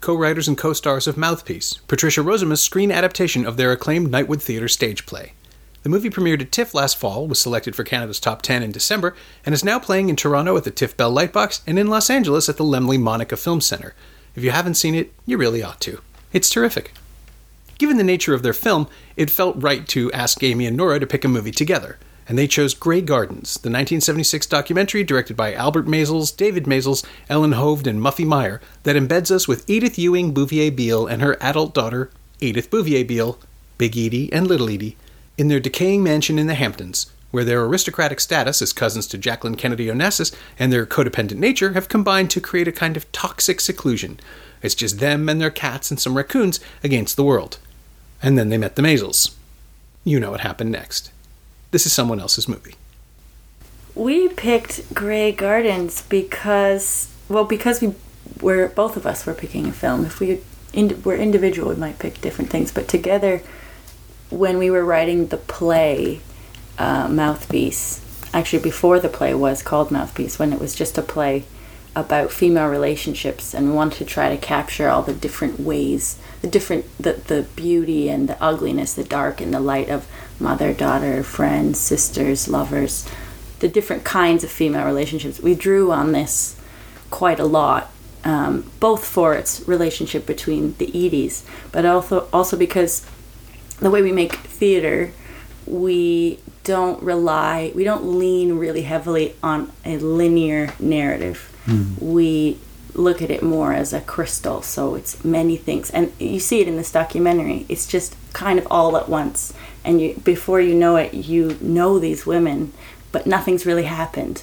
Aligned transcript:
co-writers 0.00 0.48
and 0.48 0.56
co-stars 0.56 1.06
of 1.06 1.16
Mouthpiece, 1.16 1.74
Patricia 1.86 2.22
Rozema's 2.22 2.62
screen 2.62 2.90
adaptation 2.90 3.44
of 3.44 3.56
their 3.56 3.70
acclaimed 3.70 4.08
Nightwood 4.08 4.40
Theatre 4.40 4.68
stage 4.68 5.04
play. 5.04 5.34
The 5.82 5.88
movie 5.88 6.10
premiered 6.10 6.40
at 6.40 6.52
TIFF 6.52 6.74
last 6.74 6.96
fall, 6.96 7.26
was 7.26 7.38
selected 7.38 7.76
for 7.76 7.84
Canada's 7.84 8.20
top 8.20 8.42
10 8.42 8.62
in 8.62 8.72
December, 8.72 9.14
and 9.44 9.54
is 9.54 9.64
now 9.64 9.78
playing 9.78 10.08
in 10.08 10.16
Toronto 10.16 10.56
at 10.56 10.64
the 10.64 10.70
TIFF 10.70 10.96
Bell 10.96 11.12
Lightbox 11.12 11.60
and 11.66 11.78
in 11.78 11.88
Los 11.88 12.10
Angeles 12.10 12.48
at 12.48 12.56
the 12.56 12.64
Laemmle 12.64 13.00
Monica 13.00 13.36
Film 13.36 13.60
Center. 13.60 13.94
If 14.34 14.42
you 14.42 14.50
haven't 14.50 14.74
seen 14.74 14.94
it, 14.94 15.12
you 15.26 15.36
really 15.36 15.62
ought 15.62 15.80
to. 15.82 16.00
It's 16.32 16.50
terrific. 16.50 16.92
Given 17.78 17.96
the 17.96 18.04
nature 18.04 18.34
of 18.34 18.42
their 18.42 18.52
film, 18.52 18.88
it 19.16 19.30
felt 19.30 19.62
right 19.62 19.86
to 19.88 20.12
ask 20.12 20.42
Amy 20.42 20.66
and 20.66 20.76
Norah 20.76 21.00
to 21.00 21.06
pick 21.06 21.24
a 21.24 21.28
movie 21.28 21.50
together, 21.50 21.98
and 22.30 22.38
they 22.38 22.46
chose 22.46 22.74
Grey 22.74 23.00
Gardens, 23.00 23.54
the 23.54 23.70
1976 23.70 24.46
documentary 24.46 25.02
directed 25.02 25.36
by 25.36 25.52
Albert 25.52 25.86
Maysles, 25.86 26.34
David 26.34 26.62
Maysles, 26.62 27.04
Ellen 27.28 27.54
Hovde, 27.54 27.88
and 27.88 28.00
Muffy 28.00 28.24
Meyer 28.24 28.60
that 28.84 28.94
embeds 28.94 29.32
us 29.32 29.48
with 29.48 29.68
Edith 29.68 29.98
Ewing 29.98 30.32
Bouvier 30.32 30.70
Beale 30.70 31.08
and 31.08 31.22
her 31.22 31.36
adult 31.40 31.74
daughter, 31.74 32.08
Edith 32.38 32.70
Bouvier 32.70 33.04
Beale, 33.04 33.36
Big 33.78 33.98
Edie 33.98 34.32
and 34.32 34.46
Little 34.46 34.70
Edie, 34.70 34.96
in 35.36 35.48
their 35.48 35.58
decaying 35.58 36.04
mansion 36.04 36.38
in 36.38 36.46
the 36.46 36.54
Hamptons, 36.54 37.10
where 37.32 37.42
their 37.42 37.64
aristocratic 37.64 38.20
status 38.20 38.62
as 38.62 38.72
cousins 38.72 39.08
to 39.08 39.18
Jacqueline 39.18 39.56
Kennedy 39.56 39.88
Onassis 39.88 40.32
and 40.56 40.72
their 40.72 40.86
codependent 40.86 41.38
nature 41.38 41.72
have 41.72 41.88
combined 41.88 42.30
to 42.30 42.40
create 42.40 42.68
a 42.68 42.72
kind 42.72 42.96
of 42.96 43.10
toxic 43.10 43.60
seclusion. 43.60 44.20
It's 44.62 44.76
just 44.76 45.00
them 45.00 45.28
and 45.28 45.40
their 45.40 45.50
cats 45.50 45.90
and 45.90 45.98
some 45.98 46.16
raccoons 46.16 46.60
against 46.84 47.16
the 47.16 47.24
world. 47.24 47.58
And 48.22 48.38
then 48.38 48.50
they 48.50 48.56
met 48.58 48.76
the 48.76 48.82
Maysles. 48.82 49.34
You 50.04 50.20
know 50.20 50.30
what 50.30 50.42
happened 50.42 50.70
next. 50.70 51.10
This 51.70 51.86
is 51.86 51.92
someone 51.92 52.20
else's 52.20 52.48
movie. 52.48 52.74
We 53.94 54.28
picked 54.28 54.94
Grey 54.94 55.32
Gardens 55.32 56.02
because, 56.02 57.08
well, 57.28 57.44
because 57.44 57.80
we 57.80 57.94
were 58.40 58.68
both 58.68 58.96
of 58.96 59.06
us 59.06 59.26
were 59.26 59.34
picking 59.34 59.66
a 59.66 59.72
film. 59.72 60.04
If 60.04 60.20
we 60.20 60.40
were 61.04 61.16
individual, 61.16 61.70
we 61.70 61.76
might 61.76 61.98
pick 61.98 62.20
different 62.20 62.50
things, 62.50 62.72
but 62.72 62.88
together, 62.88 63.42
when 64.30 64.58
we 64.58 64.70
were 64.70 64.84
writing 64.84 65.26
the 65.26 65.36
play, 65.36 66.20
uh, 66.78 67.08
Mouthpiece, 67.08 68.00
actually 68.32 68.62
before 68.62 69.00
the 69.00 69.08
play 69.08 69.34
was 69.34 69.62
called 69.62 69.90
Mouthpiece, 69.90 70.38
when 70.38 70.52
it 70.52 70.60
was 70.60 70.74
just 70.74 70.96
a 70.96 71.02
play 71.02 71.44
about 71.96 72.30
female 72.30 72.68
relationships, 72.68 73.52
and 73.52 73.66
we 73.66 73.72
wanted 73.72 73.98
to 73.98 74.04
try 74.04 74.28
to 74.28 74.36
capture 74.36 74.88
all 74.88 75.02
the 75.02 75.12
different 75.12 75.58
ways, 75.58 76.18
the 76.40 76.48
different, 76.48 76.84
the 76.98 77.14
the 77.14 77.42
beauty 77.56 78.08
and 78.08 78.28
the 78.28 78.42
ugliness, 78.42 78.94
the 78.94 79.04
dark 79.04 79.40
and 79.40 79.52
the 79.52 79.60
light 79.60 79.88
of 79.88 80.06
mother, 80.40 80.72
daughter, 80.72 81.22
friends, 81.22 81.78
sisters, 81.78 82.48
lovers, 82.48 83.08
the 83.60 83.68
different 83.68 84.04
kinds 84.04 84.42
of 84.44 84.50
female 84.50 84.86
relationships. 84.86 85.40
We 85.40 85.54
drew 85.54 85.92
on 85.92 86.12
this 86.12 86.56
quite 87.10 87.38
a 87.38 87.44
lot, 87.44 87.90
um, 88.24 88.70
both 88.80 89.04
for 89.04 89.34
its 89.34 89.66
relationship 89.68 90.26
between 90.26 90.74
the 90.78 90.86
Edies, 90.86 91.44
but 91.72 91.84
also 91.84 92.28
also 92.32 92.56
because 92.56 93.06
the 93.80 93.90
way 93.90 94.02
we 94.02 94.12
make 94.12 94.34
theater, 94.34 95.12
we 95.66 96.38
don't 96.64 97.02
rely, 97.02 97.72
we 97.74 97.84
don't 97.84 98.04
lean 98.18 98.58
really 98.58 98.82
heavily 98.82 99.34
on 99.42 99.72
a 99.84 99.96
linear 99.98 100.72
narrative. 100.78 101.46
We 102.00 102.58
look 102.94 103.22
at 103.22 103.30
it 103.30 103.42
more 103.42 103.72
as 103.72 103.92
a 103.92 104.00
crystal, 104.00 104.62
so 104.62 104.94
it's 104.94 105.24
many 105.24 105.56
things, 105.56 105.90
and 105.90 106.12
you 106.18 106.40
see 106.40 106.60
it 106.60 106.68
in 106.68 106.76
this 106.76 106.90
documentary. 106.92 107.64
It's 107.68 107.86
just 107.86 108.16
kind 108.32 108.58
of 108.58 108.66
all 108.70 108.96
at 108.96 109.08
once, 109.08 109.52
and 109.84 110.00
you 110.00 110.14
before 110.24 110.60
you 110.60 110.74
know 110.74 110.96
it, 110.96 111.14
you 111.14 111.56
know 111.60 111.98
these 111.98 112.26
women, 112.26 112.72
but 113.12 113.26
nothing's 113.26 113.66
really 113.66 113.84
happened. 113.84 114.42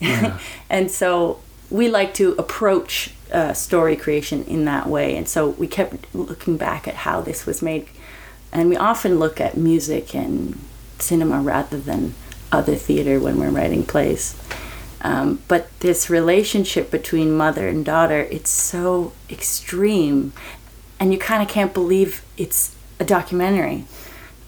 and 0.70 0.90
so 0.90 1.40
we 1.70 1.88
like 1.88 2.14
to 2.14 2.32
approach 2.32 3.12
uh, 3.32 3.52
story 3.52 3.96
creation 3.96 4.44
in 4.44 4.64
that 4.64 4.86
way, 4.86 5.16
and 5.16 5.28
so 5.28 5.50
we 5.50 5.66
kept 5.66 6.14
looking 6.14 6.56
back 6.56 6.86
at 6.88 6.94
how 6.94 7.20
this 7.20 7.46
was 7.46 7.62
made, 7.62 7.88
and 8.52 8.68
we 8.68 8.76
often 8.76 9.18
look 9.18 9.40
at 9.40 9.56
music 9.56 10.14
and 10.14 10.58
cinema 10.98 11.40
rather 11.40 11.78
than 11.78 12.14
other 12.50 12.74
theater 12.74 13.20
when 13.20 13.38
we're 13.38 13.50
writing 13.50 13.84
plays. 13.84 14.34
Um, 15.00 15.42
but 15.46 15.78
this 15.80 16.10
relationship 16.10 16.90
between 16.90 17.36
mother 17.36 17.68
and 17.68 17.84
daughter, 17.84 18.26
it's 18.30 18.50
so 18.50 19.12
extreme, 19.30 20.32
and 20.98 21.12
you 21.12 21.18
kind 21.18 21.42
of 21.42 21.48
can't 21.48 21.72
believe 21.72 22.24
it's 22.36 22.74
a 22.98 23.04
documentary. 23.04 23.84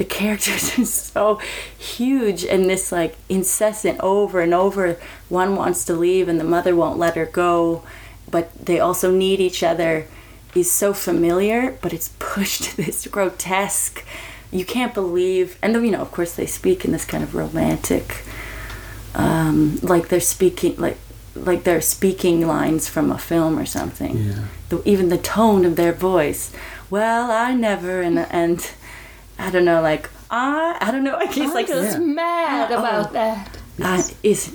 The 0.01 0.07
characters 0.07 0.65
are 0.79 0.85
so 0.87 1.41
huge, 1.77 2.45
and 2.45 2.71
this 2.71 2.91
like 2.91 3.17
incessant 3.29 4.01
over 4.01 4.41
and 4.41 4.55
over. 4.55 4.97
One 5.29 5.57
wants 5.57 5.85
to 5.85 5.95
leave, 5.95 6.27
and 6.27 6.41
the 6.41 6.45
mother 6.57 6.75
won't 6.75 6.99
let 6.99 7.17
her 7.17 7.27
go, 7.27 7.85
but 8.31 8.47
they 8.55 8.81
also 8.81 9.11
need 9.11 9.41
each 9.41 9.63
other. 9.63 10.07
Is 10.55 10.73
so 10.73 10.93
familiar, 10.93 11.79
but 11.83 11.93
it's 11.93 12.11
pushed 12.19 12.63
to 12.67 12.77
this 12.77 13.07
grotesque. 13.07 14.05
You 14.51 14.65
can't 14.65 14.95
believe, 14.95 15.59
and 15.63 15.75
then 15.75 15.85
you 15.85 15.91
know, 15.93 16.01
of 16.01 16.11
course, 16.11 16.35
they 16.35 16.47
speak 16.47 16.85
in 16.85 16.93
this 16.93 17.05
kind 17.05 17.23
of 17.23 17.35
romantic 17.35 18.25
um, 19.15 19.79
like 19.83 20.09
they're 20.09 20.21
speaking 20.21 20.77
like 20.77 20.97
like 21.35 21.65
they're 21.65 21.81
speaking 21.81 22.47
lines 22.47 22.89
from 22.89 23.11
a 23.11 23.19
film 23.19 23.59
or 23.59 23.67
something. 23.67 24.17
Yeah. 24.17 24.45
The, 24.69 24.83
even 24.89 25.09
the 25.09 25.19
tone 25.19 25.65
of 25.65 25.77
their 25.77 25.93
voice. 25.93 26.53
Well, 26.89 27.31
I 27.31 27.55
never 27.55 28.01
and 28.01 28.19
and 28.19 28.71
I 29.47 29.51
don't 29.51 29.65
know 29.65 29.81
like 29.83 30.09
I 30.31 30.77
I 30.81 30.91
don't 30.91 31.05
know. 31.05 31.19
He's 31.31 31.53
like 31.55 31.67
just 31.69 31.99
mad 31.99 32.71
Oh. 32.73 32.79
about 32.79 33.13
that. 33.13 33.59
uh, 33.83 34.03
is 34.23 34.55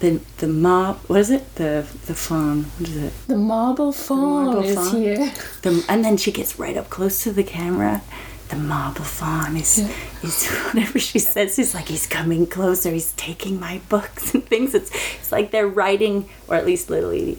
the 0.00 0.20
the 0.38 0.46
mob. 0.48 0.96
What 1.08 1.20
is 1.20 1.30
it? 1.30 1.54
The 1.56 1.86
the 2.06 2.14
faun. 2.14 2.64
What 2.78 2.88
is 2.88 2.96
it? 2.96 3.12
The 3.26 3.36
marble 3.36 3.92
faun 3.92 4.44
marble 4.46 4.62
is 4.64 4.74
faun? 4.76 4.96
here. 4.96 5.32
The, 5.62 5.84
and 5.88 6.04
then 6.04 6.16
she 6.16 6.32
gets 6.32 6.58
right 6.58 6.76
up 6.76 6.88
close 6.90 7.22
to 7.24 7.32
the 7.32 7.44
camera. 7.44 8.02
The 8.48 8.56
marble 8.56 9.04
faun 9.04 9.56
is, 9.56 9.78
is 10.22 10.46
whatever 10.66 10.98
she 10.98 11.18
says. 11.18 11.58
It's 11.58 11.74
like 11.74 11.88
he's 11.88 12.06
coming 12.06 12.46
closer. 12.46 12.90
He's 12.90 13.12
taking 13.12 13.58
my 13.58 13.80
books 13.88 14.34
and 14.34 14.44
things. 14.44 14.74
It's 14.74 14.90
it's 15.18 15.32
like 15.32 15.50
they're 15.50 15.66
writing, 15.80 16.28
or 16.48 16.54
at 16.54 16.66
least 16.66 16.90
Little 16.90 17.10
Edie, 17.10 17.38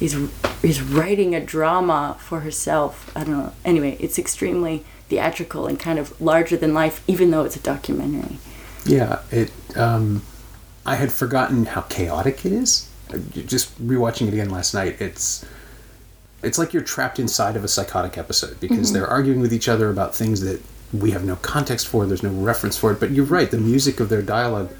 is 0.00 0.14
is 0.62 0.80
writing 0.82 1.34
a 1.34 1.40
drama 1.40 2.16
for 2.20 2.40
herself. 2.40 3.10
I 3.16 3.24
don't 3.24 3.38
know. 3.38 3.52
Anyway, 3.64 3.96
it's 4.00 4.18
extremely 4.18 4.84
theatrical 5.08 5.66
and 5.66 5.78
kind 5.78 5.98
of 5.98 6.18
larger 6.20 6.56
than 6.56 6.74
life, 6.74 7.02
even 7.06 7.30
though 7.30 7.44
it's 7.44 7.56
a 7.56 7.60
documentary. 7.60 8.38
Yeah, 8.84 9.20
it. 9.30 9.50
Um, 9.76 10.22
I 10.84 10.94
had 10.96 11.12
forgotten 11.12 11.66
how 11.66 11.82
chaotic 11.82 12.44
it 12.46 12.52
is. 12.52 12.88
Just 13.32 13.76
rewatching 13.84 14.26
it 14.28 14.32
again 14.34 14.50
last 14.50 14.74
night, 14.74 15.00
it's 15.00 15.44
it's 16.42 16.58
like 16.58 16.72
you're 16.72 16.82
trapped 16.82 17.18
inside 17.18 17.56
of 17.56 17.64
a 17.64 17.68
psychotic 17.68 18.18
episode 18.18 18.58
because 18.60 18.92
they're 18.92 19.06
arguing 19.06 19.40
with 19.40 19.52
each 19.52 19.68
other 19.68 19.90
about 19.90 20.14
things 20.14 20.40
that 20.42 20.60
we 20.92 21.10
have 21.12 21.24
no 21.24 21.36
context 21.36 21.88
for. 21.88 22.06
There's 22.06 22.22
no 22.22 22.30
reference 22.30 22.76
for 22.76 22.92
it. 22.92 23.00
But 23.00 23.10
you're 23.12 23.24
right. 23.24 23.50
The 23.50 23.58
music 23.58 23.98
of 24.00 24.08
their 24.08 24.22
dialogue. 24.22 24.70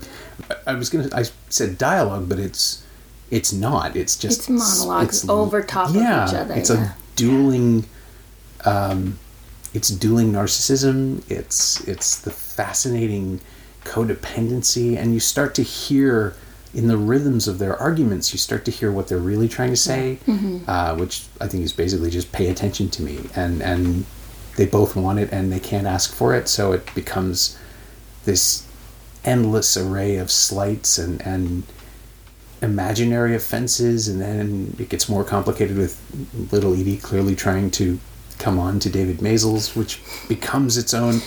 I- 0.51 0.73
I 0.73 0.75
was 0.75 0.91
gonna. 0.91 1.09
I 1.15 1.25
said 1.49 1.79
dialogue, 1.79 2.29
but 2.29 2.39
it's 2.39 2.83
it's 3.31 3.53
not. 3.53 3.97
It's 3.97 4.17
just 4.17 4.41
It's 4.41 4.49
monologues 4.49 5.25
it's- 5.25 5.29
over 5.29 5.63
top 5.63 5.91
of 5.91 5.97
each 5.97 6.03
other, 6.03 6.55
It's 6.55 6.71
yeah. 6.71 6.93
a 6.93 7.17
dueling 7.17 7.85
um, 8.65 9.19
it's 9.75 9.89
dueling 9.91 10.33
narcissism. 10.33 11.23
It's 11.31 11.81
it's 11.87 12.17
the 12.21 12.31
fascinating 12.31 13.41
codependency, 13.85 14.97
and 14.97 15.13
you 15.15 15.21
start 15.21 15.55
to 15.57 15.63
hear 15.63 16.35
in 16.75 16.89
the 16.89 16.97
rhythms 16.97 17.47
of 17.49 17.59
their 17.59 17.77
arguments. 17.81 18.33
You 18.33 18.39
start 18.39 18.65
to 18.67 18.71
hear 18.71 18.91
what 18.93 19.09
they're 19.09 19.19
really 19.19 19.49
trying 19.49 19.71
to 19.71 19.77
say, 19.77 20.19
uh, 20.67 20.95
which 20.97 21.25
I 21.41 21.47
think 21.49 21.65
is 21.65 21.73
basically 21.73 22.11
just 22.11 22.33
pay 22.33 22.49
attention 22.49 22.91
to 22.91 23.03
me. 23.03 23.19
And 23.37 23.63
and 23.63 24.05
they 24.57 24.67
both 24.67 24.97
want 24.97 25.19
it, 25.19 25.31
and 25.33 25.53
they 25.53 25.61
can't 25.61 25.87
ask 25.87 26.13
for 26.15 26.35
it, 26.35 26.49
so 26.49 26.73
it 26.73 26.93
becomes 26.95 27.59
this 28.25 28.65
endless 29.25 29.77
array 29.77 30.17
of 30.17 30.31
slights 30.31 30.99
and 30.99 31.21
and 31.23 31.63
imaginary 32.63 33.35
offenses, 33.35 34.09
and 34.09 34.21
then 34.21 34.75
it 34.79 34.89
gets 34.89 35.09
more 35.09 35.25
complicated 35.25 35.77
with 35.77 36.01
little 36.53 36.75
Edie 36.75 36.97
clearly 36.97 37.35
trying 37.35 37.71
to 37.73 37.99
come 38.39 38.59
on 38.59 38.79
to 38.81 38.91
David 38.91 39.19
Maysles, 39.19 39.77
which 39.77 40.01
becomes 40.29 40.77
its 40.77 40.95
own. 40.95 41.21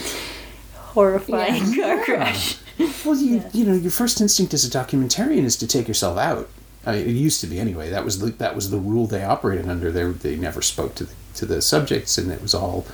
Horrifying 0.75 1.75
car 1.75 2.03
crash. 2.03 2.57
Well, 3.05 3.17
you 3.17 3.43
you 3.53 3.65
know, 3.65 3.73
your 3.73 3.91
first 3.91 4.21
instinct 4.21 4.53
as 4.53 4.63
a 4.63 4.69
documentarian 4.69 5.43
is 5.43 5.57
to 5.57 5.67
take 5.67 5.87
yourself 5.87 6.17
out. 6.17 6.49
I 6.85 6.93
mean, 6.93 7.07
it 7.07 7.11
used 7.11 7.41
to 7.41 7.47
be 7.47 7.59
anyway. 7.59 7.89
That 7.89 8.05
was 8.05 8.19
the, 8.19 8.27
that 8.31 8.55
was 8.55 8.71
the 8.71 8.77
rule 8.77 9.05
they 9.05 9.23
operated 9.23 9.67
under. 9.67 9.91
They 9.91 10.05
they 10.05 10.35
never 10.35 10.61
spoke 10.61 10.95
to 10.95 11.03
the, 11.03 11.13
to 11.35 11.45
the 11.45 11.61
subjects, 11.61 12.17
and 12.17 12.31
it 12.31 12.41
was 12.41 12.53
all 12.53 12.85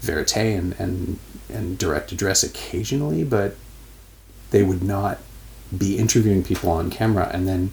verite 0.00 0.36
and 0.36 0.74
and 0.78 1.18
and 1.48 1.78
direct 1.78 2.12
address 2.12 2.42
occasionally, 2.42 3.24
but 3.24 3.56
they 4.50 4.62
would 4.62 4.82
not 4.82 5.18
be 5.76 5.98
interviewing 5.98 6.42
people 6.42 6.70
on 6.70 6.90
camera, 6.90 7.30
and 7.32 7.46
then 7.48 7.72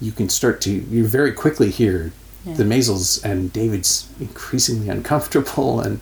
you 0.00 0.12
can 0.12 0.28
start 0.28 0.60
to 0.62 0.70
you 0.70 1.06
very 1.06 1.32
quickly 1.32 1.70
hear 1.70 2.12
Yeah. 2.44 2.54
the 2.54 2.64
Maysles 2.64 3.22
and 3.22 3.52
David's 3.52 4.06
increasingly 4.18 4.88
uncomfortable, 4.88 5.80
and 5.80 6.00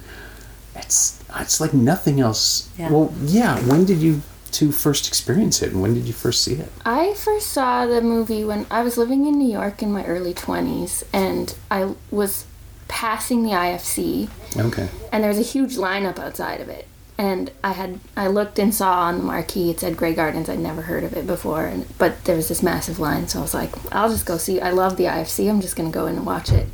it's 0.77 1.19
it's 1.41 1.61
like 1.61 1.75
nothing 1.75 2.21
else. 2.21 2.69
Yeah. 2.79 2.91
Well, 2.91 3.13
yeah. 3.25 3.59
When 3.61 3.85
did 3.85 3.99
you 3.99 4.23
two 4.51 4.73
first 4.73 5.07
experience 5.09 5.61
it, 5.63 5.73
and 5.73 5.83
when 5.83 5.95
did 5.95 6.05
you 6.07 6.13
first 6.15 6.43
see 6.43 6.55
it? 6.55 6.71
I 6.87 7.13
first 7.15 7.49
saw 7.49 7.87
the 7.87 8.01
movie 8.01 8.45
when 8.45 8.67
I 8.71 8.83
was 8.83 8.97
living 8.97 9.27
in 9.27 9.39
New 9.39 9.51
York 9.53 9.83
in 9.83 9.93
my 9.93 10.05
early 10.07 10.33
20s, 10.33 11.03
and 11.13 11.55
I 11.71 11.95
was 12.11 12.47
passing 12.89 13.43
the 13.43 13.51
IFC, 13.51 14.29
Okay. 14.57 14.89
and 15.13 15.23
there 15.23 15.29
was 15.29 15.39
a 15.39 15.43
huge 15.43 15.77
lineup 15.77 16.19
outside 16.19 16.61
of 16.63 16.69
it. 16.71 16.87
And 17.19 17.51
I 17.65 17.73
had 17.73 17.99
I 18.17 18.29
looked 18.29 18.59
and 18.61 18.73
saw 18.73 19.01
on 19.01 19.19
the 19.19 19.25
marquee 19.25 19.71
it 19.71 19.81
said 19.81 19.97
Grey 19.97 20.15
Gardens. 20.15 20.49
I'd 20.49 20.61
never 20.61 20.83
heard 20.83 21.03
of 21.03 21.15
it 21.17 21.27
before, 21.27 21.67
and 21.67 21.85
but 21.99 22.25
there 22.25 22.37
was 22.37 22.49
this 22.49 22.63
massive 22.63 23.01
line, 23.01 23.27
so 23.27 23.41
I 23.41 23.43
was 23.43 23.55
like, 23.55 23.71
I'll 23.93 24.09
just 24.09 24.25
go 24.25 24.39
see. 24.39 24.61
I 24.61 24.71
love 24.71 24.97
the 24.97 25.05
IFC. 25.05 25.51
I'm 25.51 25.61
just 25.61 25.75
gonna 25.75 25.91
go 25.91 26.07
in 26.07 26.17
and 26.17 26.25
watch 26.25 26.51
it. 26.53 26.69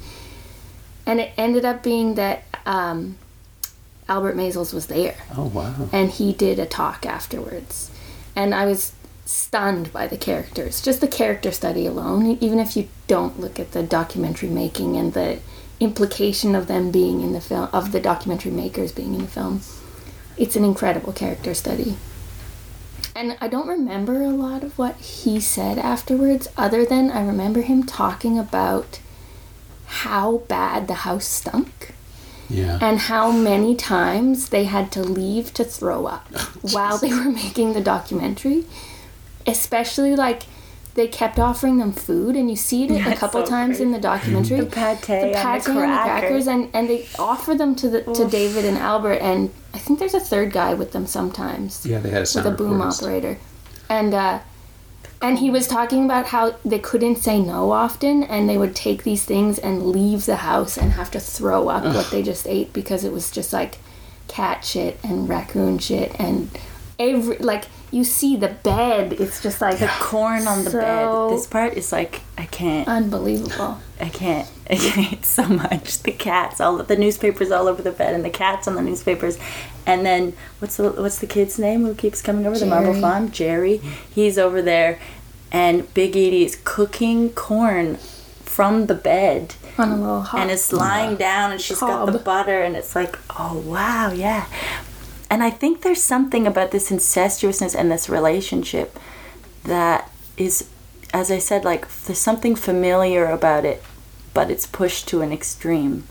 And 1.07 1.19
it 1.19 1.33
ended 1.39 1.65
up 1.65 1.83
being 1.83 2.15
that 2.17 2.45
um, 2.67 3.17
Albert 4.09 4.37
Maysles 4.37 4.75
was 4.75 4.87
there 4.89 5.17
Oh 5.37 5.47
wow. 5.47 5.75
and 5.93 6.11
he 6.11 6.33
did 6.35 6.59
a 6.59 6.67
talk 6.67 7.07
afterwards 7.07 7.91
and 8.37 8.55
i 8.55 8.67
was 8.67 8.93
stunned 9.25 9.91
by 9.95 10.07
the 10.07 10.17
characters 10.19 10.83
just 10.83 11.01
the 11.01 11.09
character 11.09 11.51
study 11.51 11.87
alone 11.87 12.37
even 12.41 12.59
if 12.59 12.77
you 12.77 12.89
don't 13.07 13.41
look 13.41 13.59
at 13.59 13.73
the 13.73 13.83
documentary 13.83 14.49
making 14.51 14.97
and 14.97 15.15
the 15.15 15.39
implication 15.81 16.55
of 16.55 16.67
them 16.67 16.91
being 16.91 17.21
in 17.23 17.33
the 17.33 17.41
film 17.41 17.69
of 17.73 17.93
the 17.93 18.01
documentary 18.01 18.53
makers 18.53 18.93
being 18.93 19.15
in 19.15 19.23
the 19.23 19.27
film 19.27 19.61
it's 20.37 20.57
an 20.57 20.65
incredible 20.65 21.13
character 21.13 21.55
study 21.55 21.97
and 23.15 23.37
i 23.41 23.49
don't 23.49 23.69
remember 23.69 24.23
a 24.23 24.29
lot 24.31 24.63
of 24.65 24.77
what 24.79 24.97
he 24.97 25.39
said 25.41 25.79
afterwards 25.79 26.49
other 26.57 26.85
than 26.85 27.11
i 27.11 27.25
remember 27.25 27.61
him 27.63 27.83
talking 27.85 28.39
about 28.39 29.01
how 29.87 30.39
bad 30.49 30.89
the 30.89 30.95
house 31.07 31.27
stunk 31.27 31.93
Yeah. 32.49 32.79
and 32.81 32.99
how 32.99 33.31
many 33.31 33.75
times 33.77 34.49
they 34.49 34.65
had 34.65 34.91
to 34.93 35.03
leave 35.03 35.55
to 35.55 35.65
throw 35.65 36.07
up 36.07 36.27
while 36.73 36.99
they 36.99 37.09
were 37.13 37.31
making 37.31 37.73
the 37.73 37.81
documentary. 37.81 38.65
Especially 39.47 40.15
like 40.17 40.45
they 40.95 41.09
kept 41.09 41.39
offering 41.39 41.79
them 41.79 41.93
food, 41.93 42.37
and 42.37 42.49
you 42.49 42.57
see 42.57 42.85
it 42.85 43.07
a 43.07 43.17
couple 43.17 43.45
so 43.45 43.51
times 43.51 43.81
in 43.81 43.91
the 43.91 43.99
documentary. 43.99 44.61
The 44.61 44.67
pate 44.67 45.03
the 45.03 45.13
and 45.13 45.35
the 45.35 45.39
and 45.39 45.63
the 45.63 45.73
crackers. 45.73 46.21
crackers, 46.21 46.47
and, 46.47 46.71
and 46.73 46.89
they 46.89 47.09
offer 47.19 47.55
them 47.55 47.75
to 47.77 47.89
the 47.89 48.03
to 48.15 48.29
David 48.29 48.65
and 48.65 48.79
Albert, 48.79 49.19
and 49.21 49.53
I 49.73 49.79
think 49.79 49.99
there's 49.99 50.15
a 50.15 50.21
third 50.21 50.53
guy 50.53 50.75
with 50.75 50.93
them 50.93 51.07
sometimes 51.07 51.85
yeah, 51.85 51.99
they 51.99 52.11
had 52.11 52.29
a 52.29 52.33
with 52.35 52.47
a 52.47 52.51
boom 52.51 52.81
recordist. 52.81 53.03
operator, 53.03 53.39
and 53.89 54.15
uh, 54.15 54.41
and 55.21 55.39
he 55.41 55.51
was 55.51 55.67
talking 55.67 56.05
about 56.05 56.27
how 56.27 56.55
they 56.65 56.79
couldn't 56.79 57.17
say 57.17 57.41
no 57.41 57.73
often, 57.73 58.23
and 58.23 58.49
they 58.49 58.57
would 58.57 58.77
take 58.77 59.03
these 59.03 59.25
things 59.25 59.59
and 59.59 59.87
leave 59.87 60.27
the 60.27 60.37
house 60.37 60.79
and 60.79 60.93
have 60.93 61.11
to 61.11 61.21
throw 61.21 61.69
up 61.69 61.85
what 61.85 62.11
they 62.13 62.23
just 62.23 62.47
ate 62.47 62.73
because 62.73 63.03
it 63.03 63.13
was 63.13 63.33
just 63.33 63.53
like 63.53 63.79
cat 64.29 64.65
shit 64.65 64.99
and 65.03 65.29
raccoon 65.29 65.79
shit 65.79 66.15
and 66.21 66.51
every 66.99 67.39
like 67.39 67.65
you 67.91 68.05
see 68.05 68.37
the 68.37 68.49
bed. 68.49 69.13
It's 69.15 69.43
just 69.43 69.61
like 69.61 69.79
The 69.79 69.87
corn 70.01 70.47
on 70.49 70.65
the 70.65 70.71
So- 70.71 70.81
bed. 71.29 71.37
This 71.39 71.47
part 71.47 71.75
is 71.75 71.93
like 71.93 72.21
I 72.39 72.47
can't. 72.47 72.89
unbelievable. 72.89 73.79
I 74.01 74.09
can't. 74.09 74.49
I 74.71 74.75
hate 74.75 75.25
so 75.25 75.45
much. 75.47 75.99
The 76.03 76.13
cats, 76.13 76.61
all 76.61 76.79
the 76.83 76.97
newspapers 76.97 77.51
all 77.51 77.69
over 77.69 77.83
the 77.83 77.93
bed, 77.93 78.15
and 78.15 78.25
the 78.25 78.31
cats 78.31 78.67
on 78.67 78.75
the 78.75 78.83
newspapers. 78.83 79.39
And 79.87 80.05
then 80.07 80.33
what's 80.59 80.77
the 80.77 80.91
what's 80.91 81.19
the 81.19 81.27
kid's 81.27 81.59
name 81.59 81.85
who 81.85 81.95
keeps 81.95 82.23
coming 82.23 82.47
over? 82.47 82.59
The 82.59 82.67
marble 82.67 82.93
Jerry. 82.93 83.01
faun, 83.03 83.31
Jerry. 83.31 83.77
He's 84.15 84.39
over 84.39 84.63
there, 84.63 84.99
and 85.53 85.93
Big 85.95 86.17
Edie 86.17 86.45
is 86.45 86.59
cooking 86.65 87.31
corn 87.31 87.97
from 88.43 88.87
the 88.87 88.95
bed, 88.95 89.55
On 89.79 89.91
a 89.91 89.97
little 89.97 90.21
hot. 90.23 90.41
and 90.41 90.51
it's 90.51 90.73
lying 90.73 91.17
down, 91.17 91.51
and 91.53 91.61
she's 91.61 91.81
got 91.81 92.07
the 92.11 92.19
butter, 92.19 92.63
and 92.63 92.77
it's 92.77 92.95
like, 92.95 93.19
oh 93.39 93.59
wow, 93.67 94.11
yeah. 94.13 94.47
And 95.31 95.43
I 95.43 95.51
think 95.51 95.83
there's 95.83 96.03
something 96.03 96.47
about 96.47 96.71
this 96.71 96.91
incestuousness 96.91 97.75
and 97.75 97.91
this 97.91 98.09
relationship 98.09 98.99
that 99.65 100.11
is, 100.37 100.69
as 101.13 101.31
I 101.31 101.39
said, 101.39 101.65
like 101.65 101.89
there's 102.05 102.19
something 102.19 102.55
familiar 102.55 103.27
about 103.27 103.65
it, 103.65 103.83
but 104.33 104.51
it's 104.51 104.67
pushed 104.67 105.09
to 105.09 105.23
an 105.23 105.33
extreme. 105.33 106.05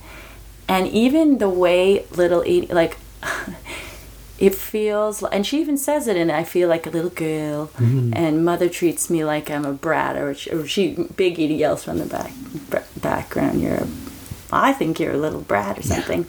And 0.68 0.88
even 0.88 1.38
the 1.38 1.50
way 1.50 2.06
little 2.12 2.42
Edie, 2.42 2.68
like, 2.68 2.98
it 4.40 4.56
feels, 4.56 5.24
and 5.24 5.46
she 5.46 5.62
even 5.62 5.78
says 5.78 6.08
it 6.08 6.18
and 6.18 6.32
I 6.32 6.44
feel 6.44 6.68
like 6.68 6.88
a 6.88 6.90
little 6.90 7.10
girl, 7.10 7.68
mm-hmm. 7.78 8.14
and 8.14 8.44
mother 8.44 8.68
treats 8.70 9.10
me 9.10 9.24
like 9.24 9.50
I'm 9.52 9.66
a 9.66 9.74
brat, 9.74 10.18
or 10.18 10.34
she, 10.34 10.52
or 10.52 10.66
she 10.68 11.08
Big 11.16 11.34
Edie 11.34 11.56
yells 11.56 11.84
from 11.84 12.00
the 12.00 12.06
back 12.06 12.34
br- 12.70 13.00
background, 13.00 13.62
"You're 13.62 13.76
a, 13.76 13.88
I 14.52 14.74
think 14.74 15.00
you're 15.00 15.14
a 15.14 15.18
little 15.18 15.42
brat" 15.42 15.80
or 15.80 15.84
something. 15.84 16.26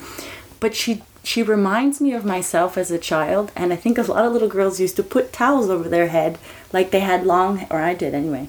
But 0.60 0.74
she 0.74 1.02
she 1.24 1.42
reminds 1.42 2.00
me 2.00 2.12
of 2.12 2.24
myself 2.24 2.76
as 2.76 2.90
a 2.90 2.98
child, 2.98 3.50
and 3.56 3.72
I 3.72 3.76
think 3.76 3.98
a 3.98 4.02
lot 4.02 4.26
of 4.26 4.32
little 4.32 4.48
girls 4.48 4.78
used 4.78 4.96
to 4.96 5.02
put 5.02 5.32
towels 5.32 5.70
over 5.70 5.88
their 5.88 6.08
head, 6.08 6.38
like 6.72 6.90
they 6.90 7.00
had 7.00 7.26
long, 7.26 7.66
or 7.70 7.80
I 7.80 7.94
did 7.94 8.14
anyway, 8.14 8.48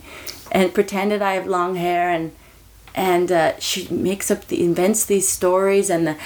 and 0.52 0.74
pretended 0.74 1.22
I 1.22 1.34
have 1.34 1.48
long 1.48 1.76
hair, 1.76 2.10
and 2.10 2.34
and 2.94 3.32
uh, 3.32 3.60
she 3.60 3.88
makes 3.90 4.30
up 4.30 4.48
the 4.48 4.64
invents 4.64 5.06
these 5.06 5.28
stories, 5.28 5.90
and 5.90 6.06
the 6.06 6.18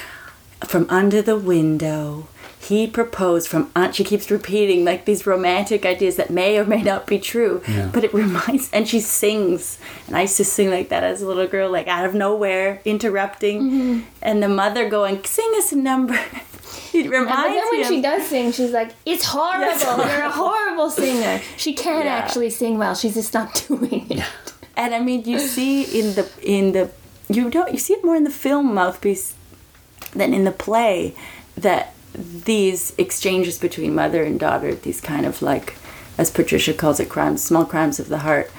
from 0.66 0.88
under 0.90 1.22
the 1.22 1.38
window. 1.38 2.28
He 2.62 2.88
proposed 2.88 3.48
from 3.48 3.72
aunt. 3.76 3.96
She 3.96 4.04
keeps 4.04 4.30
repeating 4.30 4.84
like 4.84 5.06
these 5.06 5.26
romantic 5.26 5.86
ideas 5.86 6.18
that 6.18 6.30
may 6.30 6.58
or 6.60 6.66
may 6.66 6.82
not 6.84 7.08
be 7.08 7.18
true, 7.18 7.62
Yeah. 7.68 7.90
but 7.94 8.04
it 8.04 8.14
reminds. 8.24 8.70
And 8.72 8.88
she 8.88 9.00
sings, 9.00 9.80
and 10.08 10.16
I 10.18 10.22
used 10.24 10.38
to 10.38 10.46
sing 10.46 10.70
like 10.70 10.90
that 10.90 11.04
as 11.04 11.22
a 11.22 11.28
little 11.28 11.48
girl, 11.48 11.72
like 11.72 11.88
out 11.88 12.06
of 12.06 12.14
nowhere, 12.14 12.82
interrupting, 12.86 13.62
mm-hmm. 13.62 14.00
and 14.22 14.44
the 14.44 14.50
mother 14.50 14.90
going, 14.90 15.24
"Sing 15.24 15.50
us 15.58 15.72
a 15.72 15.78
number." 15.78 16.14
it 16.94 17.06
And 17.06 17.12
reminds 17.12 17.32
but 17.32 17.48
then 17.54 17.68
when 17.72 17.80
me. 17.82 17.88
she 17.88 18.02
does 18.02 18.28
sing, 18.28 18.52
she's 18.52 18.72
like, 18.72 18.92
"It's 19.06 19.24
horrible. 19.26 19.66
Yes. 19.66 19.84
You're 19.86 20.26
a 20.26 20.30
horrible 20.44 20.90
singer. 20.90 21.42
She 21.58 21.74
can 21.74 22.06
Yeah. 22.06 22.16
actually 22.18 22.50
sing 22.50 22.78
well. 22.78 22.94
She's 22.94 23.14
just 23.16 23.34
not 23.34 23.64
doing 23.68 24.06
it." 24.12 24.24
and 24.76 24.94
I 24.94 25.00
mean, 25.00 25.24
you 25.24 25.40
see 25.40 25.84
in 26.00 26.16
the 26.16 26.30
in 26.44 26.74
the 26.74 26.92
you 27.30 27.50
don't 27.50 27.72
you 27.72 27.80
see 27.80 27.94
it 27.94 28.04
more 28.04 28.16
in 28.18 28.26
the 28.26 28.30
film 28.46 28.74
mouthpiece 28.74 29.34
than 30.14 30.34
in 30.34 30.44
the 30.44 30.52
play 30.52 31.16
that 31.56 31.94
these 32.14 32.94
exchanges 32.98 33.58
between 33.58 33.96
mother 33.96 34.24
and 34.24 34.40
daughter, 34.40 34.76
these 34.76 35.02
kind 35.02 35.26
of 35.26 35.42
like, 35.42 35.76
as 36.18 36.32
Patricia 36.32 36.74
calls 36.74 37.00
it, 37.00 37.10
crimes, 37.10 37.44
small 37.44 37.66
crimes 37.66 38.00
of 38.00 38.10
the 38.10 38.20
heart, 38.20 38.52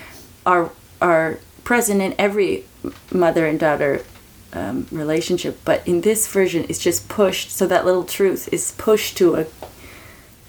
are 0.47 0.71
are 1.01 1.39
present 1.65 2.01
in 2.03 2.15
every 2.19 2.65
mother 3.13 3.47
and 3.47 3.59
daughter 3.59 4.05
um, 4.53 4.87
relationship. 4.91 5.59
But 5.65 5.87
in 5.87 6.01
this 6.03 6.27
version, 6.27 6.67
it's 6.69 6.79
just 6.79 7.09
pushed. 7.09 7.51
So 7.51 7.67
that 7.67 7.85
little 7.85 8.05
truth 8.05 8.49
is 8.53 8.73
pushed 8.73 9.17
to 9.19 9.37
a 9.37 9.47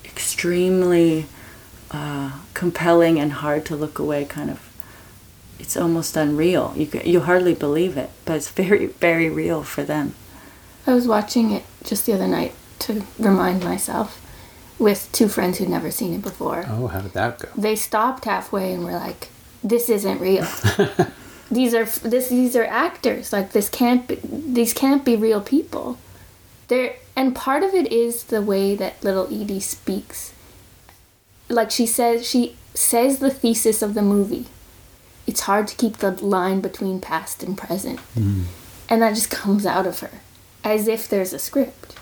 extremely 0.05 1.25
uh, 1.91 2.39
compelling 2.53 3.19
and 3.19 3.33
hard 3.33 3.65
to 3.65 3.75
look 3.75 3.99
away 3.99 4.25
kind 4.25 4.49
of 4.49 4.67
it's 5.59 5.77
almost 5.77 6.17
unreal. 6.17 6.73
You 6.75 6.89
you 7.03 7.21
hardly 7.21 7.53
believe 7.53 7.95
it, 7.97 8.09
but 8.25 8.35
it's 8.37 8.49
very 8.49 8.87
very 8.87 9.29
real 9.29 9.63
for 9.63 9.83
them. 9.83 10.15
I 10.87 10.93
was 10.93 11.07
watching 11.07 11.51
it 11.51 11.63
just 11.83 12.05
the 12.05 12.13
other 12.13 12.27
night 12.27 12.55
to 12.81 13.03
remind 13.19 13.63
myself 13.63 14.19
with 14.79 15.09
two 15.11 15.27
friends 15.27 15.57
who'd 15.57 15.69
never 15.69 15.91
seen 15.91 16.13
it 16.13 16.21
before. 16.21 16.65
Oh, 16.67 16.87
how 16.87 17.01
did 17.01 17.13
that 17.13 17.39
go? 17.39 17.49
They 17.55 17.75
stopped 17.75 18.25
halfway 18.25 18.73
and 18.73 18.83
were 18.83 18.93
like, 18.93 19.29
"This 19.63 19.89
isn't 19.89 20.19
real. 20.19 20.47
these 21.51 21.73
are 21.73 21.85
this 21.85 22.29
these 22.29 22.55
are 22.55 22.65
actors. 22.65 23.31
Like 23.31 23.51
this 23.51 23.69
can't 23.69 24.07
be 24.07 24.19
these 24.23 24.73
can't 24.73 25.05
be 25.05 25.15
real 25.15 25.41
people." 25.41 25.97
There 26.67 26.95
and 27.15 27.35
part 27.35 27.63
of 27.63 27.73
it 27.73 27.91
is 27.91 28.23
the 28.25 28.41
way 28.41 28.75
that 28.75 29.03
little 29.03 29.27
Edie 29.27 29.59
speaks. 29.59 30.33
Like 31.49 31.69
she 31.69 31.85
says 31.85 32.27
she 32.27 32.55
says 32.73 33.19
the 33.19 33.29
thesis 33.29 33.81
of 33.81 33.93
the 33.93 34.01
movie. 34.01 34.47
It's 35.27 35.41
hard 35.41 35.67
to 35.67 35.75
keep 35.75 35.97
the 35.97 36.11
line 36.11 36.61
between 36.61 36.99
past 36.99 37.43
and 37.43 37.57
present. 37.57 37.99
Mm-hmm. 38.15 38.43
And 38.89 39.01
that 39.01 39.15
just 39.15 39.29
comes 39.29 39.65
out 39.65 39.85
of 39.85 39.99
her 39.99 40.11
as 40.63 40.87
if 40.87 41.07
there's 41.07 41.33
a 41.33 41.39
script. 41.39 41.95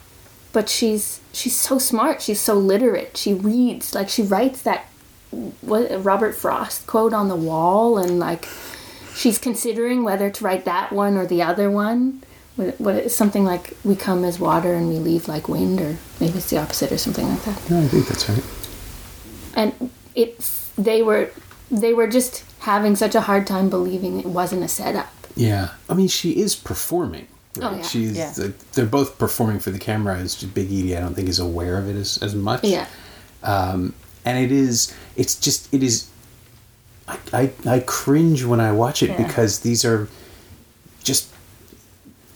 But 0.52 0.68
she's 0.70 1.20
she's 1.32 1.56
so 1.58 1.78
smart, 1.78 2.22
she's 2.22 2.40
so 2.42 2.56
literate. 2.56 3.18
She 3.18 3.34
reads 3.34 3.94
like 3.94 4.10
she 4.10 4.24
writes 4.24 4.62
that 4.64 4.86
what 5.62 6.04
Robert 6.04 6.34
Frost 6.36 6.88
quote 6.88 7.14
on 7.14 7.28
the 7.28 7.36
wall 7.36 7.98
and 8.00 8.18
like 8.20 8.48
she's 9.14 9.38
considering 9.38 10.04
whether 10.04 10.30
to 10.32 10.44
write 10.44 10.66
that 10.66 10.92
one 10.92 11.18
or 11.18 11.26
the 11.28 11.42
other 11.44 11.70
one. 11.70 12.24
What, 12.56 12.82
what 12.82 12.96
is 12.96 13.16
something 13.16 13.46
like 13.46 13.78
we 13.86 13.96
come 13.96 14.26
as 14.26 14.38
water 14.40 14.74
and 14.74 14.90
we 14.90 14.96
leave 14.98 15.28
like 15.30 15.48
wind 15.48 15.80
or 15.80 15.98
maybe 16.20 16.40
it's 16.40 16.50
the 16.50 16.58
opposite 16.58 16.92
or 16.92 16.98
something 16.98 17.26
like 17.30 17.44
that 17.44 17.70
No, 17.70 17.80
I 17.80 17.88
think 17.88 18.08
that's 18.08 18.28
right. 18.28 18.44
and 19.56 19.90
it 20.14 20.40
they 20.78 21.02
were 21.02 21.30
they 21.72 21.94
were 21.94 22.08
just 22.08 22.44
having 22.60 22.96
such 22.98 23.16
a 23.16 23.22
hard 23.22 23.48
time 23.48 23.70
believing 23.70 24.20
it 24.20 24.26
wasn't 24.26 24.64
a 24.64 24.68
setup. 24.68 25.08
Yeah, 25.36 25.70
I 25.88 25.94
mean, 25.94 26.10
she 26.10 26.32
is 26.42 26.56
performing. 26.56 27.28
Oh, 27.62 27.76
yeah. 27.76 27.82
She's 27.82 28.18
Yeah. 28.18 28.34
they're 28.74 28.86
both 28.86 29.18
performing 29.18 29.60
for 29.60 29.72
the 29.72 29.80
camera. 29.80 30.20
It's 30.20 30.36
just 30.36 30.54
Big 30.54 30.68
Edie. 30.68 30.96
I 30.96 31.00
don't 31.00 31.14
think 31.16 31.30
is 31.30 31.40
aware 31.40 31.78
of 31.78 31.88
it 31.90 31.96
as, 31.96 32.18
as 32.22 32.36
much. 32.36 32.64
Yeah. 32.64 32.86
um, 33.44 33.94
and 34.26 34.38
it 34.38 34.52
is. 34.52 34.94
It's 35.16 35.36
just. 35.36 35.74
It 35.74 35.82
is. 35.84 36.08
I, 37.08 37.18
I, 37.34 37.52
I 37.66 37.80
cringe 37.80 38.44
when 38.44 38.60
I 38.60 38.72
watch 38.72 39.02
it 39.02 39.10
Yeah. 39.12 39.26
because 39.28 39.60
these 39.60 39.84
are 39.86 40.08
just. 41.04 41.28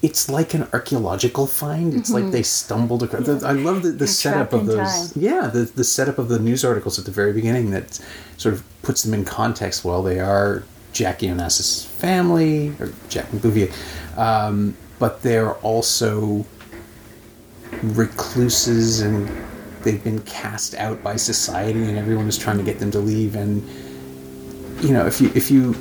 It's 0.02 0.28
like 0.30 0.54
an 0.54 0.68
archaeological 0.74 1.48
find. 1.48 1.94
It's 1.94 2.10
like 2.10 2.32
they 2.32 2.44
stumbled 2.44 3.04
across. 3.04 3.26
the- 3.26 3.48
I 3.48 3.54
love 3.54 3.84
the, 3.84 3.92
the 3.92 4.08
setup 4.08 4.52
of 4.52 4.66
those. 4.66 5.12
time. 5.14 5.22
Yeah, 5.24 5.48
the 5.48 5.60
the 5.64 5.84
setup 5.86 6.18
of 6.18 6.28
the 6.28 6.40
news 6.40 6.66
articles 6.66 7.00
at 7.00 7.06
the 7.06 7.12
very 7.12 7.32
beginning 7.32 7.72
that 7.72 8.02
sort 8.38 8.54
of 8.54 8.64
puts 8.82 9.04
them 9.04 9.14
in 9.14 9.24
context. 9.24 9.86
Well, 9.86 10.04
they 10.04 10.20
are 10.20 10.64
Jackie 10.92 11.28
Onassis' 11.28 11.86
family 11.86 12.70
or 12.82 12.92
Jack 13.08 13.32
Bouvier, 13.32 13.72
um, 14.18 14.76
but 15.04 15.22
they're 15.22 15.56
also 15.56 16.46
recluses 17.82 19.02
and 19.02 19.30
they've 19.82 20.02
been 20.02 20.22
cast 20.22 20.76
out 20.76 21.04
by 21.04 21.18
society 21.18 21.84
and 21.90 21.98
everyone 21.98 22.26
is 22.26 22.38
trying 22.38 22.58
to 22.58 22.64
get 22.64 22.80
them 22.80 22.90
to 22.90 23.00
leave. 23.00 23.36
And 23.36 23.68
you 24.80 24.94
know 24.94 25.06
if 25.06 25.20
you 25.20 25.30
if 25.36 25.52
you 25.52 25.76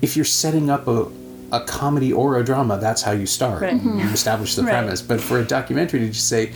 if 0.00 0.14
you're 0.14 0.24
setting 0.24 0.70
up 0.70 0.86
a 0.86 1.10
a 1.50 1.64
comedy 1.64 2.12
or 2.12 2.38
a 2.38 2.44
drama 2.44 2.78
that's 2.78 3.02
how 3.02 3.10
you 3.10 3.26
start. 3.26 3.62
Right. 3.62 3.72
you 3.72 3.80
mm-hmm. 3.80 4.14
establish 4.14 4.54
the 4.54 4.62
Right. 4.62 4.70
premise. 4.70 5.02
But 5.02 5.20
for 5.20 5.40
a 5.40 5.44
documentary 5.44 5.98
to 6.06 6.10
just 6.10 6.28
say 6.28 6.52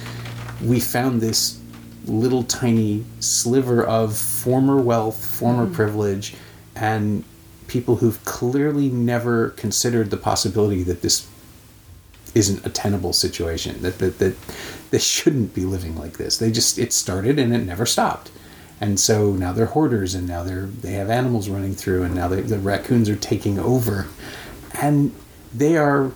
we 0.63 0.79
found 0.79 1.21
this 1.21 1.59
little 2.07 2.45
tiny 2.45 3.05
sliver 3.19 3.83
of 3.85 4.17
former 4.17 4.77
wealth 4.77 5.19
former 5.27 5.65
mm-hmm. 5.65 5.75
privilege 5.75 6.35
and 6.77 7.25
people 7.67 7.97
who've 7.97 8.25
clearly 8.25 8.91
never 8.91 9.51
considered 9.65 10.11
the 10.11 10.17
possibility 10.17 10.85
that 10.85 11.03
this 11.03 11.27
isn't 12.35 12.65
a 12.65 12.71
tenable 12.71 13.13
situation 13.13 13.83
that, 13.83 13.99
that 13.99 14.19
that 14.19 14.37
they 14.91 14.99
shouldn't 14.99 15.55
be 15.55 15.65
living 15.65 15.97
like 15.97 16.19
this. 16.19 16.39
They 16.39 16.51
just 16.51 16.79
it 16.79 16.93
started 16.93 17.39
and 17.39 17.55
it 17.55 17.65
never 17.65 17.87
stopped. 17.87 18.31
And 18.81 18.99
so 18.99 19.33
now 19.33 19.53
they're 19.53 19.67
hoarders 19.67 20.15
and 20.15 20.27
now 20.27 20.43
they're 20.43 20.67
they 20.67 20.93
have 20.93 21.11
animals 21.11 21.49
running 21.49 21.75
through 21.75 22.03
and 22.03 22.15
now 22.15 22.29
they, 22.29 22.41
the 22.41 22.59
raccoons 22.59 23.09
are 23.09 23.17
taking 23.17 23.59
over. 23.59 24.07
And 24.81 25.15
they 25.55 25.77
are 25.77 26.13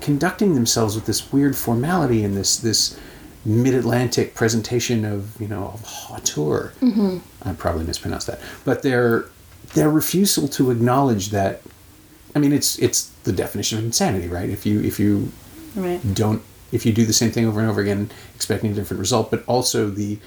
conducting 0.00 0.54
themselves 0.54 0.94
with 0.94 1.06
this 1.06 1.32
weird 1.32 1.56
formality 1.56 2.24
and 2.24 2.36
this 2.36 2.58
this 2.58 2.98
mid-atlantic 3.44 4.34
presentation 4.34 5.04
of 5.04 5.40
you 5.40 5.48
know 5.48 5.70
of 5.74 5.82
hauteur. 5.84 6.72
Mm-hmm. 6.80 7.18
i 7.48 7.52
probably 7.54 7.84
mispronounced 7.84 8.26
that. 8.26 8.40
But 8.64 8.82
their 8.82 9.26
their 9.74 9.90
refusal 9.90 10.48
to 10.48 10.70
acknowledge 10.70 11.30
that 11.30 11.62
i 12.34 12.38
mean 12.38 12.52
it's 12.52 12.78
it's 12.78 13.06
the 13.24 13.32
definition 13.32 13.78
of 13.78 13.84
insanity 13.84 14.28
right? 14.28 14.50
If 14.50 14.66
you 14.66 14.80
if 14.82 15.00
you 15.00 15.32
Right. 15.76 16.00
don't 16.14 16.42
if 16.70 16.84
you 16.86 16.92
do 16.92 17.04
the 17.06 17.12
same 17.12 17.30
thing 17.30 17.46
over 17.46 17.60
and 17.60 17.68
over 17.70 17.80
again 17.80 18.10
expecting 18.34 18.70
a 18.72 18.74
different 18.74 19.00
result 19.00 19.30
but 19.30 19.44
also 19.46 19.88
the 19.90 20.18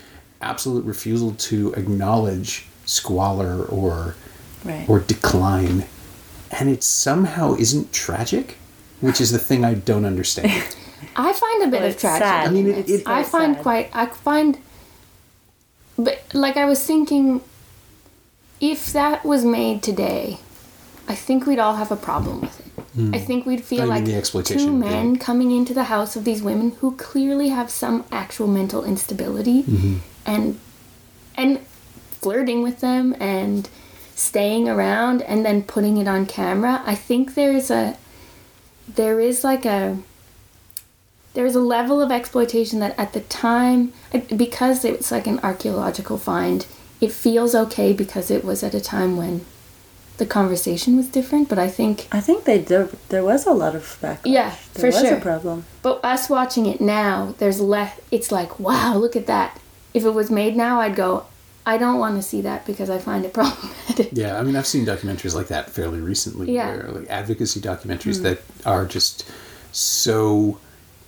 absolute 0.41 0.85
refusal 0.85 1.31
to 1.33 1.73
acknowledge 1.73 2.67
squalor 2.85 3.63
or 3.65 4.15
Right. 4.63 4.87
or 4.89 4.99
decline 4.99 5.85
and 6.51 6.69
it 6.69 6.83
somehow 6.83 7.53
isn't 7.55 7.93
tragic 7.93 8.57
which 9.01 9.21
is 9.21 9.31
the 9.31 9.37
thing 9.39 9.63
i 9.63 9.73
don't 9.75 10.05
understand 10.05 10.51
I 11.17 11.31
find 11.33 11.63
a 11.63 11.67
bit 11.67 11.81
Well, 11.81 11.89
of 11.89 11.97
tragic. 11.97 12.23
sad. 12.25 12.47
I 12.47 12.51
mean, 12.51 12.67
it- 12.67 12.77
It's 12.79 12.89
it- 12.91 13.07
I 13.07 13.23
find 13.23 13.55
sad. 13.55 13.61
quite. 13.63 13.89
I 13.93 14.07
find, 14.07 14.57
but 15.97 16.21
like 16.33 16.57
I 16.57 16.65
was 16.65 16.83
thinking, 16.83 17.41
if 18.59 18.91
that 18.93 19.23
was 19.23 19.45
made 19.45 19.83
today, 19.83 20.39
I 21.07 21.15
think 21.15 21.45
we'd 21.45 21.59
all 21.59 21.75
have 21.75 21.91
a 21.91 21.95
problem 21.95 22.41
with 22.41 22.59
it. 22.59 22.64
I 22.97 23.19
think 23.19 23.45
we'd 23.45 23.59
I 23.59 23.63
feel 23.63 23.79
mean, 23.87 24.05
like 24.05 24.45
two 24.45 24.71
men 24.71 25.13
the- 25.13 25.19
coming 25.19 25.51
into 25.51 25.73
the 25.73 25.85
house 25.85 26.15
of 26.15 26.23
these 26.23 26.41
women 26.41 26.71
who 26.79 26.95
clearly 26.95 27.49
have 27.49 27.69
some 27.69 28.05
actual 28.11 28.47
mental 28.47 28.83
instability, 28.85 29.63
Mm-hmm. 29.63 29.95
and 30.25 30.59
and 31.35 31.59
flirting 32.21 32.63
with 32.63 32.79
them 32.79 33.15
and 33.19 33.69
staying 34.15 34.69
around 34.69 35.21
and 35.23 35.45
then 35.45 35.61
putting 35.63 35.97
it 35.97 36.07
on 36.07 36.25
camera. 36.25 36.81
I 36.85 36.95
think 36.95 37.35
there's 37.35 37.69
a 37.69 37.97
there 38.87 39.19
is 39.19 39.43
like 39.43 39.65
a 39.65 39.97
there's 41.33 41.55
a 41.55 41.59
level 41.59 42.01
of 42.01 42.11
exploitation 42.11 42.79
that 42.79 42.97
at 42.97 43.11
the 43.11 43.19
time 43.21 43.91
because 44.35 44.85
it's 44.85 45.11
like 45.11 45.27
an 45.27 45.39
archaeological 45.43 46.17
find 46.17 46.65
it 47.01 47.11
feels 47.11 47.53
okay 47.53 47.91
because 47.91 48.31
it 48.31 48.45
was 48.45 48.63
at 48.63 48.73
a 48.73 48.79
time 48.79 49.17
when 49.17 49.45
the 50.17 50.25
conversation 50.25 50.95
was 50.97 51.07
different 51.07 51.49
but 51.49 51.59
i 51.59 51.67
think 51.67 52.07
I 52.11 52.21
think 52.21 52.45
they 52.45 52.59
there, 52.59 52.89
there 53.09 53.23
was 53.23 53.45
a 53.45 53.51
lot 53.51 53.75
of 53.75 53.83
backlash. 54.01 54.21
Yeah, 54.25 54.55
there 54.73 54.91
for 54.91 54.97
was 54.97 55.07
sure. 55.07 55.17
a 55.17 55.21
problem. 55.21 55.65
but 55.81 56.03
us 56.03 56.29
watching 56.29 56.65
it 56.65 56.79
now 56.81 57.35
there's 57.39 57.59
less 57.59 57.99
it's 58.11 58.31
like 58.31 58.59
wow 58.59 58.95
look 58.97 59.15
at 59.15 59.27
that 59.27 59.59
if 59.93 60.03
it 60.05 60.11
was 60.11 60.29
made 60.31 60.55
now 60.55 60.79
i'd 60.81 60.95
go 60.95 61.25
i 61.65 61.77
don't 61.77 61.99
want 61.99 62.15
to 62.15 62.21
see 62.21 62.41
that 62.41 62.65
because 62.65 62.89
i 62.89 62.97
find 62.97 63.25
it 63.25 63.33
problematic 63.39 64.09
Yeah, 64.11 64.39
I 64.39 64.43
mean, 64.43 64.55
I've 64.55 64.67
seen 64.67 64.85
documentaries 64.85 65.35
like 65.35 65.47
that 65.47 65.69
fairly 65.69 65.99
recently, 65.99 66.53
Yeah. 66.53 66.75
where 66.75 66.91
like 66.91 67.09
advocacy 67.09 67.59
documentaries 67.59 68.17
hmm. 68.17 68.23
that 68.23 68.41
are 68.65 68.85
just 68.85 69.29
so 69.71 70.59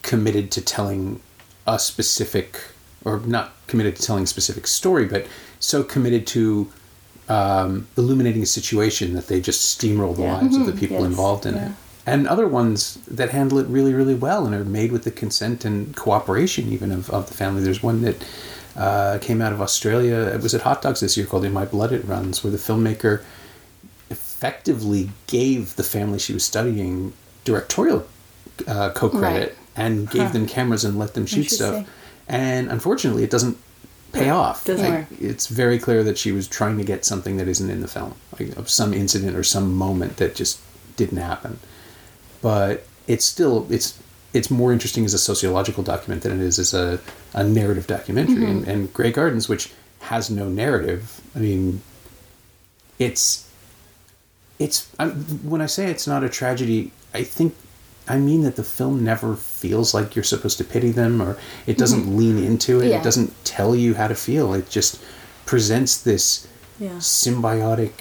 committed 0.03 0.51
to 0.51 0.61
telling 0.61 1.21
a 1.65 1.79
specific, 1.79 2.59
or 3.03 3.19
not 3.19 3.53
committed 3.67 3.95
to 3.97 4.01
telling 4.01 4.23
a 4.23 4.27
specific 4.27 4.67
story, 4.67 5.05
but 5.05 5.25
so 5.59 5.83
committed 5.83 6.27
to 6.27 6.71
um, 7.29 7.87
illuminating 7.97 8.41
a 8.43 8.45
situation 8.45 9.13
that 9.13 9.27
they 9.27 9.41
just 9.41 9.79
steamroll 9.79 10.15
the 10.15 10.23
Yeah. 10.23 10.37
lives 10.41 10.55
of 10.55 10.65
the 10.65 10.71
people 10.71 10.97
Yes, 10.97 11.05
involved 11.07 11.45
in 11.45 11.55
yeah. 11.55 11.65
it. 11.67 11.71
And 12.05 12.25
other 12.27 12.47
ones 12.47 12.99
that 13.09 13.31
handle 13.31 13.57
it 13.59 13.67
really, 13.67 13.93
really 13.93 14.15
well 14.15 14.45
and 14.45 14.55
are 14.55 14.63
made 14.63 14.93
with 14.93 15.03
the 15.03 15.11
consent 15.11 15.65
and 15.65 15.93
cooperation 15.95 16.71
even 16.71 16.91
of, 16.91 17.09
of 17.09 17.27
the 17.27 17.33
family. 17.33 17.61
There's 17.63 17.83
one 17.83 18.01
that 18.03 18.23
uh, 18.77 19.17
came 19.19 19.41
out 19.41 19.51
of 19.51 19.61
Australia. 19.61 20.15
It 20.33 20.41
was 20.41 20.53
at 20.55 20.61
Hot 20.61 20.81
Docs 20.81 21.01
this 21.01 21.17
year 21.17 21.25
called 21.25 21.43
In 21.43 21.51
My 21.51 21.65
Blood 21.65 21.91
It 21.91 22.05
Runs, 22.05 22.43
where 22.45 22.51
the 22.51 22.57
filmmaker 22.57 23.23
effectively 24.09 25.09
gave 25.27 25.75
the 25.75 25.83
family 25.83 26.19
she 26.19 26.33
was 26.33 26.43
studying 26.45 27.13
directorial 27.43 28.05
uh, 28.67 28.91
co-credit 28.91 29.49
Right. 29.49 29.55
and 29.75 30.09
gave 30.09 30.31
them 30.33 30.47
cameras 30.47 30.83
and 30.85 30.97
let 30.97 31.13
them 31.13 31.25
shoot 31.25 31.49
stuff. 31.51 31.87
And 32.27 32.69
unfortunately, 32.71 33.23
it 33.23 33.29
doesn't 33.29 33.57
pay 34.17 34.29
off. 34.29 34.65
doesn't 34.65 34.89
Like, 34.89 35.11
work. 35.11 35.21
it's 35.21 35.47
very 35.47 35.79
clear 35.79 36.03
that 36.03 36.17
she 36.17 36.31
was 36.31 36.47
trying 36.47 36.77
to 36.77 36.83
get 36.83 37.05
something 37.05 37.37
that 37.37 37.47
isn't 37.47 37.69
in 37.69 37.81
the 37.81 37.87
film, 37.87 38.15
like 38.39 38.55
of 38.57 38.69
some 38.69 38.93
incident 38.93 39.35
or 39.35 39.43
some 39.43 39.73
moment 39.73 40.17
that 40.17 40.35
just 40.35 40.59
didn't 40.95 41.17
happen. 41.19 41.59
But 42.41 42.85
it's 43.07 43.25
still 43.25 43.67
it's 43.69 43.97
it's 44.33 44.51
more 44.51 44.73
interesting 44.73 45.05
as 45.05 45.13
a 45.13 45.17
sociological 45.17 45.83
document 45.83 46.23
than 46.23 46.33
it 46.33 46.41
is 46.41 46.59
as 46.59 46.73
a, 46.73 46.99
a 47.33 47.43
narrative 47.43 47.87
documentary. 47.87 48.35
Mm-hmm. 48.35 48.45
And, 48.45 48.67
and 48.67 48.93
Grey 48.93 49.11
Gardens, 49.11 49.47
which 49.47 49.71
has 50.01 50.29
no 50.29 50.47
narrative, 50.49 51.21
I 51.35 51.39
mean, 51.39 51.81
it's 52.99 53.49
it's 54.59 54.89
I, 54.99 55.07
when 55.07 55.61
I 55.61 55.65
say 55.65 55.89
it's 55.89 56.07
not 56.07 56.23
a 56.23 56.29
tragedy, 56.29 56.91
I 57.13 57.23
think 57.23 57.55
I 58.07 58.17
mean 58.17 58.43
that 58.43 58.55
the 58.55 58.63
film 58.63 59.03
never 59.03 59.35
feels 59.35 59.93
like 59.93 60.15
you're 60.15 60.23
supposed 60.23 60.57
to 60.59 60.63
pity 60.63 60.91
them, 60.91 61.21
or 61.21 61.37
it 61.65 61.77
doesn't 61.77 62.15
lean 62.15 62.37
into 62.37 62.79
it. 62.81 62.89
Yeah. 62.89 62.99
It 62.99 63.03
doesn't 63.03 63.33
tell 63.45 63.75
you 63.75 63.95
how 63.95 64.07
to 64.07 64.15
feel. 64.15 64.53
It 64.53 64.69
just 64.69 65.01
presents 65.45 65.97
this 65.97 66.47
Yeah. 66.79 66.97
symbiotic, 66.99 67.91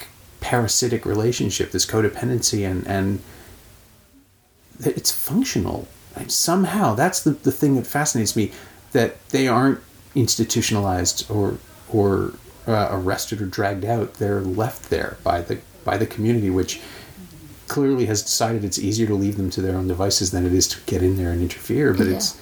parasitic 0.40 1.04
relationship, 1.06 1.70
this 1.72 1.86
codependency, 1.86 2.68
and 2.68 2.86
and 2.86 3.20
it's 4.80 5.10
functional. 5.10 5.88
And 6.14 6.30
somehow, 6.30 6.94
that's 6.94 7.20
the 7.20 7.30
the 7.30 7.52
thing 7.52 7.76
that 7.76 7.86
fascinates 7.86 8.36
me 8.36 8.52
that 8.92 9.28
they 9.30 9.48
aren't 9.48 9.80
institutionalized 10.14 11.24
or 11.30 11.58
or 11.88 12.32
uh, 12.66 12.88
arrested 12.90 13.40
or 13.40 13.46
dragged 13.46 13.84
out. 13.84 14.14
They're 14.14 14.40
left 14.40 14.90
there 14.90 15.16
by 15.22 15.40
the 15.42 15.58
by 15.84 15.96
the 15.96 16.06
community, 16.06 16.50
which 16.50 16.80
clearly 17.68 18.06
has 18.06 18.22
decided 18.22 18.64
it's 18.64 18.78
easier 18.78 19.06
to 19.06 19.14
leave 19.14 19.36
them 19.36 19.50
to 19.50 19.60
their 19.62 19.76
own 19.76 19.88
devices 19.88 20.30
than 20.30 20.46
it 20.46 20.52
is 20.52 20.66
to 20.68 20.80
get 20.86 21.02
in 21.02 21.16
there 21.16 21.30
and 21.32 21.42
interfere. 21.42 21.92
But 21.94 22.06
Yeah. 22.06 22.16
it's 22.16 22.36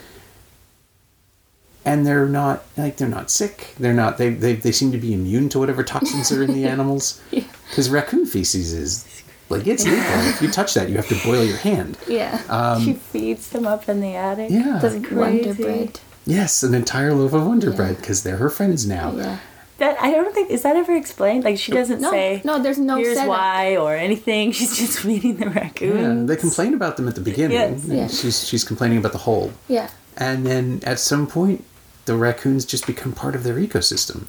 and 1.85 2.07
they're 2.07 2.27
not 2.29 2.65
like 2.77 2.97
they're 2.97 3.09
not 3.09 3.31
sick. 3.31 3.75
They're 3.79 3.93
not. 3.95 4.17
They 4.19 4.31
they 4.31 4.55
they 4.55 4.73
seem 4.73 4.91
to 4.93 4.99
be 4.99 5.13
immune 5.13 5.49
to 5.51 5.59
whatever 5.59 5.83
toxins 5.83 6.33
are 6.33 6.43
in 6.43 6.53
the 6.55 6.65
animals. 6.75 7.21
Yeah. 7.31 7.45
Because 7.69 7.91
raccoon 7.91 8.25
feces 8.27 8.73
is 8.73 9.23
like 9.51 9.67
it's 9.67 9.85
lethal. 9.85 10.21
if 10.29 10.41
you 10.41 10.51
touch 10.51 10.73
that, 10.75 10.89
you 10.89 10.97
have 10.97 11.09
to 11.09 11.21
boil 11.25 11.45
your 11.45 11.59
hand. 11.59 11.99
yeah 12.09 12.79
she 12.79 12.95
feeds 12.95 13.51
them 13.51 13.67
up 13.67 13.89
in 13.89 14.01
the 14.01 14.15
attic. 14.15 14.51
Um, 14.51 14.57
Yeah. 14.57 14.79
That's 14.81 14.95
wonder 15.11 15.43
crazy. 15.55 15.63
bread 15.63 16.01
Yes, 16.27 16.63
an 16.63 16.73
entire 16.75 17.13
loaf 17.13 17.35
of 17.35 17.47
Wonder 17.47 17.69
Yeah. 17.69 17.77
Bread 17.77 17.97
because 17.99 18.23
they're 18.23 18.39
her 18.39 18.49
friends 18.49 18.87
now. 18.87 19.13
yeah 19.15 19.39
That 19.85 20.01
I 20.03 20.11
don't 20.11 20.35
think 20.35 20.51
is 20.51 20.63
that 20.63 20.77
ever 20.77 20.95
explained. 20.97 21.45
Like 21.45 21.59
she 21.59 21.71
doesn't 21.73 22.01
No, 22.01 22.11
say 22.11 22.41
no, 22.45 22.55
there's 22.65 22.79
no 22.79 22.97
here's 22.97 23.17
setup. 23.19 23.29
why 23.29 23.77
or 23.77 23.95
anything. 24.09 24.53
She's 24.59 24.77
just 24.83 24.99
feeding 25.01 25.37
the 25.37 25.47
Yeah, 25.47 25.61
raccoons. 25.61 26.29
they 26.29 26.37
complain 26.37 26.73
about 26.81 26.97
them 26.97 27.07
at 27.09 27.15
the 27.15 27.21
beginning. 27.31 27.59
Yes. 27.59 27.85
Yeah. 27.99 28.09
She's 28.09 28.39
she's 28.49 28.65
complaining 28.65 28.99
about 29.03 29.13
the 29.13 29.25
hole, 29.29 29.53
yeah 29.69 29.89
and 30.17 30.47
then 30.47 30.81
at 30.93 30.99
some 31.01 31.27
point, 31.27 31.65
the 32.07 32.15
raccoons 32.17 32.65
just 32.65 32.87
become 32.87 33.13
part 33.13 33.35
of 33.39 33.43
their 33.47 33.57
ecosystem. 33.67 34.21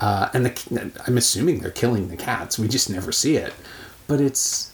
uh, 0.00 0.28
and 0.34 0.40
the, 0.46 0.52
I'm 1.06 1.16
assuming 1.16 1.60
they're 1.60 1.70
killing 1.84 2.08
the 2.08 2.16
cats. 2.16 2.58
We 2.58 2.66
just 2.68 2.88
never 2.90 3.12
see 3.12 3.36
it, 3.36 3.52
but 4.08 4.18
it's 4.20 4.72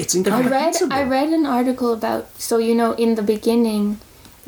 it's 0.00 0.14
I 0.14 0.40
read. 0.42 0.74
I 0.98 1.02
read 1.02 1.30
an 1.38 1.44
article 1.44 1.90
about 1.92 2.22
so 2.40 2.54
you 2.68 2.74
know 2.80 2.92
in 3.04 3.10
the 3.16 3.22
beginning 3.34 3.98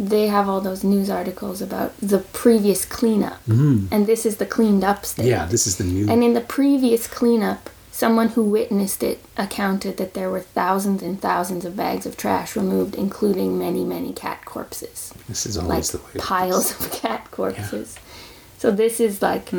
they 0.09 0.28
have 0.28 0.49
all 0.49 0.62
those 0.62 0.83
news 0.83 1.11
articles 1.11 1.61
about 1.61 1.90
the 2.00 2.19
previous 2.33 2.85
cleanup 2.87 3.38
and 3.47 4.07
this 4.07 4.25
is 4.25 4.37
the 4.38 4.47
cleaned 4.47 4.83
up 4.83 5.04
state. 5.04 5.26
Yeah, 5.26 5.45
this 5.45 5.66
is 5.66 5.76
the 5.76 5.85
new. 5.85 6.09
And 6.11 6.25
in 6.25 6.33
the 6.33 6.40
previous 6.40 7.07
cleanup, 7.07 7.69
someone 7.92 8.28
who 8.30 8.42
witnessed 8.42 9.02
it 9.02 9.19
accounted 9.37 9.99
that 9.99 10.14
there 10.14 10.30
were 10.30 10.40
thousands 10.40 11.02
and 11.02 11.21
thousands 11.21 11.66
of 11.66 11.76
bags 11.76 12.07
of 12.07 12.16
trash 12.16 12.57
removed, 12.57 12.95
including 12.95 13.59
many, 13.59 13.85
many 13.85 14.12
cat 14.14 14.45
corpses. 14.47 15.12
this 15.28 15.45
is 15.45 15.59
Like 15.59 15.64
always 15.69 15.90
the 15.90 15.99
way. 15.99 16.12
piles 16.19 16.71
of 16.80 16.90
cat 16.92 17.30
corpses. 17.30 17.97
So 18.57 18.71
this 18.71 19.00
is 19.00 19.21
like 19.21 19.50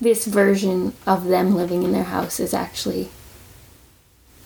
this 0.00 0.26
version 0.26 0.94
of 1.06 1.26
them 1.26 1.54
living 1.54 1.84
in 1.84 1.92
their 1.92 2.10
house 2.16 2.40
is 2.40 2.52
actually 2.52 3.08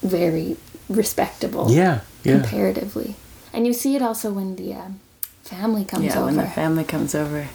very 0.02 0.56
respectable 0.88 1.70
Yeah, 1.70 2.00
yeah. 2.24 2.40
comparatively. 2.40 3.14
And 3.54 3.66
you 3.66 3.72
see 3.72 3.96
it 3.96 4.02
also 4.02 4.32
when 4.32 4.56
the 4.56 4.74
um, 4.74 5.00
family 5.50 5.84
comes 5.84 6.04
over 6.06 6.18
Yeah, 6.20 6.24
when 6.24 6.36
the 6.36 6.46
family 6.46 6.84
comes 6.84 7.14
over. 7.14 7.46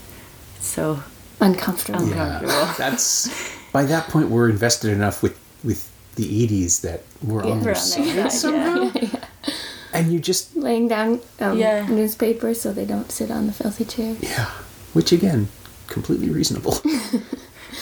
It's 0.57 0.67
so 0.67 1.03
Uncomfortable. 1.41 2.07
Yeah, 2.07 2.39
Uncomfortable. 2.39 2.73
that's 2.77 3.29
by 3.71 3.83
that 3.85 4.07
point 4.09 4.29
we're 4.29 4.49
invested 4.49 4.91
enough 4.91 5.21
with 5.23 5.37
with 5.63 5.91
the 6.15 6.43
Edie's 6.43 6.79
that 6.81 7.03
we're 7.21 7.43
on 7.43 7.57
Yeah. 7.59 7.63
their 7.63 7.75
on 7.75 7.81
side 7.81 8.05
their 8.15 8.29
side, 8.29 8.31
somehow. 8.31 8.91
And 9.93 10.11
you 10.11 10.19
just 10.19 10.53
Laying 10.57 10.89
down 10.89 11.21
um, 11.39 11.57
Yeah. 11.57 11.87
newspapers 11.87 12.59
so 12.59 12.73
they 12.73 12.85
don't 12.85 13.09
sit 13.11 13.31
on 13.31 13.47
the 13.47 13.53
filthy 13.53 13.85
chair. 13.85 14.17
yeah, 14.19 14.49
which 14.93 15.13
again, 15.13 15.47
completely 15.87 16.29
reasonable. 16.29 16.81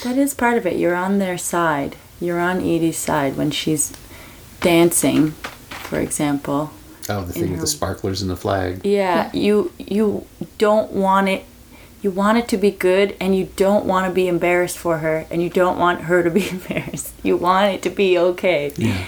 That 0.04 0.18
is 0.18 0.34
part 0.36 0.58
of 0.58 0.66
it. 0.68 0.78
You're 0.78 0.94
on 0.96 1.18
their 1.18 1.38
side. 1.40 1.96
You're 2.22 2.40
on 2.40 2.58
Edie's 2.62 2.98
side 3.00 3.36
when 3.36 3.50
she's 3.52 3.94
dancing, 4.62 5.32
for 5.88 6.00
example. 6.00 6.72
Oh, 7.10 7.24
the 7.24 7.34
thing 7.34 7.52
with 7.52 7.62
the 7.62 7.68
sparklers 7.68 8.22
and 8.22 8.30
the 8.32 8.36
flag. 8.36 8.82
Yeah, 8.86 9.32
you 9.34 9.72
you 9.78 10.26
don't 10.58 10.92
want 10.92 11.30
it. 11.30 11.46
You 12.02 12.12
want 12.12 12.38
it 12.38 12.48
to 12.50 12.58
be 12.58 12.72
good, 12.72 13.16
and 13.20 13.36
you 13.36 13.50
don't 13.56 13.86
want 13.86 14.08
to 14.08 14.14
be 14.14 14.28
embarrassed 14.28 14.78
for 14.78 14.98
her, 15.00 15.26
and 15.32 15.42
you 15.42 15.50
don't 15.50 15.78
want 15.80 16.02
her 16.02 16.22
to 16.24 16.30
be 16.30 16.50
embarrassed. 16.58 17.14
You 17.24 17.38
want 17.38 17.74
it 17.74 17.82
to 17.84 17.90
be 17.90 18.18
okay. 18.18 18.74
Yeah. 18.76 19.06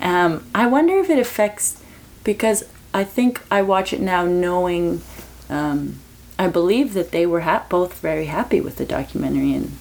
Um, 0.00 0.46
I 0.54 0.66
wonder 0.66 0.98
if 0.98 1.10
it 1.10 1.18
affects 1.18 1.82
because 2.24 2.64
I 2.94 3.04
think 3.04 3.42
I 3.50 3.62
watch 3.62 3.92
it 3.92 4.00
now 4.00 4.24
knowing. 4.24 5.02
Um, 5.48 6.00
I 6.38 6.46
believe 6.46 6.94
that 6.94 7.10
they 7.10 7.26
were 7.26 7.40
ha- 7.40 7.66
both 7.68 7.98
very 8.00 8.26
happy 8.26 8.60
with 8.60 8.76
the 8.76 8.84
documentary 8.84 9.54
and 9.54 9.76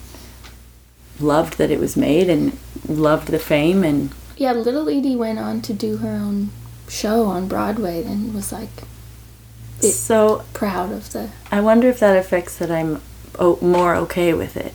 loved 1.20 1.58
that 1.60 1.70
it 1.70 1.80
was 1.80 1.96
made 1.96 2.30
and 2.30 2.58
loved 2.88 3.28
the 3.28 3.38
fame 3.40 3.84
and 3.84 4.12
Yeah, 4.38 4.54
little 4.54 4.90
Edie 4.90 5.16
went 5.16 5.38
on 5.40 5.62
to 5.64 5.74
do 5.74 5.98
her 5.98 6.10
own 6.10 6.50
show 6.88 7.26
on 7.26 7.48
Broadway 7.48 8.04
and 8.04 8.34
was 8.34 8.52
like 8.52 8.70
It- 9.82 9.92
so 9.94 10.44
proud 10.54 10.92
of 10.92 11.12
the. 11.12 11.30
I 11.52 11.60
wonder 11.62 11.88
if 11.90 12.00
that 12.00 12.18
affects 12.18 12.58
that 12.58 12.72
I'm 12.72 13.02
o- 13.40 13.60
more 13.62 13.96
okay 13.96 14.34
with 14.34 14.56
it 14.58 14.74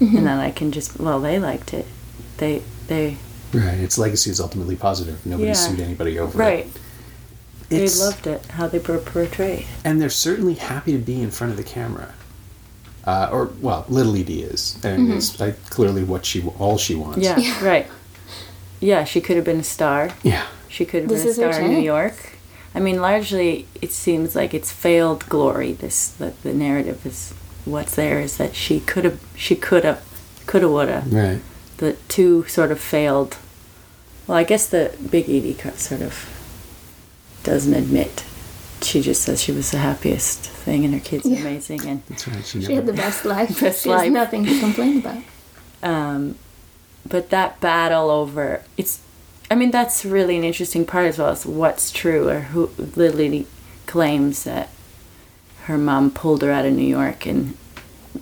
Mm-hmm. 0.00 0.16
and 0.18 0.26
that 0.26 0.40
I 0.40 0.50
can 0.50 0.72
just 0.72 0.98
well 0.98 1.20
they 1.20 1.38
liked 1.38 1.72
it 1.72 1.86
they 2.38 2.62
they 2.88 3.16
Right. 3.54 3.78
Its 3.78 3.98
legacy 3.98 4.30
is 4.30 4.40
ultimately 4.40 4.74
positive. 4.76 5.24
Nobody 5.26 5.48
Yeah. 5.48 5.52
sued 5.54 5.78
anybody 5.80 6.18
over 6.18 6.36
right 6.38 6.60
it. 6.60 6.64
Right. 6.64 6.78
They 7.68 7.88
loved 7.88 8.26
it 8.26 8.44
how 8.46 8.66
they 8.66 8.78
were 8.80 8.98
portrayed 8.98 9.66
and 9.84 10.00
they're 10.00 10.10
certainly 10.10 10.54
happy 10.54 10.92
to 10.92 10.98
be 10.98 11.22
in 11.22 11.30
front 11.30 11.52
of 11.52 11.56
the 11.56 11.62
camera. 11.62 12.14
Uh, 13.06 13.28
or 13.32 13.50
well, 13.60 13.84
little 13.88 14.14
Edie 14.16 14.42
is, 14.42 14.78
and 14.84 15.12
it's 15.12 15.40
like 15.40 15.56
clearly 15.70 16.04
what 16.04 16.24
she 16.24 16.42
all 16.58 16.78
she 16.78 16.94
wants. 16.94 17.18
yeah, 17.18 17.64
right 17.64 17.86
yeah 18.80 19.02
she 19.04 19.20
could 19.20 19.36
have 19.36 19.44
been 19.44 19.60
a 19.60 19.64
star 19.64 20.10
Yeah. 20.22 20.44
She 20.72 20.84
could 20.86 21.02
have 21.02 21.10
This 21.10 21.22
been 21.36 21.48
a 21.48 21.52
star 21.52 21.60
in 21.64 21.70
New. 21.74 21.80
York. 21.82 22.16
I 22.74 22.80
mean, 22.80 23.00
largely, 23.00 23.66
it 23.82 23.92
seems 23.92 24.34
like 24.34 24.54
it's 24.54 24.72
failed 24.72 25.28
glory. 25.28 25.72
This 25.74 26.08
the, 26.08 26.32
the 26.42 26.54
narrative 26.54 27.04
is 27.04 27.34
what's 27.66 27.94
there 27.94 28.18
is 28.20 28.38
that 28.38 28.54
she 28.56 28.80
could 28.80 29.04
have, 29.04 29.20
she 29.36 29.54
could 29.54 29.84
have, 29.84 30.00
could 30.46 30.62
have, 30.62 30.70
would 30.70 30.88
have. 30.88 31.12
Right. 31.12 31.40
The 31.76 31.92
two 32.08 32.44
sort 32.46 32.72
of 32.72 32.80
failed. 32.80 33.36
Well, 34.26 34.38
I 34.38 34.44
guess 34.44 34.66
the 34.68 34.96
Big 35.10 35.24
Edie 35.28 35.54
co- 35.54 35.72
sort 35.76 36.00
of 36.00 36.14
doesn't 37.44 37.74
admit. 37.74 38.24
She 38.80 39.00
just 39.02 39.22
says 39.22 39.42
she 39.42 39.52
was 39.52 39.70
the 39.70 39.78
happiest 39.78 40.40
thing, 40.40 40.84
and 40.84 40.94
her 40.94 41.00
kids 41.00 41.26
are 41.26 41.30
Yeah. 41.30 41.40
amazing, 41.40 41.86
and 41.86 42.02
That's 42.08 42.26
right. 42.26 42.44
She, 42.44 42.62
She 42.62 42.72
had 42.74 42.86
the 42.86 42.92
best 42.94 43.24
life. 43.24 43.60
Best 43.60 43.82
she 43.82 43.90
has 43.90 43.98
life. 44.02 44.12
nothing 44.12 44.44
to 44.46 44.58
complain 44.60 44.98
about. 44.98 45.22
um, 45.82 46.36
but 47.08 47.30
that 47.30 47.60
battle 47.60 48.10
over 48.10 48.62
it's 48.76 49.00
i 49.52 49.54
mean 49.54 49.70
that's 49.70 50.04
really 50.04 50.36
an 50.36 50.44
interesting 50.44 50.86
part 50.86 51.06
as 51.06 51.18
well 51.18 51.28
as 51.28 51.44
what's 51.44 51.92
true 51.92 52.28
or 52.28 52.40
who 52.40 52.70
lily 52.96 53.46
claims 53.86 54.44
that 54.44 54.70
her 55.64 55.76
mom 55.76 56.10
pulled 56.10 56.40
her 56.42 56.50
out 56.50 56.64
of 56.64 56.72
new 56.72 56.82
york 56.82 57.26
and 57.26 57.56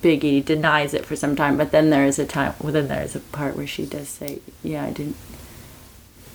big 0.02 0.24
e 0.24 0.40
denies 0.40 0.92
it 0.92 1.06
for 1.06 1.14
some 1.14 1.36
time 1.36 1.56
but 1.56 1.70
then 1.70 1.90
there 1.90 2.04
is 2.04 2.18
a 2.18 2.26
time 2.26 2.54
well 2.60 2.72
then 2.72 2.88
there's 2.88 3.14
a 3.14 3.20
part 3.20 3.56
where 3.56 3.66
she 3.66 3.86
does 3.86 4.08
say 4.08 4.40
yeah 4.62 4.84
i 4.84 4.90
didn't 4.90 5.16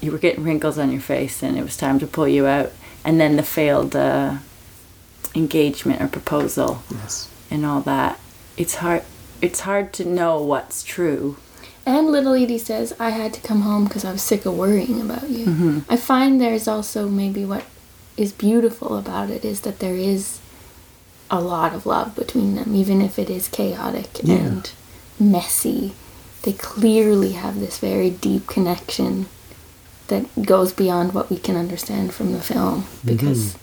you 0.01 0.11
were 0.11 0.17
getting 0.17 0.43
wrinkles 0.43 0.77
on 0.77 0.91
your 0.91 1.01
face 1.01 1.43
and 1.43 1.57
it 1.57 1.63
was 1.63 1.75
time 1.75 1.99
to 1.99 2.07
pull 2.07 2.27
you 2.27 2.45
out 2.45 2.71
and 3.03 3.19
then 3.19 3.35
the 3.35 3.43
failed 3.43 3.95
uh, 3.95 4.37
engagement 5.35 6.01
or 6.01 6.07
proposal 6.07 6.83
yes. 6.91 7.29
and 7.51 7.65
all 7.65 7.81
that 7.81 8.19
it's 8.55 8.75
hard 8.75 9.03
it's 9.41 9.61
hard 9.61 9.91
to 9.91 10.05
know 10.05 10.41
what's 10.41 10.83
true 10.83 11.37
And 11.85 12.07
little 12.07 12.33
Edie 12.33 12.57
says, 12.57 12.95
I 12.99 13.09
had 13.11 13.33
to 13.35 13.41
come 13.41 13.61
home 13.61 13.85
because 13.85 14.03
I 14.03 14.11
was 14.11 14.21
sick 14.23 14.45
of 14.45 14.57
worrying 14.57 14.99
about 15.01 15.29
you. 15.29 15.45
Mm-hmm. 15.45 15.79
I 15.89 15.97
find 15.97 16.41
there's 16.41 16.67
also 16.67 17.07
maybe 17.07 17.45
what 17.45 17.63
is 18.17 18.31
beautiful 18.31 18.97
about 18.97 19.29
it 19.29 19.45
is 19.45 19.61
that 19.61 19.79
there 19.79 19.95
is 19.95 20.39
a 21.29 21.39
lot 21.41 21.73
of 21.73 21.85
love 21.85 22.15
between 22.15 22.55
them, 22.55 22.75
even 22.75 23.01
if 23.01 23.19
it 23.19 23.29
is 23.29 23.47
chaotic 23.47 24.07
Yeah. 24.23 24.35
and 24.35 24.71
messy. 25.19 25.93
They 26.43 26.53
clearly 26.53 27.33
have 27.33 27.59
this 27.59 27.77
very 27.79 28.09
deep 28.09 28.47
connection 28.47 29.27
that 30.07 30.45
goes 30.45 30.71
beyond 30.71 31.13
what 31.13 31.29
we 31.29 31.37
can 31.37 31.55
understand 31.55 32.13
from 32.13 32.31
the 32.31 32.39
film 32.41 32.85
because 33.03 33.57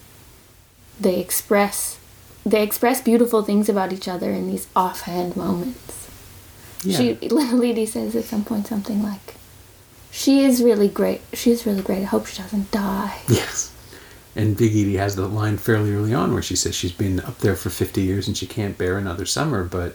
they 1.01 1.21
express 1.21 1.99
they 2.45 2.63
express 2.65 3.01
beautiful 3.01 3.43
things 3.43 3.69
about 3.69 3.93
each 3.93 4.09
other 4.09 4.31
in 4.33 4.49
these 4.51 4.67
offhand 4.75 5.37
moments. 5.37 6.02
Yeah. 6.83 6.99
She 6.99 7.15
little 7.29 7.63
Edie 7.63 7.87
says 7.87 8.15
at 8.17 8.25
some 8.25 8.45
point 8.45 8.67
something 8.67 9.03
like, 9.03 9.35
"She 10.11 10.45
is 10.45 10.63
really 10.63 10.89
great. 10.89 11.21
She 11.33 11.51
is 11.51 11.67
really 11.67 11.83
great. 11.83 12.03
I 12.03 12.07
hope 12.07 12.27
she 12.27 12.43
doesn't 12.43 12.71
die." 12.71 13.21
Yes. 13.29 13.73
And 14.35 14.57
Big 14.57 14.73
Edie 14.73 14.97
has 14.97 15.15
the 15.15 15.27
line 15.27 15.59
fairly 15.59 15.93
early 15.93 16.15
on 16.15 16.33
where 16.33 16.43
she 16.43 16.57
says 16.57 16.75
she's 16.75 16.93
been 16.93 17.21
up 17.21 17.39
there 17.39 17.55
for 17.55 17.69
50 17.69 18.01
years 18.01 18.27
and 18.27 18.37
she 18.37 18.47
can't 18.47 18.79
bear 18.79 18.97
another 18.97 19.27
summer, 19.27 19.63
but 19.63 19.95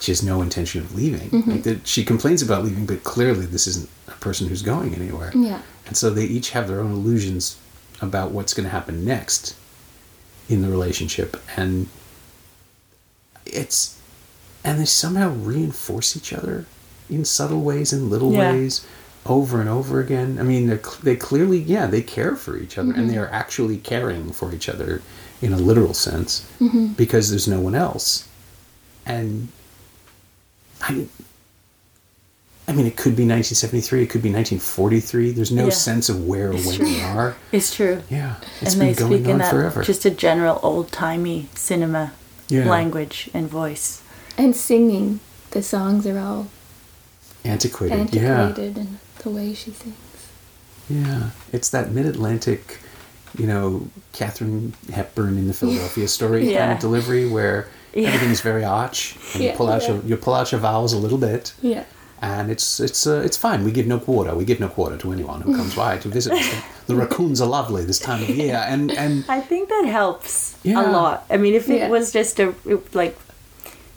she 0.00 0.10
has 0.10 0.22
no 0.22 0.42
intention 0.42 0.80
of 0.80 0.94
leaving. 0.94 1.30
Mm-hmm. 1.30 1.50
Like 1.50 1.62
that 1.62 1.86
she 1.86 2.04
complains 2.04 2.42
about 2.42 2.64
leaving, 2.64 2.86
but 2.86 3.04
clearly 3.04 3.46
this 3.46 3.66
isn't 3.66 3.88
a 4.08 4.12
person 4.12 4.48
who's 4.48 4.62
going 4.62 4.94
anywhere. 4.94 5.32
Yeah. 5.34 5.62
And 5.86 5.96
so 5.96 6.10
they 6.10 6.24
each 6.24 6.50
have 6.50 6.68
their 6.68 6.80
own 6.80 6.92
illusions 6.92 7.56
about 8.00 8.30
what's 8.30 8.54
going 8.54 8.64
to 8.64 8.70
happen 8.70 9.04
next 9.04 9.56
in 10.48 10.62
the 10.62 10.68
relationship. 10.68 11.36
And 11.56 11.88
it's. 13.46 13.97
And 14.64 14.80
they 14.80 14.84
somehow 14.84 15.30
reinforce 15.30 16.16
each 16.16 16.32
other 16.32 16.66
in 17.08 17.24
subtle 17.24 17.62
ways, 17.62 17.92
in 17.92 18.10
little 18.10 18.32
Yeah. 18.32 18.52
ways, 18.52 18.84
over 19.24 19.60
and 19.60 19.68
over 19.68 20.00
again. 20.00 20.38
I 20.38 20.42
mean, 20.42 20.78
they 21.02 21.16
clearly, 21.16 21.58
yeah, 21.58 21.86
they 21.86 22.02
care 22.02 22.34
for 22.36 22.56
each 22.56 22.78
other, 22.78 22.90
and 22.90 23.02
mm-hmm. 23.02 23.10
they 23.12 23.18
are 23.18 23.28
actually 23.30 23.76
caring 23.78 24.32
for 24.32 24.54
each 24.54 24.68
other 24.68 25.02
in 25.40 25.52
a 25.52 25.56
literal 25.56 25.94
sense 25.94 26.46
mm-hmm. 26.60 26.88
because 26.88 27.30
there's 27.30 27.46
no 27.48 27.60
one 27.60 27.74
else. 27.74 28.26
And 29.06 29.48
I, 30.82 31.06
I 32.66 32.72
mean, 32.72 32.86
it 32.86 32.96
could 32.96 33.16
be 33.16 33.24
1973, 33.24 34.02
it 34.02 34.10
could 34.10 34.22
be 34.22 34.30
1943. 34.32 35.30
There's 35.30 35.50
no 35.50 35.64
Yeah. 35.64 35.70
sense 35.70 36.08
of 36.08 36.26
where 36.26 36.50
or 36.50 36.54
when 36.56 36.76
true. 36.76 36.86
we 36.86 37.00
are. 37.00 37.36
It's 37.52 37.74
true. 37.74 38.02
Yeah, 38.10 38.34
it's 38.60 38.72
and 38.72 38.80
been 38.80 38.88
they 38.88 38.94
going 38.94 39.12
speak 39.12 39.24
in 39.26 39.32
on 39.32 39.38
that 39.38 39.50
forever. 39.50 39.82
just 39.82 40.04
a 40.04 40.10
general 40.10 40.60
old 40.62 40.92
timey 40.92 41.48
cinema 41.54 42.12
Yeah. 42.48 42.68
language 42.68 43.30
and 43.32 43.48
voice. 43.48 44.02
And 44.38 44.54
singing, 44.56 45.20
the 45.50 45.62
songs 45.62 46.06
are 46.06 46.18
all 46.18 46.46
Antiquated. 47.44 48.14
Yeah. 48.14 48.42
antiquated 48.42 48.76
and 48.78 48.98
the 49.22 49.30
way 49.30 49.54
she 49.54 49.70
sings. 49.72 49.96
Yeah, 50.88 51.30
it's 51.52 51.68
that 51.70 51.90
mid-Atlantic, 51.92 52.78
you 53.36 53.46
know, 53.46 53.88
Katharine 54.12 54.72
Hepburn 54.92 55.36
in 55.38 55.46
the 55.46 55.54
Philadelphia 55.60 56.08
story 56.08 56.52
kind 56.54 56.72
of 56.72 56.78
delivery 56.78 57.28
where 57.28 57.68
Yeah. 57.94 58.08
everything's 58.08 58.40
very 58.40 58.64
arch, 58.64 59.16
and 59.34 59.42
you 59.44 59.52
pull 59.52 59.68
out 59.68 59.82
yeah. 59.82 59.94
your 59.94 60.02
you 60.04 60.16
pull 60.16 60.34
out 60.34 60.52
your 60.52 60.60
vowels 60.60 60.92
a 60.92 60.98
little 60.98 61.18
bit, 61.18 61.52
Yeah. 61.62 61.84
and 62.22 62.50
it's 62.50 62.80
it's 62.80 63.06
uh, 63.06 63.22
it's 63.24 63.36
fine. 63.36 63.64
We 63.64 63.70
give 63.72 63.86
no 63.86 63.98
quarter. 63.98 64.34
We 64.34 64.44
give 64.44 64.60
no 64.60 64.68
quarter 64.68 64.96
to 64.98 65.12
anyone 65.12 65.40
who 65.42 65.56
comes 65.56 65.74
by 65.74 65.98
to 65.98 66.08
visit 66.08 66.32
us. 66.32 66.48
The 66.88 66.94
raccoons 66.96 67.38
are 67.42 67.46
lovely 67.48 67.84
this 67.84 67.98
time 67.98 68.22
of 68.22 68.30
year, 68.30 68.64
and 68.66 68.90
and 68.92 69.24
I 69.28 69.40
think 69.40 69.68
that 69.68 69.84
helps 69.86 70.56
Yeah. 70.62 70.80
a 70.80 70.84
lot. 70.90 71.24
I 71.30 71.36
mean, 71.36 71.54
if 71.54 71.68
it 71.68 71.90
was 71.90 72.12
just 72.12 72.40
a 72.40 72.54
like 72.94 73.16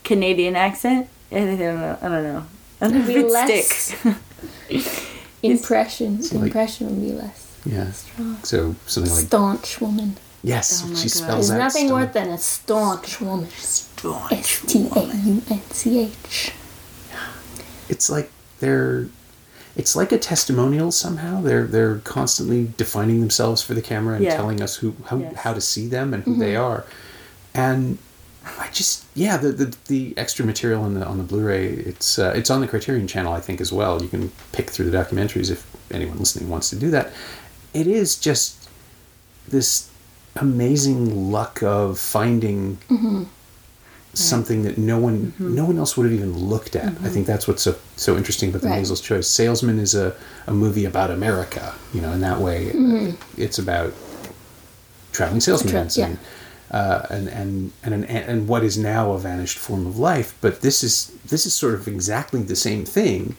Canadian 0.03 0.55
accent. 0.55 1.07
I 1.31 1.35
don't 1.35 1.59
know. 1.59 1.97
I 2.01 2.07
don't 2.09 2.23
know. 2.23 2.45
I 2.81 2.87
don't 2.87 2.99
know 2.99 3.07
Be 3.07 3.13
if 3.15 3.25
it 3.25 3.31
less- 3.31 3.93
sticks. 3.93 5.07
Impression. 5.43 6.21
So, 6.21 6.35
like- 6.37 6.45
impression 6.47 6.87
would 6.87 7.01
be 7.01 7.13
less 7.13 7.57
Yeah. 7.65 7.91
strong. 7.91 8.37
So 8.43 8.75
something 8.85 9.11
like 9.13 9.25
Staunch 9.25 9.81
woman. 9.81 10.17
yes, 10.43 10.83
Oh 10.83 10.87
my 10.89 10.95
she 10.95 11.03
God. 11.03 11.11
spells 11.11 11.47
There's 11.47 11.51
out 11.51 11.57
nothing 11.65 11.87
stone. 11.87 12.01
worse 12.01 12.13
than 12.13 12.29
a 12.29 12.37
staunch 12.37 13.21
woman. 13.21 13.49
Staunch 13.57 14.31
S 14.33 14.61
T 14.67 14.87
A 14.95 14.99
U 15.01 15.41
N 15.49 15.61
C 15.71 15.99
H. 15.99 16.51
it's 17.89 18.09
like 18.09 18.29
they're 18.59 19.07
it's 19.75 19.95
like 19.95 20.11
a 20.11 20.17
testimonial 20.17 20.91
somehow 20.91 21.41
they're 21.41 21.65
they're 21.65 21.97
constantly 21.99 22.71
defining 22.77 23.19
themselves 23.21 23.61
for 23.63 23.73
the 23.73 23.81
camera 23.81 24.15
and 24.15 24.25
Yeah. 24.25 24.35
telling 24.35 24.61
us 24.61 24.75
who 24.77 24.93
how, 25.07 25.17
Yes. 25.17 25.35
how 25.37 25.53
to 25.53 25.61
see 25.61 25.87
them 25.87 26.13
and 26.13 26.23
who 26.23 26.35
they 26.37 26.53
mm-hmm. 26.53 26.63
are 26.63 26.85
and 27.53 27.97
i 28.59 28.67
just 28.71 29.05
yeah 29.15 29.37
the, 29.37 29.51
the 29.51 29.75
the 29.87 30.13
extra 30.17 30.45
material 30.45 30.81
on 30.83 30.93
the 30.95 31.05
on 31.05 31.17
the 31.17 31.23
blu-ray 31.23 31.67
it's 31.67 32.17
uh, 32.17 32.33
it's 32.35 32.49
on 32.49 32.59
the 32.61 32.67
criterion 32.67 33.07
channel 33.07 33.33
i 33.33 33.39
think 33.39 33.61
as 33.61 33.71
well 33.71 34.01
you 34.01 34.09
can 34.09 34.31
pick 34.51 34.69
through 34.69 34.89
the 34.89 34.97
documentaries 34.97 35.51
if 35.51 35.65
anyone 35.91 36.17
listening 36.17 36.49
wants 36.49 36.69
to 36.69 36.75
do 36.75 36.89
that 36.89 37.11
it 37.73 37.85
is 37.87 38.17
just 38.17 38.67
this 39.47 39.89
amazing 40.37 41.31
luck 41.31 41.61
of 41.61 41.99
finding 41.99 42.77
something 44.13 44.63
that 44.63 44.77
no 44.77 44.97
one 44.99 45.33
no 45.39 45.65
one 45.65 45.77
else 45.77 45.95
would 45.95 46.03
have 46.03 46.13
even 46.13 46.37
looked 46.37 46.75
at. 46.75 46.87
I 47.01 47.09
think 47.09 47.25
that's 47.27 47.47
what's 47.47 47.61
so 47.63 47.75
so 47.95 48.17
interesting 48.17 48.49
about 48.49 48.61
the 48.61 48.67
Right. 48.69 48.81
Maysles' 48.83 49.01
Choice. 49.03 49.27
Salesman 49.27 49.79
is 49.79 49.95
a, 49.95 50.13
a 50.47 50.53
movie 50.53 50.83
about 50.85 51.11
America, 51.11 51.73
you 51.93 52.01
know, 52.01 52.11
in 52.11 52.19
that 52.21 52.39
way 52.39 52.71
uh, 52.71 53.13
it's 53.37 53.57
about 53.57 53.93
traveling 55.13 55.39
salesmen 55.41 55.71
Tra- 55.71 55.81
and, 55.81 55.97
yeah. 55.97 56.15
Uh, 56.71 57.05
and 57.09 57.27
and 57.27 57.71
and 57.83 57.93
an, 57.93 58.03
and 58.05 58.47
what 58.47 58.63
is 58.63 58.77
now 58.77 59.11
a 59.11 59.19
vanished 59.19 59.57
form 59.57 59.85
of 59.85 59.99
life. 59.99 60.35
But 60.41 60.61
this 60.61 60.83
is 60.83 61.07
this 61.25 61.45
is 61.45 61.53
sort 61.53 61.73
of 61.73 61.87
exactly 61.87 62.41
the 62.41 62.55
same 62.55 62.85
thing, 62.85 63.35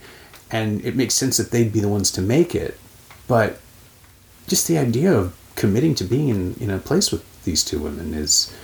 and 0.50 0.84
it 0.84 0.94
makes 0.94 1.14
sense 1.14 1.36
that 1.38 1.50
they'd 1.50 1.72
be 1.72 1.80
the 1.80 1.88
ones 1.88 2.10
to 2.12 2.20
make 2.22 2.54
it. 2.54 2.78
But 3.26 3.58
just 4.46 4.68
the 4.68 4.78
idea 4.78 5.12
of 5.12 5.34
committing 5.56 5.94
to 5.96 6.04
being 6.04 6.28
in, 6.28 6.54
in 6.60 6.70
a 6.70 6.78
place 6.78 7.10
with 7.10 7.24
these 7.44 7.64
two 7.64 7.78
women 7.78 8.14
is 8.14 8.54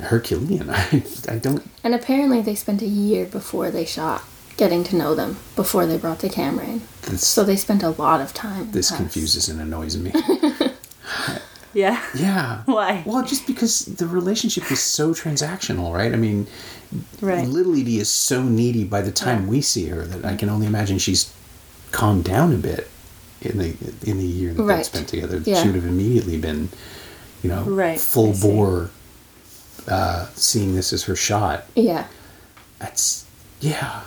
Herculean. 0.00 0.70
I, 0.70 1.02
I 1.28 1.36
don't. 1.36 1.68
And 1.84 1.94
apparently 1.94 2.40
they 2.40 2.54
spent 2.54 2.82
a 2.82 2.86
year 2.86 3.26
before 3.26 3.70
they 3.70 3.84
shot 3.84 4.24
getting 4.56 4.82
to 4.84 4.96
know 4.96 5.14
them 5.14 5.38
before 5.54 5.86
they 5.86 5.96
brought 5.96 6.18
the 6.18 6.28
camera 6.28 6.66
in. 6.66 6.82
This, 7.02 7.26
So 7.26 7.44
they 7.44 7.56
spent 7.56 7.82
a 7.82 7.90
lot 7.90 8.20
of 8.20 8.34
time. 8.34 8.72
this 8.72 8.90
confuses 8.90 9.48
and 9.48 9.60
annoys 9.60 9.96
me. 9.96 10.12
Yeah. 11.74 12.02
Yeah. 12.14 12.62
Why? 12.66 13.02
Well, 13.06 13.24
just 13.24 13.46
because 13.46 13.84
the 13.84 14.06
relationship 14.06 14.70
is 14.72 14.80
so 14.80 15.10
transactional, 15.12 15.92
right? 15.94 16.12
I 16.12 16.16
mean, 16.16 16.46
Right. 17.20 17.46
Little 17.46 17.74
Edie 17.74 17.98
is 17.98 18.08
so 18.08 18.42
needy 18.42 18.82
by 18.84 19.02
the 19.02 19.12
time 19.12 19.42
Yeah. 19.44 19.48
we 19.50 19.60
see 19.60 19.86
her 19.88 20.04
that 20.06 20.24
I 20.24 20.36
can 20.36 20.48
only 20.48 20.66
imagine 20.66 20.98
she's 20.98 21.30
calmed 21.92 22.24
down 22.24 22.54
a 22.54 22.56
bit 22.56 22.88
in 23.42 23.58
the 23.58 23.74
in 24.04 24.16
the 24.18 24.24
year 24.26 24.54
that 24.54 24.62
they 24.62 24.68
Right. 24.68 24.86
spent 24.86 25.06
together. 25.08 25.42
Yeah. 25.44 25.60
She 25.62 25.68
would 25.68 25.74
have 25.76 25.84
immediately 25.86 26.38
been, 26.38 26.70
you 27.42 27.50
know, 27.50 27.62
Right, 27.64 28.00
full 28.00 28.30
I 28.30 28.32
see. 28.32 28.40
bore, 28.48 28.90
uh, 29.86 30.26
seeing 30.34 30.74
this 30.74 30.92
as 30.94 31.04
her 31.04 31.14
shot. 31.16 31.66
Yeah. 31.76 32.06
That's 32.78 33.24
yeah. 33.60 34.00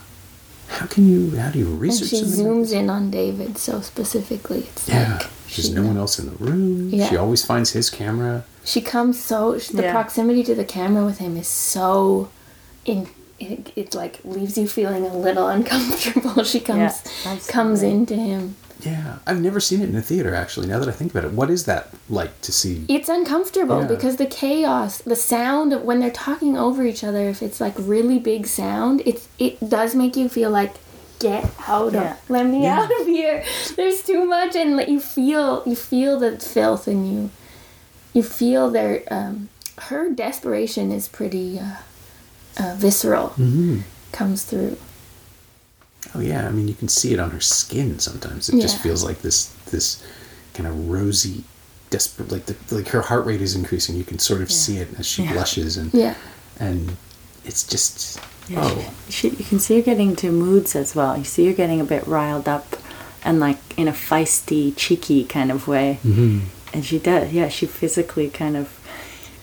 How 0.70 0.86
can 0.88 1.08
you? 1.08 1.38
How 1.38 1.52
do 1.52 1.60
you 1.60 1.66
research? 1.68 2.14
And 2.14 2.28
she 2.34 2.42
like 2.42 2.48
zooms 2.48 2.72
in 2.72 2.90
on 2.90 3.12
David 3.12 3.58
so 3.58 3.82
specifically. 3.82 4.70
It's 4.76 4.88
Yeah, 4.90 5.18
like 5.20 5.28
there's 5.56 5.68
she, 5.68 5.74
no 5.74 5.84
one 5.84 5.98
else 5.98 6.20
in 6.20 6.26
the 6.26 6.36
room. 6.44 6.90
Yeah. 6.90 7.10
She 7.10 7.18
always 7.18 7.44
finds 7.46 7.72
his 7.72 7.90
camera. 7.90 8.44
She 8.64 8.82
comes 8.82 9.20
so 9.20 9.54
the 9.56 9.84
Yeah. 9.84 9.92
proximity 9.92 10.44
to 10.44 10.56
the 10.56 10.66
camera 10.66 11.06
with 11.06 11.18
him 11.20 11.38
is 11.38 11.48
so 11.48 12.30
in 12.86 13.08
it, 13.40 13.72
it 13.76 13.96
like 13.96 14.20
leaves 14.24 14.56
you 14.58 14.68
feeling 14.68 15.04
a 15.06 15.16
little 15.18 15.48
uncomfortable. 15.48 16.44
She 16.54 16.60
comes 16.60 17.02
absolutely. 17.26 17.52
comes 17.54 17.82
into 17.84 18.16
him. 18.16 18.56
Yeah, 18.82 19.20
I've 19.28 19.40
never 19.42 19.60
seen 19.60 19.82
it 19.82 19.90
in 19.90 19.96
a 19.96 20.02
theater 20.02 20.34
actually. 20.34 20.68
Now 20.68 20.80
that 20.80 20.88
I 20.90 20.92
think 20.92 21.12
about 21.12 21.26
it, 21.26 21.34
what 21.34 21.50
is 21.52 21.66
that 21.66 21.90
like 22.10 22.40
to 22.42 22.52
see? 22.52 22.86
It's 22.88 23.10
uncomfortable 23.10 23.82
Yeah. 23.82 23.88
because 23.88 24.16
the 24.18 24.26
chaos, 24.26 25.00
the 25.00 25.16
sound 25.16 25.74
of 25.74 25.84
when 25.84 26.00
they're 26.00 26.10
talking 26.28 26.58
over 26.58 26.84
each 26.84 27.04
other, 27.04 27.30
if 27.30 27.42
it's 27.44 27.60
like 27.62 27.76
really 27.78 28.20
big 28.20 28.48
sound, 28.48 29.02
it 29.06 29.22
it 29.40 29.70
does 29.70 29.94
make 29.96 30.16
you 30.16 30.30
feel 30.30 30.50
like 30.52 30.74
get 31.22 31.46
out 31.68 31.94
Yeah. 31.94 32.12
of 32.14 32.30
let 32.30 32.46
me 32.46 32.64
Yeah. 32.64 32.82
out 32.82 32.92
of 33.02 33.08
here. 33.08 33.44
There's 33.76 34.02
too 34.04 34.26
much 34.26 34.56
and 34.56 34.80
you 34.88 35.00
feel 35.00 35.64
you 35.66 35.76
feel 35.76 36.20
the 36.20 36.38
filth 36.40 36.88
in 36.88 37.06
you. 37.12 37.30
You 38.14 38.24
feel 38.24 38.70
their 38.70 39.04
um 39.12 39.50
her 39.90 40.10
desperation 40.10 40.92
is 40.92 41.08
pretty 41.08 41.60
uh, 41.60 41.76
uh 42.58 42.76
visceral. 42.78 43.30
Mm-hmm. 43.30 43.80
Comes 44.12 44.44
through. 44.44 44.78
Oh 46.14 46.20
yeah, 46.20 46.48
I 46.48 46.52
mean 46.52 46.68
you 46.68 46.74
can 46.74 46.90
see 46.90 47.14
it 47.14 47.20
on 47.20 47.32
her 47.32 47.40
skin 47.40 48.00
sometimes. 48.00 48.50
It 48.50 48.60
just 48.62 48.80
feels 48.80 49.04
like 49.04 49.22
this 49.22 49.46
this 49.72 50.04
kind 50.54 50.68
of 50.68 50.90
rosy, 50.90 51.44
desperate. 51.90 52.32
Like 52.32 52.46
the 52.48 52.56
like 52.76 52.90
her 52.90 53.02
heart 53.02 53.26
rate 53.26 53.42
is 53.42 53.56
increasing. 53.56 53.96
You 53.96 54.04
can 54.04 54.20
sort 54.20 54.42
of 54.42 54.52
see 54.52 54.78
it 54.78 54.90
as 55.00 55.06
she 55.06 55.24
Yeah. 55.24 55.34
blushes 55.34 55.78
and 55.78 55.94
Yeah. 55.94 56.16
and 56.60 56.98
it's 57.46 57.64
just 57.64 58.20
Yeah, 58.48 58.60
oh 58.64 58.94
she, 59.08 59.30
she, 59.30 59.36
you 59.38 59.46
can 59.46 59.60
see 59.60 59.76
her 59.78 59.82
getting 59.82 60.16
to 60.18 60.32
moods 60.32 60.76
as 60.76 60.96
well. 60.96 61.18
You 61.18 61.24
see 61.24 61.46
her 61.48 61.54
getting 61.54 61.80
a 61.80 61.86
bit 61.86 62.06
riled 62.08 62.48
up 62.48 62.76
and 63.24 63.40
like 63.40 63.58
in 63.78 63.88
a 63.88 63.92
feisty, 63.94 64.74
cheeky 64.76 65.24
kind 65.24 65.52
of 65.52 65.68
way. 65.68 66.00
Mm-hmm. 66.04 66.40
And 66.74 66.86
she 66.86 67.00
does, 67.00 67.32
yeah, 67.34 67.50
she 67.50 67.66
physically 67.66 68.30
kind 68.30 68.56
of, 68.58 68.78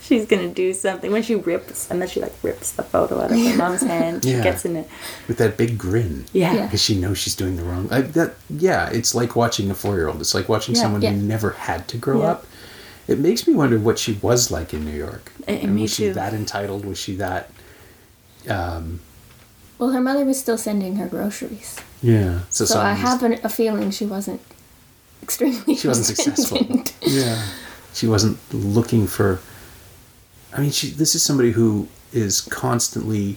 she's 0.02 0.26
gonna 0.26 0.48
do 0.48 0.72
something. 0.72 1.12
When 1.12 1.22
she 1.22 1.34
rips, 1.34 1.90
and 1.90 2.00
then 2.00 2.08
she 2.08 2.20
like 2.20 2.32
rips 2.42 2.72
the 2.72 2.82
photo 2.82 3.20
out 3.20 3.30
of 3.30 3.38
her 3.38 3.56
mom's 3.56 3.82
hand, 3.82 4.24
she 4.24 4.32
Yeah. 4.32 4.42
gets 4.42 4.64
in 4.64 4.76
it. 4.76 4.88
with 5.28 5.38
that 5.38 5.56
big 5.56 5.78
grin. 5.78 6.24
Yeah. 6.32 6.54
Yeah. 6.54 6.62
Because 6.64 6.82
she 6.82 6.98
knows 6.98 7.18
she's 7.18 7.36
doing 7.36 7.56
the 7.56 7.62
wrong. 7.64 7.88
I, 7.92 8.00
that 8.00 8.34
yeah, 8.50 8.88
it's 8.90 9.14
like 9.14 9.36
watching 9.36 9.70
a 9.70 9.74
four-year-old. 9.74 10.20
It's 10.20 10.34
like 10.34 10.48
watching 10.48 10.74
Yeah. 10.74 10.80
someone 10.82 11.02
Yeah. 11.02 11.10
who 11.12 11.18
never 11.22 11.50
had 11.50 11.86
to 11.88 11.96
grow 11.98 12.20
Yeah. 12.22 12.30
up. 12.30 12.46
It 13.06 13.18
makes 13.18 13.46
me 13.46 13.54
wonder 13.54 13.78
what 13.78 13.98
she 13.98 14.14
was 14.20 14.50
like 14.50 14.74
in 14.74 14.84
New 14.84 14.96
York. 14.96 15.32
And 15.46 15.74
me 15.74 15.82
was 15.82 15.94
she 15.94 16.06
too. 16.08 16.14
that 16.14 16.34
entitled? 16.34 16.84
Was 16.84 16.98
she 16.98 17.14
that? 17.16 17.50
Um, 18.48 19.00
Well, 19.78 19.90
her 19.90 20.00
mother 20.00 20.24
was 20.24 20.38
still 20.38 20.58
sending 20.58 20.96
her 20.96 21.06
groceries. 21.08 21.76
yeah. 22.02 22.40
So, 22.50 22.64
So 22.64 22.80
I 22.80 22.92
have 22.94 23.22
an, 23.22 23.38
a 23.44 23.48
feeling 23.48 23.90
she 23.90 24.06
wasn't 24.06 24.40
extremely 25.22 25.76
she 25.76 25.88
wasn't 25.88 26.06
successful. 26.16 26.58
yeah, 27.02 27.42
she 27.94 28.06
wasn't 28.06 28.38
looking 28.52 29.06
for. 29.06 29.40
I 30.56 30.60
mean, 30.60 30.70
she. 30.70 30.88
This 30.90 31.14
is 31.14 31.22
somebody 31.22 31.50
who 31.52 31.88
is 32.12 32.40
constantly 32.40 33.36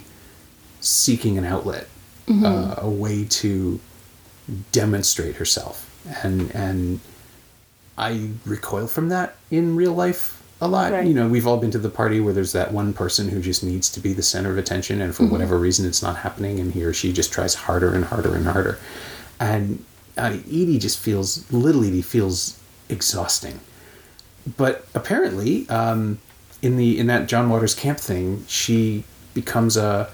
seeking 0.80 1.38
an 1.38 1.44
outlet, 1.44 1.86
uh, 2.28 2.74
a 2.78 2.88
way 2.88 3.24
to 3.26 3.78
demonstrate 4.72 5.36
herself, 5.36 5.88
and 6.24 6.50
and 6.54 7.00
I 7.98 8.30
recoil 8.46 8.86
from 8.86 9.08
that 9.10 9.36
in 9.50 9.76
real 9.76 9.92
life 9.92 10.41
a 10.62 10.68
lot. 10.68 10.92
Right. 10.92 11.06
You 11.06 11.12
know, 11.12 11.28
we've 11.28 11.46
all 11.46 11.58
been 11.58 11.72
to 11.72 11.78
the 11.78 11.90
party 11.90 12.20
where 12.20 12.32
there's 12.32 12.52
that 12.52 12.72
one 12.72 12.92
person 12.92 13.28
who 13.28 13.42
just 13.42 13.64
needs 13.64 13.90
to 13.90 14.00
be 14.00 14.12
the 14.12 14.22
center 14.22 14.50
of 14.50 14.58
attention, 14.58 15.02
and 15.02 15.14
for 15.14 15.26
whatever 15.26 15.58
reason, 15.58 15.86
it's 15.86 16.02
not 16.02 16.18
happening, 16.18 16.60
and 16.60 16.72
he 16.72 16.84
or 16.84 16.92
she 16.92 17.12
just 17.12 17.32
tries 17.32 17.54
harder 17.54 17.92
and 17.92 18.04
harder 18.04 18.34
and 18.34 18.46
harder, 18.46 18.78
and 19.40 19.84
uh, 20.16 20.36
Edie 20.46 20.78
just 20.78 20.98
feels 20.98 21.50
little 21.52 21.84
Edie 21.84 22.00
feels 22.00 22.60
exhausting. 22.88 23.58
But 24.56 24.86
apparently, 24.94 25.68
um, 25.68 26.20
in 26.62 26.76
the 26.76 26.98
in 26.98 27.08
that 27.08 27.26
John 27.26 27.50
Waters 27.50 27.74
camp 27.74 27.98
thing, 27.98 28.44
she 28.46 29.02
becomes 29.34 29.76
a 29.76 30.08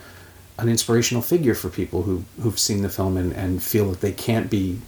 an 0.58 0.68
inspirational 0.70 1.22
figure 1.22 1.54
for 1.54 1.68
people 1.68 2.02
who 2.04 2.24
who've 2.40 2.58
seen 2.58 2.80
the 2.80 2.88
film 2.88 3.18
and, 3.18 3.32
and 3.34 3.62
feel 3.62 3.90
that 3.90 4.00
they 4.00 4.12
can't 4.12 4.48
be 4.50 4.78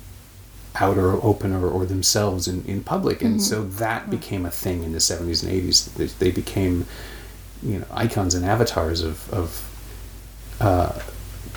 out 0.76 0.96
or 0.96 1.12
open 1.24 1.52
or, 1.52 1.68
or 1.68 1.84
themselves 1.84 2.46
in, 2.46 2.64
in 2.64 2.82
public 2.82 3.22
and 3.22 3.36
mm-hmm. 3.36 3.40
so 3.40 3.64
that 3.64 4.06
mm. 4.06 4.10
became 4.10 4.46
a 4.46 4.50
thing 4.50 4.82
in 4.84 4.92
the 4.92 4.98
70s 4.98 5.42
and 5.42 5.52
80s 5.52 5.94
they, 5.94 6.06
they 6.06 6.30
became 6.30 6.86
you 7.62 7.78
know 7.78 7.86
icons 7.92 8.34
and 8.34 8.44
avatars 8.44 9.02
of, 9.02 9.32
of 9.32 9.66
uh, 10.60 10.98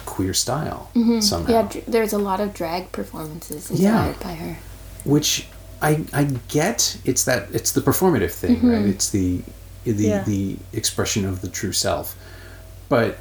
queer 0.06 0.34
style 0.34 0.90
mm-hmm. 0.96 1.20
somehow 1.20 1.52
Yeah, 1.52 1.68
dr- 1.68 1.86
there's 1.86 2.14
a 2.14 2.18
lot 2.18 2.40
of 2.40 2.54
drag 2.54 2.92
performances 2.92 3.70
Yeah. 3.72 4.08
inspired 4.08 4.20
by 4.24 4.34
her. 4.36 4.58
which 5.04 5.48
I 5.82 6.06
I 6.14 6.24
get 6.48 6.98
it's 7.04 7.26
that 7.26 7.50
it's 7.54 7.72
the 7.74 7.82
performative 7.82 8.32
thing, 8.32 8.56
right? 8.66 8.80
Mm-hmm. 8.80 8.90
It's 8.90 9.10
the 9.10 9.42
the 9.84 9.92
Yeah. 10.08 10.24
the 10.24 10.58
expression 10.72 11.26
of 11.26 11.42
the 11.42 11.50
true 11.50 11.74
self. 11.74 12.16
But 12.88 13.18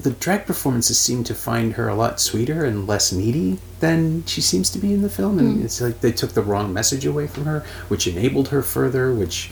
the 0.00 0.10
drag 0.10 0.46
performances 0.46 0.98
seem 0.98 1.24
to 1.24 1.34
find 1.34 1.74
her 1.74 1.88
a 1.88 1.94
lot 1.94 2.20
sweeter 2.20 2.64
and 2.64 2.86
less 2.86 3.12
needy 3.12 3.58
than 3.80 4.24
she 4.26 4.40
seems 4.40 4.70
to 4.70 4.78
be 4.78 4.92
in 4.92 5.02
the 5.02 5.08
film 5.08 5.38
and 5.38 5.58
hmm. 5.58 5.64
it's 5.64 5.80
like 5.80 6.00
they 6.00 6.12
took 6.12 6.32
the 6.32 6.42
wrong 6.42 6.72
message 6.72 7.06
away 7.06 7.26
from 7.26 7.44
her, 7.44 7.64
which 7.88 8.06
enabled 8.06 8.48
her 8.48 8.62
further, 8.62 9.14
which 9.14 9.50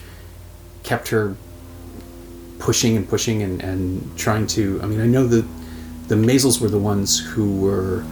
kept 0.82 1.08
her 1.08 1.36
pushing 2.58 2.96
and 2.96 3.08
pushing 3.08 3.42
and, 3.42 3.62
and 3.62 4.18
trying 4.18 4.46
to 4.46 4.80
I 4.82 4.86
mean 4.86 5.00
I 5.00 5.06
know 5.06 5.26
that 5.26 5.46
the 6.08 6.14
Maysles 6.14 6.60
were 6.60 6.68
the 6.68 6.78
ones 6.78 7.18
who 7.18 7.56
were 7.56 8.04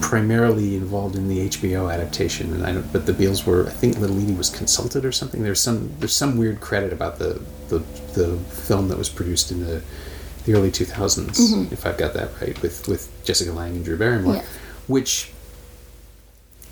primarily 0.00 0.76
involved 0.76 1.16
in 1.16 1.28
the 1.28 1.48
HBO 1.48 1.92
adaptation, 1.92 2.52
and 2.52 2.66
I 2.66 2.72
don't. 2.72 2.92
But 2.92 3.06
the 3.06 3.12
Beales 3.12 3.46
were. 3.46 3.66
I 3.66 3.70
think 3.70 3.98
Little 3.98 4.18
Edie 4.20 4.34
was 4.34 4.50
consulted 4.50 5.04
or 5.04 5.12
something. 5.12 5.42
There's 5.42 5.60
some. 5.60 5.92
There's 5.98 6.14
some 6.14 6.36
weird 6.36 6.60
credit 6.60 6.92
about 6.92 7.18
the 7.18 7.40
the 7.68 7.78
the 8.14 8.36
film 8.50 8.88
that 8.88 8.98
was 8.98 9.08
produced 9.08 9.50
in 9.50 9.60
the 9.64 9.82
the 10.44 10.54
early 10.54 10.70
2000s, 10.70 11.26
mm-hmm. 11.38 11.72
if 11.72 11.86
I've 11.86 11.98
got 11.98 12.14
that 12.14 12.30
right, 12.40 12.60
with 12.62 12.88
with 12.88 13.10
Jessica 13.24 13.52
Lange 13.52 13.76
and 13.76 13.84
Drew 13.84 13.96
Barrymore, 13.96 14.36
Yeah. 14.36 14.44
which 14.88 15.30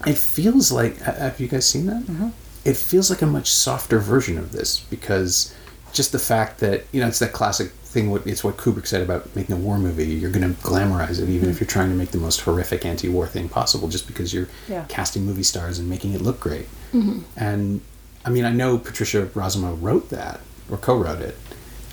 it 0.06 0.16
feels 0.18 0.72
like. 0.72 0.98
Have 0.98 1.38
you 1.40 1.48
guys 1.48 1.68
seen 1.68 1.86
that? 1.86 2.02
Mm-hmm. 2.02 2.28
It 2.64 2.76
feels 2.76 3.10
like 3.10 3.22
a 3.22 3.26
much 3.26 3.50
softer 3.50 3.98
version 3.98 4.38
of 4.38 4.52
this 4.52 4.80
because 4.80 5.54
just 5.92 6.12
the 6.12 6.18
fact 6.18 6.60
that 6.60 6.84
you 6.92 7.00
know 7.00 7.08
it's 7.08 7.18
that 7.20 7.32
classic 7.32 7.70
thing. 7.90 8.16
It's 8.24 8.44
what 8.44 8.56
Kubrick 8.56 8.86
said 8.86 9.02
about 9.02 9.34
making 9.34 9.54
a 9.56 9.58
war 9.58 9.78
movie. 9.78 10.06
You're 10.06 10.30
going 10.30 10.54
to 10.54 10.60
glamorize 10.62 11.20
it, 11.20 11.28
even 11.28 11.48
if 11.48 11.56
mm-hmm. 11.56 11.64
you're 11.64 11.68
trying 11.68 11.90
to 11.90 11.96
make 11.96 12.10
the 12.12 12.18
most 12.18 12.40
horrific 12.42 12.84
anti-war 12.84 13.26
thing 13.26 13.48
possible, 13.48 13.88
just 13.88 14.06
because 14.06 14.32
you're 14.32 14.48
Yeah. 14.68 14.84
casting 14.88 15.26
movie 15.26 15.42
stars 15.42 15.78
and 15.78 15.88
making 15.88 16.12
it 16.14 16.20
look 16.20 16.38
great. 16.40 16.66
And 17.36 17.80
I 18.24 18.30
mean, 18.30 18.44
I 18.44 18.52
know 18.52 18.78
Patricia 18.78 19.26
Rozema 19.26 19.76
wrote 19.80 20.10
that 20.10 20.40
or 20.70 20.76
co-wrote 20.76 21.20
it, 21.20 21.36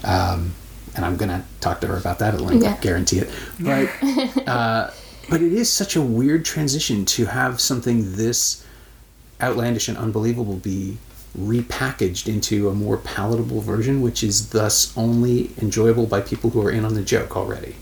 um, 0.03 0.53
and 0.97 1.05
I'm 1.05 1.15
going 1.15 1.29
to 1.29 1.43
talk 1.62 1.79
to 1.81 1.88
her 1.88 1.97
about 1.97 2.19
that 2.19 2.33
at 2.33 2.41
length. 2.41 2.65
I 2.65 2.75
guarantee 2.81 3.19
it. 3.19 3.29
But 3.60 3.89
uh, 4.47 4.91
but 5.29 5.41
it 5.41 5.53
is 5.53 5.71
such 5.71 5.95
a 5.95 6.01
weird 6.01 6.43
transition 6.45 7.05
to 7.05 7.25
have 7.25 7.62
something 7.62 8.15
this 8.15 8.65
outlandish 9.41 9.88
and 9.88 9.97
unbelievable 9.97 10.55
be 10.55 10.97
repackaged 11.38 12.27
into 12.27 12.69
a 12.69 12.73
more 12.73 12.97
palatable 12.97 13.62
version, 13.62 14.01
which 14.01 14.23
is 14.23 14.49
thus 14.49 14.95
only 14.97 15.51
enjoyable 15.62 16.07
by 16.07 16.19
people 16.21 16.49
who 16.49 16.62
are 16.65 16.71
in 16.71 16.83
on 16.83 16.93
the 16.95 17.03
joke 17.03 17.38
already. 17.38 17.75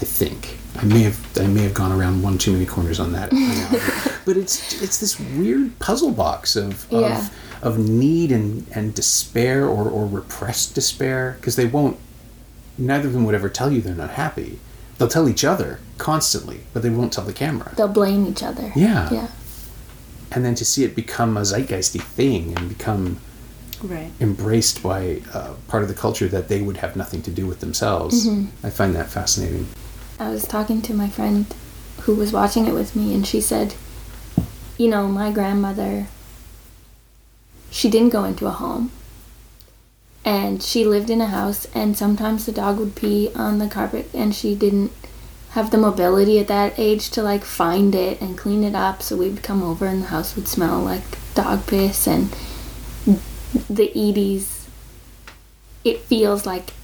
I 0.00 0.04
think 0.04 0.56
I 0.76 0.84
may 0.84 1.02
have 1.02 1.38
I 1.38 1.46
may 1.46 1.62
have 1.62 1.74
gone 1.74 1.92
around 1.92 2.22
one 2.22 2.36
too 2.38 2.52
many 2.52 2.66
corners 2.66 2.98
on 2.98 3.12
that, 3.12 3.30
but 4.24 4.36
it's 4.36 4.82
it's 4.82 4.98
this 4.98 5.20
weird 5.20 5.78
puzzle 5.78 6.10
box 6.10 6.56
of 6.56 6.86
Yeah. 6.90 7.18
of, 7.18 7.30
of 7.62 7.78
need 7.78 8.32
and, 8.32 8.66
and 8.74 8.94
despair 8.94 9.66
or, 9.66 9.88
or 9.88 10.06
repressed 10.06 10.74
despair 10.74 11.36
because 11.40 11.56
they 11.56 11.66
won't 11.66 11.96
neither 12.78 13.06
of 13.06 13.12
them 13.14 13.24
would 13.24 13.34
ever 13.34 13.48
tell 13.48 13.70
you 13.70 13.80
they're 13.80 13.94
not 13.94 14.10
happy. 14.10 14.58
They'll 14.98 15.08
tell 15.08 15.28
each 15.28 15.44
other 15.44 15.78
constantly, 15.98 16.60
but 16.72 16.82
they 16.82 16.90
won't 16.90 17.12
tell 17.12 17.24
the 17.24 17.32
camera. 17.32 17.72
They'll 17.76 17.88
blame 17.88 18.26
each 18.26 18.42
other. 18.42 18.72
Yeah. 18.74 19.12
Yeah. 19.12 19.28
And 20.32 20.44
then 20.44 20.54
to 20.56 20.64
see 20.64 20.82
it 20.84 20.96
become 20.96 21.36
a 21.36 21.42
zeitgeisty 21.42 22.00
thing 22.00 22.56
and 22.56 22.68
become 22.68 23.18
Right. 23.82 24.12
embraced 24.20 24.80
by 24.82 25.22
uh, 25.34 25.54
part 25.66 25.82
of 25.82 25.88
the 25.88 25.94
culture 25.94 26.28
that 26.28 26.46
they 26.48 26.62
would 26.62 26.76
have 26.78 26.94
nothing 26.94 27.20
to 27.22 27.32
do 27.32 27.46
with 27.48 27.58
themselves, 27.58 28.28
I 28.62 28.70
find 28.70 28.94
that 28.94 29.10
fascinating. 29.10 29.66
I 30.20 30.30
was 30.30 30.46
talking 30.46 30.80
to 30.82 30.94
my 30.94 31.08
friend 31.08 31.46
who 32.02 32.14
was 32.14 32.32
watching 32.32 32.66
it 32.68 32.74
with 32.74 32.94
me, 32.94 33.12
and 33.12 33.26
she 33.26 33.40
said, 33.40 33.74
You 34.78 34.88
know, 34.88 35.08
my 35.08 35.32
grandmother, 35.32 36.06
she 37.72 37.90
didn't 37.90 38.10
go 38.10 38.22
into 38.22 38.46
a 38.46 38.50
home. 38.50 38.92
And 40.24 40.62
she 40.62 40.84
lived 40.84 41.10
in 41.10 41.20
a 41.20 41.26
house, 41.26 41.66
and 41.74 41.96
sometimes 41.96 42.46
the 42.46 42.52
dog 42.52 42.78
would 42.78 42.94
pee 42.94 43.30
on 43.34 43.58
the 43.58 43.66
carpet, 43.66 44.08
and 44.14 44.32
she 44.32 44.54
didn't 44.54 44.92
have 45.50 45.70
the 45.70 45.78
mobility 45.78 46.38
at 46.38 46.46
that 46.48 46.78
age 46.78 47.10
to 47.10 47.22
like 47.22 47.44
find 47.44 47.94
it 47.94 48.20
and 48.20 48.38
clean 48.38 48.62
it 48.62 48.76
up. 48.76 49.02
So 49.02 49.16
we'd 49.16 49.42
come 49.42 49.62
over, 49.64 49.86
and 49.86 50.02
the 50.02 50.06
house 50.08 50.36
would 50.36 50.46
smell 50.46 50.80
like 50.80 51.02
dog 51.34 51.66
piss, 51.66 52.06
and 52.06 52.30
the 53.68 53.90
Edie's. 53.90 54.68
It 55.82 55.98
feels 56.00 56.46
like 56.46 56.74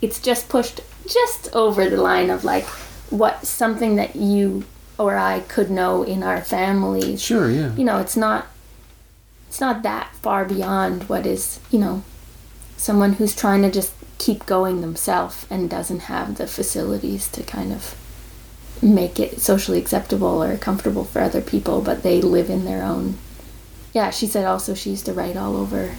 it's 0.00 0.20
just 0.20 0.48
pushed 0.48 0.80
just 1.08 1.52
over 1.52 1.90
the 1.90 2.00
line 2.00 2.30
of 2.30 2.44
like 2.44 2.66
what 3.10 3.44
something 3.44 3.96
that 3.96 4.14
you 4.14 4.64
or 4.98 5.16
I 5.16 5.40
could 5.40 5.70
know 5.70 6.04
in 6.04 6.22
our 6.22 6.40
family. 6.40 7.16
Sure, 7.16 7.50
yeah. 7.50 7.74
You 7.74 7.84
know, 7.84 7.98
it's 7.98 8.16
not 8.16 8.46
it's 9.56 9.60
not 9.62 9.82
that 9.84 10.14
far 10.16 10.44
beyond 10.44 11.08
what 11.08 11.24
is, 11.24 11.60
you 11.70 11.78
know, 11.78 12.02
someone 12.76 13.14
who's 13.14 13.34
trying 13.34 13.62
to 13.62 13.70
just 13.70 13.94
keep 14.18 14.44
going 14.44 14.82
themselves 14.82 15.46
and 15.48 15.70
doesn't 15.70 16.00
have 16.00 16.36
the 16.36 16.46
facilities 16.46 17.26
to 17.28 17.42
kind 17.42 17.72
of 17.72 17.94
make 18.82 19.18
it 19.18 19.40
socially 19.40 19.78
acceptable 19.78 20.42
or 20.44 20.58
comfortable 20.58 21.04
for 21.04 21.22
other 21.22 21.40
people, 21.40 21.80
but 21.80 22.02
they 22.02 22.20
live 22.20 22.50
in 22.50 22.66
their 22.66 22.82
own. 22.82 23.16
Yeah, 23.94 24.10
she 24.10 24.26
said 24.26 24.44
also 24.44 24.74
she 24.74 24.90
used 24.90 25.06
to 25.06 25.14
write 25.14 25.38
all 25.38 25.56
over 25.56 25.94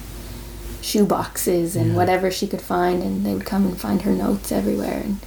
shoe 0.84 1.08
boxes 1.08 1.76
and 1.76 1.88
Yeah. 1.88 1.96
whatever 1.96 2.30
she 2.30 2.46
could 2.46 2.62
find, 2.62 3.02
and 3.02 3.26
they 3.26 3.34
would 3.34 3.48
come 3.48 3.66
and 3.66 3.76
find 3.76 4.04
her 4.04 4.12
notes 4.12 4.52
everywhere. 4.52 5.02
And 5.04 5.18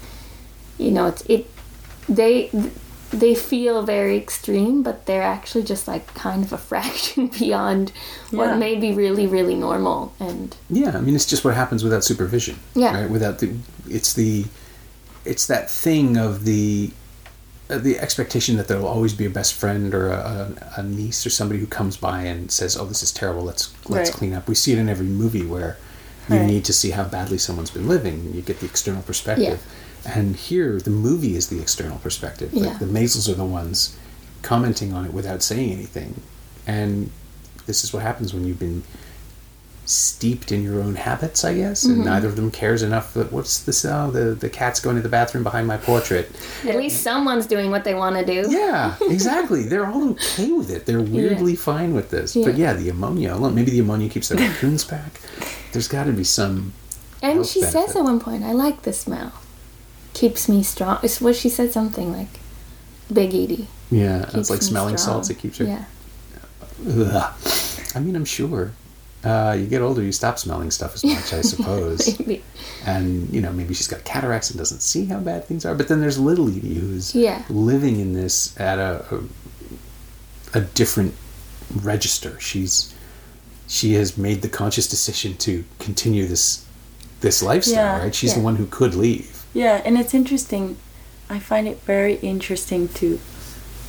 you 0.79 0.93
know, 0.93 1.09
it's 1.09 1.23
it. 1.23 1.51
They 2.09 2.49
they 3.11 3.35
feel 3.35 3.83
very 3.83 4.17
extreme, 4.17 4.83
but 4.83 5.07
they're 5.07 5.23
actually 5.23 5.65
just 5.65 5.89
like 5.89 6.07
kind 6.15 6.45
of 6.45 6.53
a 6.53 6.59
fraction 6.71 7.27
beyond 7.29 7.93
Yeah. 8.31 8.39
what 8.39 8.59
may 8.59 8.77
be 8.77 8.93
really 8.93 9.27
really 9.27 9.55
normal. 9.55 10.13
And 10.21 10.57
Yeah, 10.69 10.97
I 10.97 11.01
mean 11.01 11.15
it's 11.15 11.27
just 11.27 11.45
what 11.45 11.55
happens 11.55 11.83
without 11.83 12.05
supervision. 12.05 12.57
Yeah. 12.75 13.01
Right? 13.03 13.11
Without 13.11 13.39
the 13.41 13.55
it's 13.89 14.13
the 14.15 14.47
it's 15.25 15.47
that 15.49 15.71
thing 15.71 16.17
of 16.17 16.45
the 16.45 16.91
uh, 17.69 17.79
the 17.79 17.99
expectation 17.99 18.57
that 18.57 18.67
there'll 18.69 18.87
always 18.89 19.13
be 19.15 19.25
a 19.27 19.31
best 19.31 19.55
friend 19.55 19.95
or 19.95 20.09
a, 20.11 20.53
a, 20.77 20.81
a 20.81 20.83
niece 20.83 21.25
or 21.27 21.31
somebody 21.31 21.61
who 21.61 21.67
comes 21.67 21.97
by 21.97 22.23
and 22.23 22.51
says, 22.51 22.77
"Oh, 22.77 22.85
this 22.87 23.03
is 23.03 23.13
terrible. 23.13 23.43
Let's 23.45 23.73
let's 23.89 24.11
Right. 24.11 24.17
clean 24.19 24.33
up." 24.33 24.49
We 24.49 24.55
see 24.57 24.73
it 24.73 24.79
in 24.79 24.89
every 24.89 25.07
movie 25.07 25.45
where 25.47 25.77
you 26.29 26.37
Right. 26.37 26.47
need 26.47 26.65
to 26.65 26.73
see 26.73 26.91
how 26.91 27.05
badly 27.05 27.39
someone's 27.39 27.71
been 27.71 27.87
living. 27.89 28.33
You 28.35 28.43
get 28.43 28.59
the 28.61 28.67
external 28.67 29.03
perspective, 29.03 29.61
and 30.05 30.37
here 30.37 30.81
the 30.81 30.91
movie 30.91 31.37
is 31.37 31.49
the 31.49 31.61
external 31.61 31.99
perspective. 31.99 32.51
Yeah. 32.53 32.75
The 32.79 32.87
Maysles 32.87 33.29
are 33.29 33.35
the 33.35 33.45
ones 33.45 33.97
commenting 34.43 34.93
on 34.95 35.05
it 35.05 35.13
without 35.13 35.43
saying 35.43 35.71
anything, 35.73 36.21
and 36.67 37.11
this 37.67 37.85
is 37.85 37.93
what 37.93 38.03
happens 38.03 38.33
when 38.35 38.47
you've 38.47 38.59
been 38.59 38.83
steeped 39.87 40.53
in 40.53 40.63
your 40.63 40.81
own 40.81 40.95
habits, 40.95 41.45
I 41.45 41.55
guess, 41.55 41.83
Mm-hmm. 41.85 41.93
and 41.95 42.05
neither 42.05 42.29
of 42.29 42.37
them 42.37 42.51
cares 42.53 42.83
enough 42.83 43.13
that 43.15 43.33
what's 43.33 43.61
this? 43.65 43.85
Oh, 43.85 44.11
the 44.11 44.35
the 44.35 44.49
cat's 44.49 44.79
going 44.79 44.95
to 44.97 45.03
the 45.03 45.09
bathroom 45.09 45.43
behind 45.43 45.67
my 45.67 45.77
portrait. 45.79 46.31
at 46.65 46.77
least 46.77 47.03
someone's 47.03 47.47
doing 47.47 47.71
what 47.73 47.83
they 47.83 47.95
want 47.95 48.17
to 48.17 48.25
do. 48.25 48.49
Yeah, 48.51 48.95
exactly. 49.03 49.65
They're 49.65 49.87
all 49.87 50.11
okay 50.11 50.53
with 50.53 50.71
it. 50.71 50.87
They're 50.87 51.01
weirdly 51.01 51.57
fine 51.57 51.93
with 51.95 52.11
this. 52.11 52.35
But 52.35 52.55
Yeah. 52.55 52.73
yeah, 52.73 52.73
the 52.75 52.89
ammonia. 52.91 53.37
Maybe 53.51 53.73
the 53.73 53.81
ammonia 53.81 54.09
keeps 54.09 54.29
the 54.29 54.37
raccoons 54.37 54.85
back. 54.85 55.21
There's 55.73 55.89
got 55.89 56.05
to 56.05 56.13
be 56.13 56.25
some. 56.25 56.73
And 57.23 57.45
she 57.45 57.61
says 57.63 57.97
at 57.97 58.03
one 58.05 58.21
point, 58.21 58.45
"I 58.45 58.53
like 58.53 58.83
the 58.83 58.93
smell. 58.93 59.33
Keeps 60.15 60.49
me 60.49 60.63
strong." 60.63 60.99
It's 61.03 61.21
what 61.21 61.37
she 61.37 61.49
said 61.49 61.73
something 61.73 62.13
like, 62.13 62.41
"Big 63.13 63.35
Edie." 63.35 63.69
Yeah, 63.91 64.21
Keeps 64.25 64.35
it's 64.35 64.51
like 64.51 64.63
smelling 64.63 64.97
strong. 64.97 65.15
salts. 65.25 65.31
It 65.31 65.39
keeps 65.39 65.59
her. 65.59 65.65
Yeah. 65.65 65.85
Ugh. 66.89 67.33
I 67.95 68.01
mean, 68.01 68.17
I'm 68.17 68.25
sure. 68.25 68.73
Uh, 69.23 69.55
you 69.59 69.67
get 69.67 69.83
older, 69.83 70.01
you 70.03 70.13
stop 70.13 70.39
smelling 70.39 70.71
stuff 70.71 70.95
as 70.95 71.05
much, 71.05 71.33
I 71.35 71.41
suppose. 71.53 72.19
Maybe. 72.21 72.43
and 72.87 73.29
you 73.35 73.43
know, 73.43 73.53
maybe 73.53 73.75
she's 73.75 73.89
got 73.89 74.03
cataracts 74.05 74.49
and 74.51 74.59
doesn't 74.59 74.81
see 74.81 75.05
how 75.05 75.19
bad 75.19 75.45
things 75.45 75.67
are. 75.67 75.75
But 75.75 75.89
then 75.89 76.01
there's 76.01 76.19
little 76.19 76.49
Edie 76.49 76.75
who's 76.75 77.15
Yeah. 77.15 77.43
living 77.51 78.01
in 78.01 78.15
this 78.15 78.59
at 78.59 78.79
a, 78.79 79.05
a 80.55 80.59
a 80.59 80.61
different 80.63 81.15
register. 81.83 82.41
She's 82.41 82.95
she 83.69 83.93
has 83.95 84.17
made 84.17 84.41
the 84.43 84.49
conscious 84.49 84.89
decision 84.89 85.37
to 85.39 85.65
continue 85.79 86.27
this 86.27 86.65
this 87.21 87.43
lifestyle. 87.43 87.75
Yeah, 87.99 88.03
right? 88.05 88.15
She's 88.15 88.35
the 88.35 88.41
one 88.41 88.57
who 88.57 88.67
could 88.67 88.95
leave. 88.95 89.40
Yeah, 89.53 89.83
and 89.85 89.99
it's 89.99 90.15
interesting. 90.15 90.77
I 91.29 91.39
find 91.39 91.67
it 91.69 91.81
very 91.83 92.15
interesting 92.17 92.89
to 92.89 93.21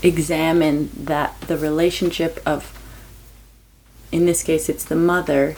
examine 0.03 0.89
that 0.95 1.39
the 1.41 1.57
relationship 1.57 2.39
of, 2.45 2.77
in 4.11 4.25
this 4.25 4.43
case, 4.43 4.69
it's 4.69 4.83
the 4.83 4.95
mother 4.95 5.55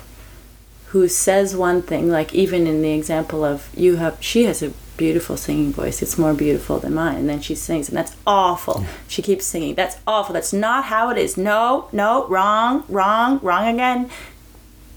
who 0.88 1.08
says 1.08 1.56
one 1.56 1.82
thing, 1.82 2.10
like 2.10 2.34
even 2.36 2.68
in 2.68 2.82
the 2.82 2.92
example 2.92 3.44
of 3.44 3.70
you 3.76 3.96
have, 3.96 4.18
she 4.20 4.44
has 4.44 4.62
a 4.62 4.72
beautiful 4.96 5.36
singing 5.38 5.74
voice. 5.74 6.02
It's 6.02 6.18
more 6.18 6.34
beautiful 6.34 6.80
than 6.80 6.94
mine. 6.94 7.16
And 7.18 7.30
then 7.30 7.42
she 7.42 7.56
sings, 7.56 7.89
and 7.89 7.98
that's 7.98 8.16
awful. 8.28 8.86
She 9.08 9.22
keeps 9.22 9.46
singing. 9.46 9.76
That's 9.76 9.98
awful. 10.06 10.34
That's 10.34 10.54
not 10.54 10.86
how 10.86 11.10
it 11.10 11.18
is. 11.18 11.36
No, 11.36 11.89
no, 11.92 12.28
wrong, 12.28 12.84
wrong, 12.88 13.39
wrong 13.42 13.74
again 13.74 14.12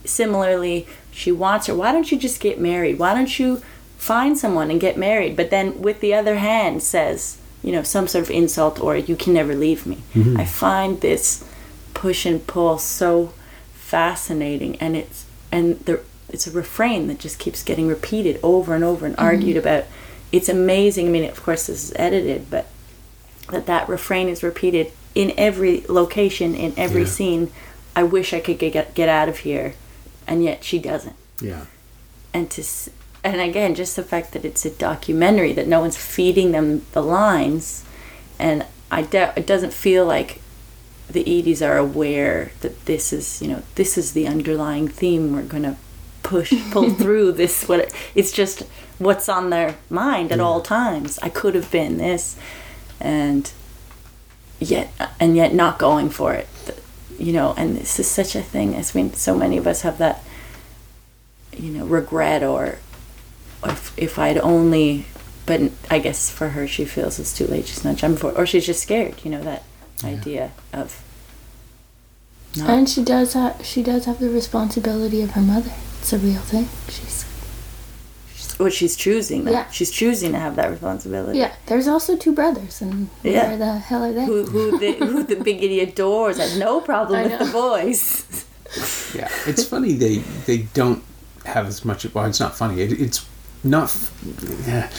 similarly 0.09 0.87
she 1.11 1.33
wants 1.33 1.67
her 1.67 1.75
why 1.75 1.93
don't 1.93 2.11
you 2.11 2.19
just 2.19 2.41
get 2.41 2.61
married 2.61 2.99
why 2.99 3.15
don't 3.15 3.39
you 3.39 3.63
find 3.97 4.39
someone 4.39 4.71
and 4.71 4.81
get 4.81 4.97
married 4.97 5.37
but 5.37 5.51
then 5.51 5.81
with 5.81 6.01
the 6.01 6.15
other 6.15 6.37
hand 6.37 6.83
says 6.83 7.39
you 7.67 7.73
know 7.73 7.83
some 7.83 8.07
sort 8.07 8.25
of 8.25 8.31
insult 8.31 8.81
or 8.81 8.97
you 8.97 9.17
can 9.17 9.33
never 9.33 9.55
leave 9.55 9.87
me. 9.87 9.99
Mm-hmm. 10.15 10.37
I 10.39 10.45
find 10.45 11.01
this 11.01 11.45
push 11.95 12.25
and 12.25 12.47
pull 12.47 12.79
so 12.79 13.33
fascinating 13.75 14.77
and 14.77 14.97
it's 14.97 15.27
and 15.51 15.81
the 15.81 16.01
it's 16.29 16.47
a 16.47 16.51
refrain 16.53 17.09
that 17.09 17.19
just 17.19 17.39
keeps 17.39 17.63
getting 17.65 17.89
repeated 17.89 18.39
over 18.43 18.75
and 18.75 18.85
over 18.85 19.05
and 19.05 19.17
mm-hmm. 19.17 19.25
argued 19.25 19.57
about. 19.57 19.85
It's 20.31 20.49
amazing. 20.49 21.09
I 21.09 21.11
mean 21.11 21.25
of 21.29 21.43
course 21.43 21.67
this 21.67 21.85
is 21.85 21.93
edited 21.97 22.49
but 22.51 22.67
that 23.51 23.67
that 23.67 23.89
refrain 23.89 24.29
is 24.29 24.45
repeated 24.45 24.93
in 25.17 25.33
every 25.37 25.85
location 25.89 26.55
in 26.55 26.73
every 26.77 27.03
Yeah. 27.03 27.09
scene. 27.09 27.51
I 27.97 28.05
wish 28.05 28.33
i 28.33 28.39
could 28.39 28.59
get 28.59 28.95
get 28.95 29.09
out 29.09 29.29
of 29.29 29.39
here 29.39 29.75
and 30.27 30.45
yet 30.45 30.63
she 30.63 30.79
doesn't. 30.79 31.17
Yeah. 31.41 31.67
and 32.33 32.49
to 32.51 32.63
and 33.33 33.41
again 33.41 33.75
just 33.75 33.97
the 33.97 34.03
fact 34.03 34.33
that 34.33 34.45
it's 34.45 34.65
a 34.65 34.71
documentary 34.71 35.53
that 35.53 35.67
no 35.67 35.81
one's 35.81 35.97
feeding 35.97 36.53
them 36.53 36.85
the 36.93 37.03
lines 37.03 37.85
and 38.39 38.65
i 38.91 39.03
doubt 39.03 39.37
it 39.37 39.47
doesn't 39.47 39.73
feel 39.73 40.05
like 40.05 40.41
the 41.11 41.23
edie's 41.23 41.63
are 41.63 41.79
aware 41.79 42.53
that 42.61 42.87
this 42.87 43.13
is 43.13 43.41
you 43.41 43.49
know 43.49 43.63
this 43.77 43.97
is 43.97 44.13
the 44.13 44.27
underlying 44.27 44.89
theme 44.89 45.33
we're 45.33 45.43
going 45.43 45.63
to 45.63 45.77
push 46.23 46.53
pull 46.73 46.91
through 46.95 47.31
this 47.33 47.69
what 47.69 47.93
it's 48.15 48.33
just 48.33 48.65
what's 48.99 49.29
on 49.29 49.51
their 49.51 49.77
mind 49.91 50.33
at 50.33 50.41
all 50.41 50.61
times. 50.61 51.19
I 51.21 51.29
could 51.29 51.55
have 51.55 51.71
been 51.71 51.99
this 51.99 52.37
and 53.01 53.53
yet 54.59 54.91
and 55.21 55.37
yet 55.37 55.55
not 55.55 55.79
going 55.79 56.11
for 56.11 56.35
it. 56.35 56.49
You 57.19 57.33
know 57.33 57.55
and 57.57 57.77
this 57.77 57.99
is 57.99 58.11
such 58.11 58.37
a 58.37 58.43
thing 58.43 58.75
i 58.75 58.85
mean 58.95 59.15
so 59.15 59.35
many 59.35 59.57
of 59.57 59.67
us 59.67 59.81
have 59.81 59.97
that 59.97 60.23
you 61.57 61.71
know 61.71 61.87
regret 61.87 62.43
or 62.43 62.79
if, 63.71 63.99
if 63.99 64.19
i'd 64.19 64.39
only 64.39 65.07
but 65.47 65.61
i 65.91 65.99
guess 65.99 66.31
for 66.31 66.51
her 66.51 66.67
she 66.67 66.85
feels 66.85 67.19
it's 67.19 67.37
too 67.37 67.47
late 67.47 67.67
she's 67.67 67.85
not 67.85 67.97
jumping 67.97 68.19
for 68.19 68.31
it 68.31 68.39
or 68.39 68.47
she's 68.47 68.67
just 68.67 68.83
scared 68.83 69.15
you 69.25 69.31
know 69.31 69.43
that 69.43 69.63
idea 70.05 70.53
of 70.73 71.03
not 72.57 72.71
And 72.71 72.89
she 72.89 73.05
does 73.05 73.35
have 73.35 73.65
she 73.65 73.83
does 73.83 74.07
have 74.07 74.19
the 74.19 74.31
responsibility 74.31 75.21
of 75.21 75.33
her 75.33 75.43
mother. 75.43 75.73
It's 76.01 76.13
a 76.15 76.19
real 76.19 76.41
thing. 76.41 76.69
She's 76.89 77.25
what 78.59 78.73
she's 78.73 78.97
choosing 78.97 79.45
that 79.45 79.53
Yeah. 79.53 79.71
she's 79.71 79.91
choosing 79.91 80.33
to 80.33 80.39
have 80.39 80.57
that 80.57 80.71
responsibility 80.71 81.39
yeah. 81.39 81.55
There's 81.67 81.87
also 81.87 82.17
two 82.17 82.33
brothers, 82.33 82.81
and 82.81 83.11
Yeah. 83.23 83.49
where 83.49 83.59
the 83.59 83.79
hell 83.79 84.03
are 84.05 84.13
they? 84.13 84.25
who 84.25 84.45
who 84.47 84.79
the, 84.79 84.93
who 85.07 85.23
the 85.25 85.37
big 85.37 85.63
idiot 85.63 85.95
doors 85.95 86.39
had 86.39 86.59
no 86.59 86.81
problem 86.81 87.19
I 87.21 87.23
with 87.25 87.39
the 87.39 87.45
know. 87.45 87.53
boys 87.53 88.25
Yeah, 89.15 89.29
it's 89.47 89.65
funny 89.65 89.93
they 89.93 90.19
they 90.47 90.59
don't 90.73 91.03
have 91.45 91.67
as 91.67 91.85
much. 91.85 92.07
Well, 92.15 92.25
it's 92.25 92.41
not 92.41 92.57
funny. 92.57 92.81
It, 92.81 92.93
it's 92.99 93.27
not. 93.65 93.85
f- 93.85 94.13
Yeah. 94.67 94.91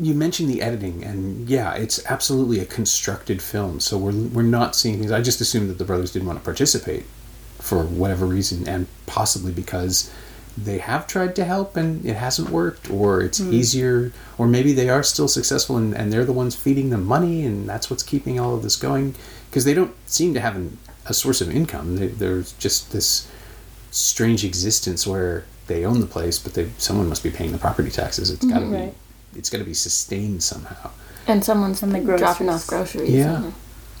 You 0.00 0.14
mentioned 0.14 0.50
the 0.50 0.62
editing, 0.62 1.04
and 1.04 1.48
yeah, 1.48 1.74
it's 1.74 2.04
absolutely 2.06 2.58
a 2.58 2.66
constructed 2.66 3.40
film. 3.40 3.78
So 3.78 3.96
we're 3.96 4.12
we're 4.12 4.42
not 4.42 4.74
seeing 4.74 4.98
things. 4.98 5.12
I 5.12 5.20
just 5.22 5.40
assumed 5.40 5.70
that 5.70 5.78
the 5.78 5.84
brothers 5.84 6.12
didn't 6.12 6.26
want 6.26 6.40
to 6.40 6.44
participate 6.44 7.04
for 7.60 7.84
whatever 7.84 8.26
reason, 8.26 8.68
and 8.68 8.88
possibly 9.06 9.52
because 9.52 10.10
they 10.56 10.78
have 10.78 11.06
tried 11.06 11.36
to 11.36 11.44
help 11.44 11.76
and 11.76 12.04
it 12.04 12.16
hasn't 12.16 12.50
worked, 12.50 12.90
or 12.90 13.20
it's 13.20 13.38
hmm. 13.38 13.52
easier, 13.52 14.12
or 14.38 14.46
maybe 14.46 14.72
they 14.72 14.88
are 14.88 15.02
still 15.02 15.28
successful 15.28 15.76
and, 15.76 15.94
and 15.94 16.12
they're 16.12 16.24
the 16.24 16.32
ones 16.32 16.56
feeding 16.56 16.90
them 16.90 17.04
money, 17.04 17.44
and 17.44 17.68
that's 17.68 17.90
what's 17.90 18.02
keeping 18.02 18.40
all 18.40 18.54
of 18.54 18.62
this 18.62 18.76
going. 18.76 19.14
Because 19.50 19.64
they 19.64 19.74
don't 19.74 19.94
seem 20.06 20.34
to 20.34 20.40
have 20.40 20.56
an, 20.56 20.78
a 21.04 21.14
source 21.14 21.40
of 21.40 21.54
income. 21.54 21.96
They, 21.96 22.08
there's 22.08 22.52
just 22.54 22.92
this 22.92 23.30
strange 23.90 24.44
existence 24.44 25.06
where 25.06 25.44
they 25.66 25.84
own 25.84 26.00
the 26.00 26.06
place, 26.06 26.38
but 26.38 26.54
they 26.54 26.70
someone 26.78 27.08
must 27.08 27.22
be 27.22 27.30
paying 27.30 27.52
the 27.52 27.58
property 27.58 27.90
taxes. 27.90 28.30
It's 28.30 28.44
got 28.44 28.60
to 28.60 28.64
mhm. 28.66 28.72
Right. 28.74 28.94
be 29.32 29.38
it's 29.38 29.50
got 29.50 29.58
to 29.58 29.64
be 29.64 29.74
sustained 29.74 30.42
somehow, 30.42 30.90
and 31.26 31.44
someone's 31.44 31.82
And 31.82 31.92
the 31.94 32.00
dropping 32.16 32.48
off 32.48 32.66
groceries. 32.66 33.10
Yeah. 33.10 33.36
and- 33.44 33.52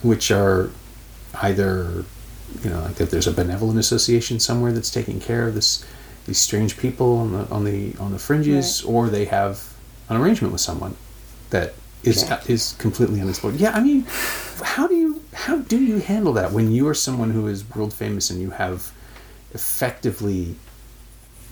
which 0.02 0.30
are 0.30 0.70
either 1.42 2.04
you 2.62 2.70
know 2.70 2.80
like 2.82 3.00
if 3.00 3.10
there's 3.10 3.26
a 3.26 3.32
benevolent 3.32 3.78
association 3.78 4.38
somewhere 4.40 4.72
that's 4.72 4.90
taking 4.90 5.18
care 5.20 5.48
of 5.48 5.54
this 5.54 5.84
these 6.26 6.38
strange 6.38 6.76
people 6.76 7.16
on 7.18 7.32
the 7.32 7.48
on 7.50 7.64
the 7.64 7.94
on 7.98 8.12
the 8.12 8.18
fringes, 8.18 8.82
or 8.82 9.08
they 9.08 9.24
have 9.26 9.72
an 10.08 10.16
arrangement 10.16 10.52
with 10.52 10.60
someone 10.60 10.94
that 11.50 11.74
is 12.02 12.22
Exactly. 12.22 12.54
is 12.54 12.74
completely 12.78 13.20
unexplored. 13.20 13.56
Yeah, 13.56 13.72
I 13.72 13.80
mean, 13.80 14.06
how 14.62 14.86
do 14.86 14.94
you 14.94 15.22
how 15.32 15.56
do 15.58 15.78
you 15.82 15.98
handle 15.98 16.32
that 16.34 16.52
when 16.52 16.70
you 16.70 16.86
are 16.88 16.94
someone 16.94 17.30
who 17.32 17.46
is 17.48 17.64
world 17.74 17.92
famous 17.92 18.30
and 18.30 18.40
you 18.40 18.50
have 18.50 18.92
effectively 19.54 20.54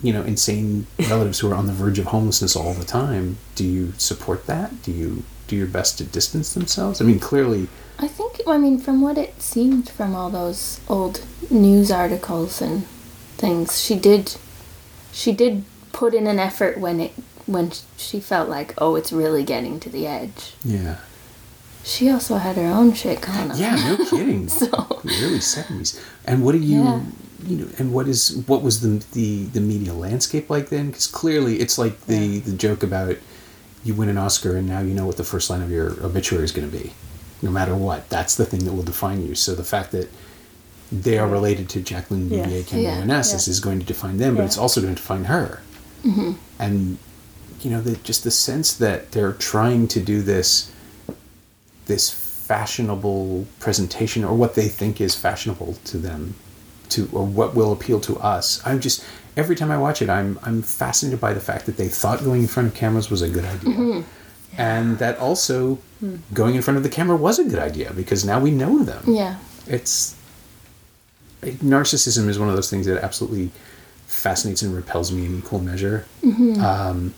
you 0.03 0.11
know 0.13 0.21
insane 0.23 0.85
relatives 1.09 1.39
who 1.39 1.51
are 1.51 1.55
on 1.55 1.67
the 1.67 1.73
verge 1.73 1.99
of 1.99 2.05
homelessness 2.07 2.55
all 2.55 2.73
the 2.73 2.85
time 2.85 3.37
do 3.55 3.63
you 3.63 3.93
support 3.97 4.45
that 4.47 4.81
do 4.83 4.91
you 4.91 5.23
do 5.47 5.55
your 5.55 5.67
best 5.67 5.97
to 5.97 6.03
distance 6.03 6.53
themselves 6.53 7.01
i 7.01 7.05
mean 7.05 7.19
clearly 7.19 7.67
I 7.97 8.09
think, 8.09 8.41
I 8.45 8.57
mean, 8.57 8.77
from 8.77 8.99
what 9.01 9.17
it 9.17 9.41
seemed 9.41 9.87
from 9.87 10.15
all 10.15 10.29
those 10.29 10.81
old 10.89 11.23
news 11.49 11.89
articles 11.91 12.61
and 12.61 12.85
things, 13.37 13.81
she 13.81 13.95
did, 13.95 14.35
she 15.13 15.31
did 15.31 15.63
put 15.93 16.13
in 16.13 16.27
an 16.27 16.37
effort 16.37 16.77
when 16.77 16.99
it, 16.99 17.13
when 17.45 17.71
she 17.95 18.19
felt 18.19 18.49
like, 18.49 18.73
oh, 18.79 18.97
it's 18.97 19.13
really 19.13 19.45
getting 19.45 19.79
to 19.79 19.89
the 19.89 20.05
edge. 20.07 20.55
yeah 20.65 20.97
She 21.85 22.09
also 22.09 22.35
had 22.35 22.57
her 22.57 22.67
own 22.67 22.91
shit 22.91 23.21
going 23.21 23.51
on. 23.51 23.57
yeah 23.57 23.75
no 23.97 24.05
kidding 24.09 24.49
So- 24.59 24.99
the 25.05 25.17
early 25.23 25.39
70s 25.39 25.97
and 26.25 26.43
what 26.43 26.51
do 26.51 26.57
you 26.57 26.83
Yeah. 26.83 27.01
You 27.45 27.57
know 27.57 27.67
and 27.77 27.93
what 27.93 28.07
is 28.07 28.43
what 28.47 28.61
was 28.61 28.81
the 28.81 29.05
the, 29.13 29.45
the 29.45 29.61
media 29.61 29.93
landscape 29.93 30.49
like 30.49 30.69
then 30.69 30.87
because 30.87 31.07
clearly 31.07 31.59
it's 31.59 31.77
like 31.77 31.99
the 32.07 32.39
the 32.39 32.53
joke 32.53 32.81
about 32.83 33.15
you 33.83 33.93
win 33.93 34.09
an 34.09 34.17
oscar 34.17 34.55
and 34.57 34.67
now 34.67 34.79
you 34.79 34.93
know 34.93 35.05
what 35.05 35.17
the 35.17 35.23
first 35.23 35.49
line 35.49 35.61
of 35.61 35.69
your 35.71 35.91
obituary 36.03 36.43
is 36.43 36.51
going 36.51 36.69
to 36.69 36.75
be 36.77 36.93
no 37.41 37.51
matter 37.51 37.75
what 37.75 38.09
that's 38.09 38.35
the 38.35 38.45
thing 38.45 38.63
that 38.65 38.73
will 38.73 38.83
define 38.83 39.25
you 39.25 39.35
so 39.35 39.53
the 39.53 39.63
fact 39.63 39.91
that 39.91 40.09
they 40.91 41.17
are 41.17 41.27
related 41.27 41.67
to 41.69 41.81
Jacqueline 41.81 42.29
Yes. 42.29 42.45
Bouvier 42.45 42.63
Campbell 42.63 42.83
Yeah. 42.83 43.01
Onassis 43.01 43.47
Yeah. 43.47 43.51
is 43.51 43.59
going 43.59 43.79
to 43.79 43.85
define 43.85 44.17
them, 44.17 44.35
but 44.35 44.41
Yeah. 44.41 44.45
it's 44.45 44.57
also 44.57 44.81
going 44.81 44.93
to 44.93 45.01
define 45.01 45.25
her. 45.25 45.59
Mm-hmm. 46.05 46.31
And 46.59 46.97
you 47.61 47.71
know, 47.71 47.81
the, 47.81 47.95
just 47.97 48.23
the 48.23 48.29
sense 48.29 48.71
that 48.73 49.11
they're 49.11 49.33
trying 49.33 49.87
to 49.89 49.99
do 49.99 50.21
this, 50.21 50.71
this 51.87 52.11
fashionable 52.11 53.47
presentation, 53.59 54.23
or 54.23 54.35
what 54.35 54.53
they 54.53 54.67
think 54.67 55.01
is 55.01 55.15
fashionable 55.15 55.73
to 55.85 55.97
them, 55.97 56.35
to 56.89 57.09
or 57.11 57.25
what 57.25 57.55
will 57.55 57.71
appeal 57.71 57.99
to 58.01 58.17
us. 58.17 58.61
I'm 58.65 58.79
just 58.79 59.03
every 59.37 59.55
time 59.55 59.71
I 59.71 59.77
watch 59.77 60.01
it, 60.01 60.09
I'm 60.09 60.39
I'm 60.43 60.61
fascinated 60.61 61.19
by 61.19 61.33
the 61.33 61.39
fact 61.39 61.65
that 61.65 61.77
they 61.77 61.87
thought 61.87 62.23
going 62.23 62.41
in 62.41 62.47
front 62.47 62.69
of 62.69 62.75
cameras 62.75 63.09
was 63.09 63.21
a 63.21 63.29
good 63.29 63.45
idea. 63.45 63.73
Mm-hmm. 63.73 64.01
And 64.57 64.99
that 64.99 65.17
also 65.19 65.75
hmm. 65.99 66.17
going 66.33 66.55
in 66.55 66.61
front 66.61 66.77
of 66.77 66.83
the 66.83 66.89
camera 66.89 67.17
was 67.17 67.39
a 67.39 67.43
good 67.43 67.59
idea 67.59 67.91
because 67.91 68.23
now 68.23 68.39
we 68.39 68.51
know 68.51 68.83
them 68.83 69.03
Yeah. 69.05 69.35
it's 69.67 70.15
narcissism 71.41 72.27
is 72.27 72.39
one 72.39 72.49
of 72.49 72.55
those 72.55 72.69
things 72.69 72.85
that 72.85 73.03
absolutely 73.03 73.51
fascinates 74.07 74.61
and 74.61 74.73
repels 74.73 75.11
me 75.11 75.25
in 75.25 75.37
equal 75.37 75.59
measure. 75.59 76.05
Mm-hmm. 76.23 76.63
Um, 76.63 77.13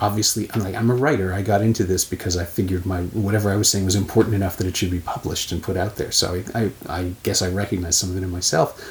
obviously, 0.00 0.48
I'm 0.52 0.60
like 0.60 0.74
I'm 0.74 0.90
a 0.90 0.94
writer. 0.94 1.32
I 1.32 1.42
got 1.42 1.62
into 1.62 1.84
this 1.84 2.04
because 2.04 2.36
I 2.36 2.44
figured 2.44 2.86
my 2.86 3.02
whatever 3.02 3.50
I 3.50 3.56
was 3.56 3.68
saying 3.68 3.84
was 3.84 3.94
important 3.96 4.34
enough 4.34 4.56
that 4.58 4.66
it 4.66 4.76
should 4.76 4.90
be 4.90 5.00
published 5.00 5.52
and 5.52 5.62
put 5.62 5.76
out 5.76 5.96
there. 5.96 6.12
So 6.12 6.42
I, 6.54 6.60
I, 6.62 6.70
I 6.88 7.12
guess 7.22 7.42
I 7.42 7.48
recognize 7.48 7.96
some 7.96 8.10
of 8.10 8.16
it 8.16 8.22
in 8.22 8.30
myself, 8.30 8.82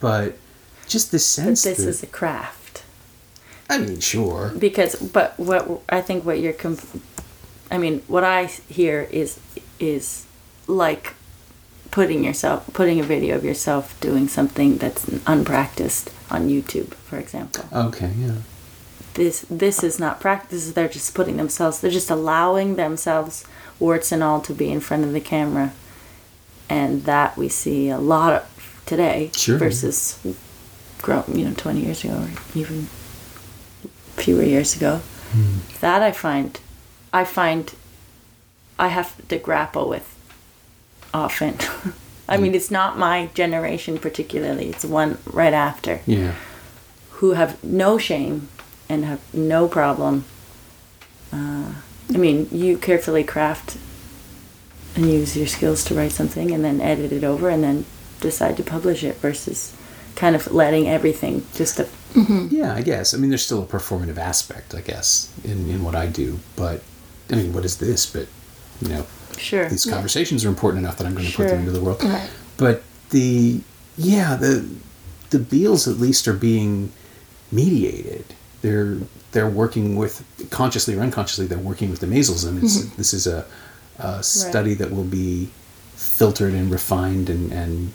but 0.00 0.36
just 0.90 1.12
this 1.12 1.36
but 1.36 1.42
sense 1.44 1.62
this 1.62 1.78
that 1.78 1.88
is 1.88 2.02
a 2.02 2.06
craft 2.06 2.82
I 3.68 3.78
mean, 3.78 4.00
sure, 4.00 4.52
because 4.58 4.96
but 4.96 5.38
what 5.38 5.80
i 5.88 6.00
think 6.00 6.24
what 6.24 6.40
you're 6.40 6.52
conf- 6.52 6.96
i 7.70 7.78
mean 7.78 8.02
what 8.08 8.24
i 8.24 8.46
hear 8.68 9.02
is 9.12 9.38
is 9.78 10.26
like 10.66 11.14
putting 11.92 12.24
yourself 12.24 12.68
putting 12.72 12.98
a 12.98 13.04
video 13.04 13.36
of 13.36 13.44
yourself 13.44 13.98
doing 14.00 14.26
something 14.26 14.78
that's 14.78 15.06
unpracticed 15.26 16.10
on 16.30 16.48
youtube 16.48 16.94
for 16.94 17.18
example 17.18 17.64
okay, 17.72 18.10
yeah, 18.18 18.34
this 19.14 19.44
this 19.50 19.82
is 19.82 19.98
not 19.98 20.20
practice. 20.20 20.72
They're 20.72 20.88
just 20.88 21.14
putting 21.14 21.36
themselves 21.36 21.80
they're 21.80 21.90
just 21.90 22.10
allowing 22.10 22.76
themselves 22.76 23.44
warts 23.78 24.12
and 24.12 24.22
all 24.22 24.40
to 24.42 24.52
be 24.52 24.70
in 24.70 24.80
front 24.80 25.04
of 25.04 25.12
the 25.12 25.20
camera. 25.20 25.72
And 26.68 27.04
that 27.04 27.36
we 27.36 27.48
see 27.48 27.88
a 27.88 27.98
lot 27.98 28.32
of 28.32 28.82
today 28.86 29.30
Sure. 29.34 29.58
versus 29.58 30.18
grow 31.02 31.24
you 31.32 31.44
know 31.44 31.54
20 31.54 31.80
years 31.80 32.04
ago 32.04 32.14
or 32.14 32.30
even 32.54 32.86
fewer 34.16 34.42
years 34.42 34.76
ago. 34.76 35.00
Hmm. 35.32 35.58
That 35.80 36.02
i 36.02 36.12
find 36.12 36.58
i 37.12 37.24
find 37.24 37.74
i 38.78 38.88
have 38.88 39.16
to 39.28 39.38
grapple 39.38 39.88
with 39.88 40.06
often. 41.12 41.56
I 42.28 42.36
mean 42.36 42.52
hmm. 42.52 42.56
it's 42.56 42.70
not 42.70 42.96
my 42.96 43.28
generation 43.34 43.98
particularly. 43.98 44.68
It's 44.68 44.84
one 44.84 45.18
right 45.26 45.52
after. 45.52 46.00
Yeah, 46.06 46.34
who 47.18 47.32
have 47.32 47.62
no 47.64 47.98
shame 47.98 48.48
and 48.90 49.04
have 49.04 49.20
no 49.32 49.68
problem. 49.68 50.24
Uh, 51.32 51.72
I 52.12 52.16
mean, 52.16 52.48
you 52.50 52.76
carefully 52.76 53.22
craft 53.22 53.78
and 54.96 55.08
use 55.08 55.36
your 55.36 55.46
skills 55.46 55.84
to 55.84 55.94
write 55.94 56.12
something 56.12 56.50
and 56.50 56.64
then 56.64 56.80
edit 56.80 57.12
it 57.12 57.22
over 57.22 57.48
and 57.48 57.62
then 57.62 57.86
decide 58.20 58.56
to 58.56 58.62
publish 58.62 59.04
it 59.04 59.16
versus 59.16 59.74
kind 60.16 60.34
of 60.34 60.52
letting 60.52 60.88
everything 60.88 61.46
just 61.54 61.78
a, 61.78 61.88
yeah. 62.50 62.74
I 62.74 62.82
guess. 62.82 63.14
I 63.14 63.16
mean, 63.16 63.30
there's 63.30 63.44
still 63.44 63.62
a 63.62 63.66
performative 63.66 64.18
aspect, 64.18 64.74
I 64.74 64.80
guess, 64.80 65.32
in 65.44 65.70
in 65.70 65.84
what 65.84 65.94
I 65.94 66.06
do. 66.06 66.40
But 66.56 66.82
I 67.30 67.36
mean, 67.36 67.52
what 67.52 67.64
is 67.64 67.78
this? 67.78 68.04
But 68.06 68.26
you 68.82 68.88
know, 68.88 69.06
sure. 69.38 69.68
these 69.68 69.86
conversations 69.86 70.44
are 70.44 70.48
important 70.48 70.84
enough 70.84 70.98
that 70.98 71.06
I'm 71.06 71.14
going 71.14 71.26
to 71.26 71.36
put 71.36 71.48
them 71.48 71.60
into 71.60 71.70
the 71.70 71.80
world. 71.80 72.02
Right. 72.02 72.28
But 72.56 72.82
the 73.10 73.60
yeah 73.96 74.34
the 74.34 74.68
the 75.30 75.38
Beales 75.38 75.86
at 75.86 75.98
least 75.98 76.26
are 76.26 76.34
being 76.34 76.92
mediated. 77.52 78.24
They're 78.62 78.98
they're 79.32 79.48
working 79.48 79.96
with 79.96 80.24
consciously 80.50 80.94
or 80.96 81.00
unconsciously. 81.00 81.46
They're 81.46 81.58
working 81.58 81.90
with 81.90 82.00
the 82.00 82.06
Maysles, 82.06 82.46
and 82.46 82.62
it's, 82.62 82.84
this 82.96 83.14
is 83.14 83.26
a, 83.26 83.46
a 83.98 84.22
study 84.22 84.74
that 84.74 84.90
will 84.90 85.04
be 85.04 85.50
filtered 85.94 86.52
and 86.52 86.70
refined 86.70 87.30
and, 87.30 87.52
and 87.52 87.92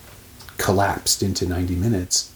collapsed 0.58 1.22
into 1.22 1.46
90 1.46 1.76
minutes. 1.76 2.32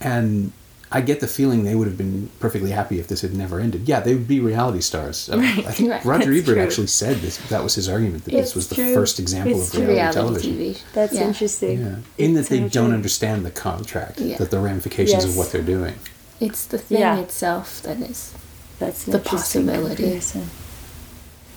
And 0.00 0.52
I 0.90 1.00
get 1.00 1.20
the 1.20 1.26
feeling 1.28 1.62
they 1.64 1.74
would 1.74 1.86
have 1.86 1.96
been 1.98 2.30
perfectly 2.40 2.70
happy 2.70 2.98
if 2.98 3.06
this 3.08 3.20
had 3.20 3.34
never 3.34 3.60
ended. 3.60 3.86
Yeah, 3.86 4.00
they 4.00 4.14
would 4.14 4.26
be 4.26 4.40
reality 4.40 4.80
stars. 4.80 5.28
Uh, 5.30 5.38
Right, 5.38 5.58
I 5.66 5.70
think 5.72 5.90
right. 5.94 6.04
Roger 6.04 6.32
Ebert 6.32 6.44
true. 6.56 6.60
actually 6.62 6.86
said 6.88 7.18
this. 7.18 7.36
That 7.50 7.62
was 7.62 7.74
his 7.76 7.88
argument 7.88 8.24
that 8.24 8.30
this 8.32 8.46
It's 8.48 8.54
was 8.56 8.68
the 8.68 8.74
true. 8.76 8.94
first 8.94 9.20
example 9.20 9.60
It's 9.60 9.74
of 9.74 9.80
reality, 9.80 9.94
Reality 9.94 10.14
television. 10.18 10.54
TV. 10.54 10.78
That's 10.92 11.12
Yeah. 11.14 11.28
interesting. 11.28 11.78
Yeah, 11.80 11.96
in 12.18 12.34
that 12.34 12.40
It's 12.40 12.48
they 12.48 12.60
don't 12.60 12.70
true. 12.88 12.94
understand 12.94 13.44
the 13.46 13.50
contract, 13.52 14.20
Yeah. 14.20 14.38
that 14.38 14.50
the 14.50 14.58
ramifications 14.58 15.24
of 15.24 15.36
what 15.36 15.52
they're 15.52 15.62
doing. 15.62 15.94
It's 16.40 16.64
the 16.66 16.78
thing 16.78 17.00
Yeah. 17.00 17.18
itself 17.18 17.82
that 17.82 17.98
is. 18.00 18.32
That's 18.78 19.04
The 19.04 19.18
possibility. 19.18 20.02
comparison. 20.04 20.50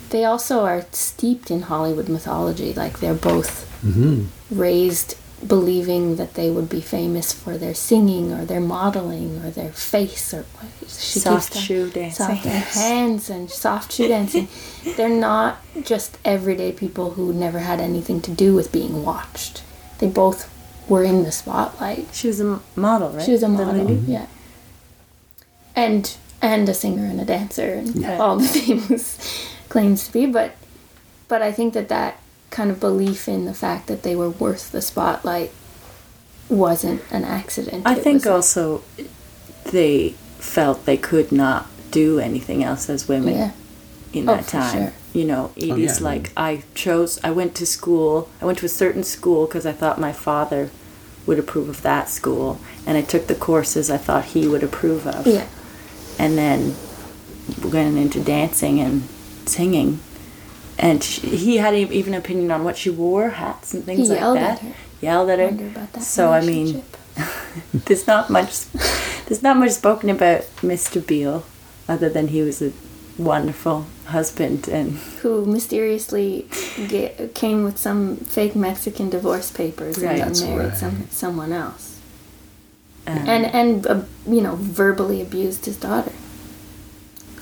They 0.10 0.26
also 0.26 0.66
are 0.66 0.86
steeped 0.92 1.50
in 1.52 1.64
Hollywood 1.64 2.10
mythology. 2.10 2.74
Like 2.74 3.00
they're 3.00 3.14
both 3.14 3.68
Mm-hmm. 3.86 4.26
raised 4.52 5.16
believing 5.48 6.18
that 6.18 6.36
they 6.36 6.52
would 6.52 6.70
be 6.70 6.82
famous 6.82 7.32
for 7.34 7.58
their 7.58 7.74
singing 7.74 8.32
or 8.32 8.46
their 8.46 8.60
modeling 8.60 9.42
or 9.44 9.50
their 9.50 9.72
face 9.72 10.36
or 10.36 10.46
she 10.88 11.18
Soft 11.20 11.54
saying- 11.54 11.66
shoe 11.66 11.90
dancing. 11.90 12.28
soft 12.28 12.44
their 12.44 12.60
hands 12.60 13.28
and 13.32 13.50
soft 13.50 13.92
shoe 13.94 14.08
dancing. 14.08 14.48
They're 14.98 15.10
not 15.10 15.58
just 15.84 16.20
everyday 16.24 16.72
people 16.74 17.12
who 17.12 17.34
never 17.34 17.60
had 17.60 17.80
anything 17.80 18.22
to 18.22 18.32
do 18.32 18.54
with 18.54 18.72
being 18.72 19.04
watched. 19.04 19.64
They 19.98 20.08
both 20.10 20.48
were 20.88 21.04
in 21.04 21.24
the 21.24 21.32
spotlight. 21.32 22.10
She 22.14 22.28
was 22.28 22.40
a 22.40 22.60
model, 22.76 23.10
right? 23.10 23.26
She 23.26 23.32
was 23.32 23.42
a 23.42 23.48
The 23.48 23.52
model, 23.66 23.84
lady? 23.86 24.04
yeah, 24.08 24.28
and 25.76 26.16
and 26.42 26.68
a 26.68 26.74
singer 26.74 27.06
and 27.06 27.22
a 27.22 27.26
dancer 27.26 27.74
and 27.74 27.96
Yeah. 27.96 28.18
all 28.18 28.38
the 28.38 28.48
things 28.60 29.18
claims 29.70 30.06
to 30.08 30.14
be. 30.14 30.26
But 30.26 30.54
but 31.28 31.42
I 31.42 31.52
think 31.52 31.74
that 31.74 31.88
that 31.90 32.20
kind 32.50 32.70
of 32.72 32.80
belief 32.80 33.28
in 33.28 33.46
the 33.46 33.54
fact 33.54 33.88
that 33.88 34.04
they 34.04 34.16
were 34.16 34.30
worth 34.30 34.72
the 34.72 34.82
spotlight 34.82 35.52
wasn't 36.50 37.02
an 37.12 37.24
accident. 37.24 37.84
I 37.86 37.96
It 37.96 38.04
think 38.04 38.26
was- 38.26 38.28
also 38.28 38.84
they 39.66 40.16
felt 40.40 40.86
they 40.86 40.98
could 40.98 41.32
not 41.32 41.68
do 41.92 42.20
anything 42.20 42.64
else 42.64 42.90
as 42.90 43.08
women 43.08 43.36
yeah, 43.36 43.52
in 44.14 44.28
Oh, 44.28 44.36
that 44.36 44.46
for 44.46 44.52
time. 44.52 44.74
sure. 44.74 44.94
You 45.14 45.26
know, 45.26 45.52
Edie's 45.58 45.72
oh, 45.72 45.76
yeah, 45.76 45.92
I 46.00 46.00
like, 46.14 46.32
I 46.38 46.64
chose, 46.74 47.20
I 47.24 47.32
went 47.32 47.54
to 47.56 47.66
school, 47.66 48.30
I 48.42 48.46
went 48.46 48.58
to 48.60 48.66
a 48.66 48.70
certain 48.70 49.04
school 49.04 49.46
because 49.46 49.66
I 49.66 49.74
thought 49.74 50.00
my 50.00 50.14
father 50.14 50.72
would 51.26 51.38
approve 51.38 51.68
of 51.70 51.82
that 51.84 52.10
school. 52.10 52.60
And 52.88 52.98
I 52.98 53.02
took 53.02 53.28
the 53.28 53.36
courses 53.36 53.92
I 53.92 53.98
thought 53.98 54.26
he 54.26 54.48
would 54.48 54.64
approve 54.64 55.06
of. 55.06 55.28
yeah, 55.28 55.46
And 56.22 56.38
then 56.38 56.76
went 57.64 57.98
into 57.98 58.20
dancing 58.24 58.80
and 58.80 59.04
singing. 59.46 60.00
And 60.78 61.04
she, 61.04 61.22
he 61.36 61.58
had 61.58 61.74
e- 61.74 61.90
even 61.92 62.14
an 62.14 62.20
opinion 62.20 62.52
on 62.52 62.64
what 62.64 62.78
she 62.78 62.90
wore, 62.90 63.30
hats 63.30 63.74
and 63.74 63.84
things 63.84 64.02
He 64.08 64.14
like 64.14 64.20
yelled 64.20 64.38
that. 64.38 64.58
at 64.58 64.60
her. 64.60 64.74
Yelled 65.02 65.30
at 65.30 65.40
her. 65.40 65.46
wonder 65.48 65.68
about 65.68 65.94
that. 65.94 66.04
So 66.04 66.32
I 66.32 66.42
mean, 66.42 66.84
there's 67.74 68.08
not 68.08 68.30
much 68.30 68.66
there's 69.26 69.44
not 69.44 69.58
much 69.58 69.72
spoken 69.72 70.10
about 70.10 70.42
Mr. 70.62 71.06
Beale 71.06 71.44
other 71.88 72.08
than 72.10 72.28
he 72.30 72.42
was 72.42 72.62
a 72.62 72.72
wonderful 73.18 73.86
husband 74.06 74.68
and 74.68 74.94
who 75.22 75.46
mysteriously 75.46 76.48
get, 76.88 77.34
came 77.36 77.64
with 77.64 77.78
some 77.78 78.18
fake 78.18 78.56
Mexican 78.56 79.10
divorce 79.10 79.52
papers 79.52 79.98
Right. 79.98 80.20
and 80.20 80.36
then 80.36 80.50
married 80.50 80.70
right. 80.70 80.78
some, 80.78 81.08
someone 81.12 81.52
else, 81.52 81.91
um, 83.08 83.18
and 83.30 83.46
and 83.46 83.88
uh, 83.88 84.02
you 84.28 84.42
know 84.42 84.56
verbally 84.56 85.22
abused 85.22 85.66
his 85.66 85.78
daughter. 85.78 86.12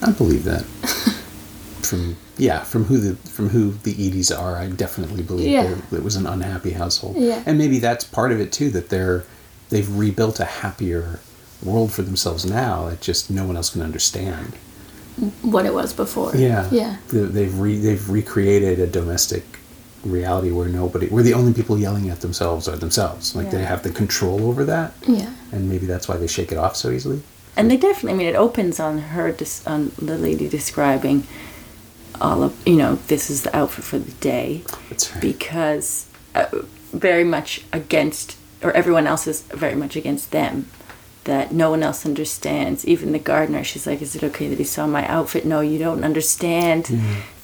I 0.02 0.12
believe 0.12 0.44
that. 0.46 0.64
from 1.82 2.18
yeah, 2.38 2.60
from 2.64 2.86
who 2.86 2.98
the 3.00 3.16
from 3.30 3.50
who 3.50 3.72
the 3.84 3.92
Edie's 3.92 4.32
are, 4.32 4.56
I 4.58 4.68
definitely 4.70 5.24
believe 5.24 5.50
Yeah. 5.50 5.76
it 5.92 6.04
was 6.04 6.16
an 6.16 6.26
unhappy 6.28 6.72
household. 6.72 7.16
Yeah. 7.18 7.44
And 7.46 7.58
maybe 7.58 7.80
that's 7.80 8.04
part 8.06 8.32
of 8.32 8.40
it 8.40 8.52
too 8.52 8.70
that 8.72 8.90
they're 8.90 9.26
they've 9.70 9.90
rebuilt 9.98 10.40
a 10.40 10.46
happier 10.46 11.20
world 11.64 11.92
for 11.92 12.02
themselves 12.02 12.46
now 12.46 12.90
that 12.90 13.02
just 13.02 13.30
no 13.30 13.46
one 13.46 13.56
else 13.58 13.70
can 13.72 13.82
understand. 13.82 14.54
What 15.42 15.66
it 15.66 15.74
was 15.74 15.92
before. 15.94 16.34
Yeah. 16.36 16.70
Yeah. 16.72 16.98
They- 17.10 17.20
They've 17.26 17.60
re, 17.60 17.78
they've 17.78 18.10
recreated 18.10 18.80
a 18.80 18.88
domestic 18.88 19.44
reality 20.04 20.52
where 20.52 20.68
nobody 20.70 21.08
where 21.08 21.24
the 21.24 21.34
only 21.34 21.54
people 21.54 21.78
yelling 21.78 22.10
at 22.10 22.22
themselves 22.22 22.68
are 22.68 22.78
themselves. 22.78 23.36
Like 23.36 23.52
they 23.52 23.64
have 23.64 23.84
the 23.84 23.92
control 23.92 24.48
over 24.50 24.64
that. 24.66 24.94
Yeah. 25.08 25.34
And 25.52 25.70
maybe 25.70 25.86
that's 25.86 26.08
why 26.08 26.18
they 26.18 26.28
shake 26.28 26.52
it 26.52 26.58
off 26.58 26.76
so 26.76 26.90
easily. 26.92 27.22
and 27.58 27.70
they 27.70 27.78
definitely 27.78 28.14
I 28.14 28.18
mean 28.18 28.28
it 28.28 28.36
opens 28.38 28.80
on 28.80 29.00
her 29.00 29.32
dis- 29.32 29.66
on 29.68 29.92
the 29.98 30.18
lady 30.18 30.48
describing 30.48 31.24
all 32.22 32.44
of 32.44 32.52
you 32.68 32.76
know 32.76 32.96
this 33.08 33.30
is 33.30 33.44
the 33.44 33.56
outfit 33.56 33.84
for 33.86 34.00
the 34.00 34.12
day 34.20 34.62
That's 34.90 35.12
right. 35.12 35.22
because 35.22 36.06
uh, 36.36 36.46
very 36.94 37.24
much 37.24 37.64
against 37.74 38.38
or 38.62 38.72
everyone 38.74 39.08
else 39.08 39.26
is 39.28 39.42
very 39.66 39.76
much 39.76 39.96
against 39.96 40.32
them 40.32 40.68
that 41.24 41.52
no 41.54 41.70
one 41.70 41.82
else 41.84 42.06
understands 42.06 42.86
even 42.86 43.12
the 43.12 43.20
gardener 43.20 43.64
she's 43.64 43.86
like 43.88 44.02
is 44.02 44.16
it 44.16 44.24
okay 44.24 44.48
that 44.50 44.58
he 44.58 44.64
saw 44.66 44.86
my 44.88 45.06
outfit 45.08 45.46
no 45.46 45.60
you 45.62 45.78
don't 45.80 46.04
understand 46.04 46.84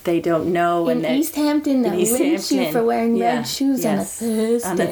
they 0.06 0.20
don't 0.22 0.54
know 0.54 0.88
In 0.90 1.04
and 1.06 1.18
East 1.20 1.36
Hampton, 1.36 1.84
in 1.86 1.92
they 1.92 1.98
East 2.02 2.14
lynched 2.20 2.52
you 2.52 2.72
for 2.72 2.84
wearing 2.84 3.16
Yeah, 3.16 3.36
red 3.38 3.48
shoes 3.48 3.84
yes, 3.84 4.22
on 4.22 4.30
a 4.30 4.36
Thursday. 4.36 4.70
on 4.70 4.82
a 4.82 4.88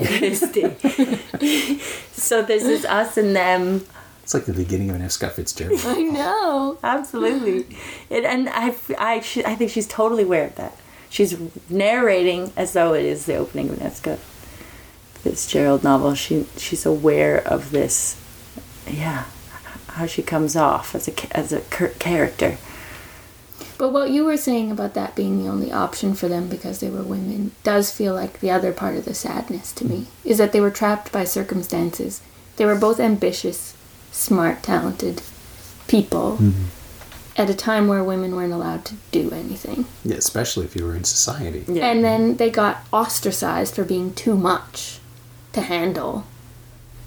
Thursday. 0.76 1.78
so 2.12 2.42
there's 2.42 2.64
this 2.64 2.84
us 2.86 3.16
and 3.18 3.36
them 3.36 3.86
It's 4.24 4.34
like 4.34 4.46
the 4.46 4.54
beginning 4.54 4.90
of 4.90 4.96
an 4.98 5.02
F. 5.04 5.12
Scott 5.12 5.34
Fitzgerald. 5.34 5.82
I 5.86 6.02
know. 6.02 6.78
Absolutely, 6.84 7.78
it, 8.10 8.24
and 8.26 8.50
I, 8.50 8.70
f- 8.70 8.92
I, 8.98 9.20
sh- 9.22 9.38
I 9.46 9.56
think 9.56 9.72
she's 9.72 9.88
totally 9.88 10.24
aware 10.24 10.46
of 10.48 10.56
that. 10.56 10.76
She's 11.10 11.38
narrating 11.70 12.52
as 12.58 12.74
though 12.74 12.94
it 12.94 13.06
is 13.06 13.26
the 13.28 13.36
opening 13.36 13.70
of 13.70 13.78
an 13.80 13.84
F. 13.88 13.96
Scott 13.98 14.20
Fitzgerald 15.22 15.84
novel. 15.84 16.16
She, 16.16 16.46
she's 16.58 16.86
aware 16.86 17.40
of 17.48 17.72
this, 17.72 18.20
yeah, 18.90 19.26
how 19.88 20.06
she 20.08 20.22
comes 20.24 20.56
off 20.56 20.96
as 20.96 21.08
a 21.08 21.38
as 21.38 21.54
a 21.54 21.62
character. 21.62 22.58
But 23.84 23.92
what 23.92 24.12
you 24.12 24.24
were 24.24 24.38
saying 24.38 24.72
about 24.72 24.94
that 24.94 25.14
being 25.14 25.44
the 25.44 25.50
only 25.50 25.70
option 25.70 26.16
for 26.16 26.30
them 26.30 26.48
because 26.48 26.80
they 26.80 26.90
were 26.90 27.04
women 27.04 27.52
does 27.64 27.92
feel 27.92 28.14
like 28.14 28.40
the 28.40 28.50
other 28.50 28.72
part 28.72 28.96
of 28.96 29.04
the 29.04 29.14
sadness 29.14 29.74
to 29.74 29.86
me 29.86 30.08
is 30.24 30.38
that 30.38 30.54
they 30.54 30.62
were 30.62 30.72
trapped 30.72 31.12
by 31.12 31.26
circumstances. 31.26 32.22
They 32.56 32.66
were 32.66 32.78
both 32.80 32.98
ambitious, 33.02 33.76
smart, 34.10 34.64
talented 34.64 35.22
people 35.90 36.38
mm-hmm. 36.38 36.68
at 37.36 37.50
a 37.50 37.54
time 37.54 37.90
where 37.90 38.06
women 38.06 38.38
weren't 38.38 38.54
allowed 38.54 38.86
to 38.86 38.96
do 39.12 39.32
anything. 39.32 39.84
yeah, 40.06 40.16
especially 40.16 40.64
if 40.64 40.78
you 40.78 40.86
were 40.86 40.96
in 40.96 41.04
society. 41.04 41.66
Yeah. 41.68 41.92
And 41.92 42.06
then 42.06 42.38
they 42.38 42.50
got 42.50 42.86
ostracized 42.94 43.76
for 43.76 43.84
being 43.84 44.14
too 44.14 44.38
much 44.38 45.00
to 45.52 45.60
handle 45.60 46.26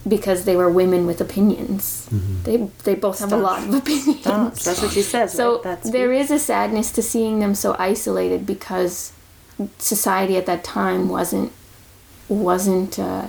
because 0.06 0.44
they 0.44 0.56
were 0.56 0.70
women 0.70 1.06
with 1.06 1.20
opinions. 1.20 2.08
They 2.44 2.56
they 2.84 2.94
both 2.94 3.18
have 3.20 3.32
a 3.32 3.36
lot 3.36 3.62
of 3.66 3.74
opinions. 3.74 4.20
Stunts, 4.20 4.64
That's 4.64 4.82
what 4.82 4.92
she 4.92 5.02
says. 5.02 5.32
So 5.32 5.54
right? 5.54 5.62
That's 5.64 5.90
there 5.90 6.12
is 6.12 6.30
a 6.30 6.38
sadness 6.38 6.90
to 6.92 7.02
seeing 7.02 7.40
them 7.40 7.54
so 7.54 7.74
isolated 7.78 8.46
because 8.46 9.12
society 9.78 10.36
at 10.36 10.46
that 10.46 10.62
time 10.64 11.08
wasn't 11.08 11.50
wasn't 12.28 12.98
uh, 12.98 13.26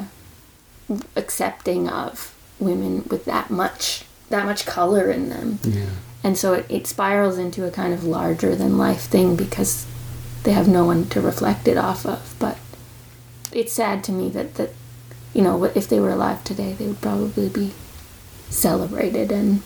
accepting 1.15 1.87
of 1.89 2.33
women 2.59 3.03
with 3.09 3.25
that 3.25 3.49
much 3.49 4.03
that 4.29 4.45
much 4.45 4.65
color 4.65 5.09
in 5.09 5.29
them, 5.29 5.59
Yeah. 5.63 5.85
and 6.23 6.37
so 6.37 6.53
it, 6.53 6.65
it 6.69 6.85
spirals 6.87 7.37
into 7.37 7.65
a 7.65 7.71
kind 7.71 7.93
of 7.93 8.03
larger 8.03 8.55
than 8.57 8.77
life 8.77 9.01
thing 9.03 9.35
because 9.37 9.85
they 10.43 10.51
have 10.51 10.67
no 10.67 10.83
one 10.85 11.05
to 11.09 11.21
reflect 11.21 11.67
it 11.67 11.77
off 11.77 12.05
of. 12.05 12.35
But 12.37 12.57
it's 13.53 13.71
sad 13.71 14.03
to 14.05 14.11
me 14.11 14.29
that 14.29 14.55
that 14.55 14.71
you 15.37 15.43
know 15.43 15.63
if 15.63 15.87
they 15.87 15.99
were 15.99 16.09
alive 16.09 16.43
today, 16.43 16.73
they 16.73 16.87
would 16.87 16.99
probably 16.99 17.47
be 17.47 17.71
celebrated 18.49 19.31
and 19.31 19.61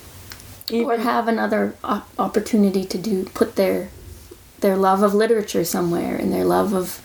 or 0.71 0.97
have 0.97 1.27
another 1.27 1.75
op- 1.83 2.09
opportunity 2.19 2.83
to 2.85 2.97
do 2.97 3.23
put 3.25 3.55
their 3.55 3.89
their 4.59 4.75
love 4.75 5.01
of 5.01 5.13
literature 5.13 5.63
somewhere 5.63 6.15
and 6.15 6.31
their 6.31 6.45
love 6.45 6.73
of 6.73 6.99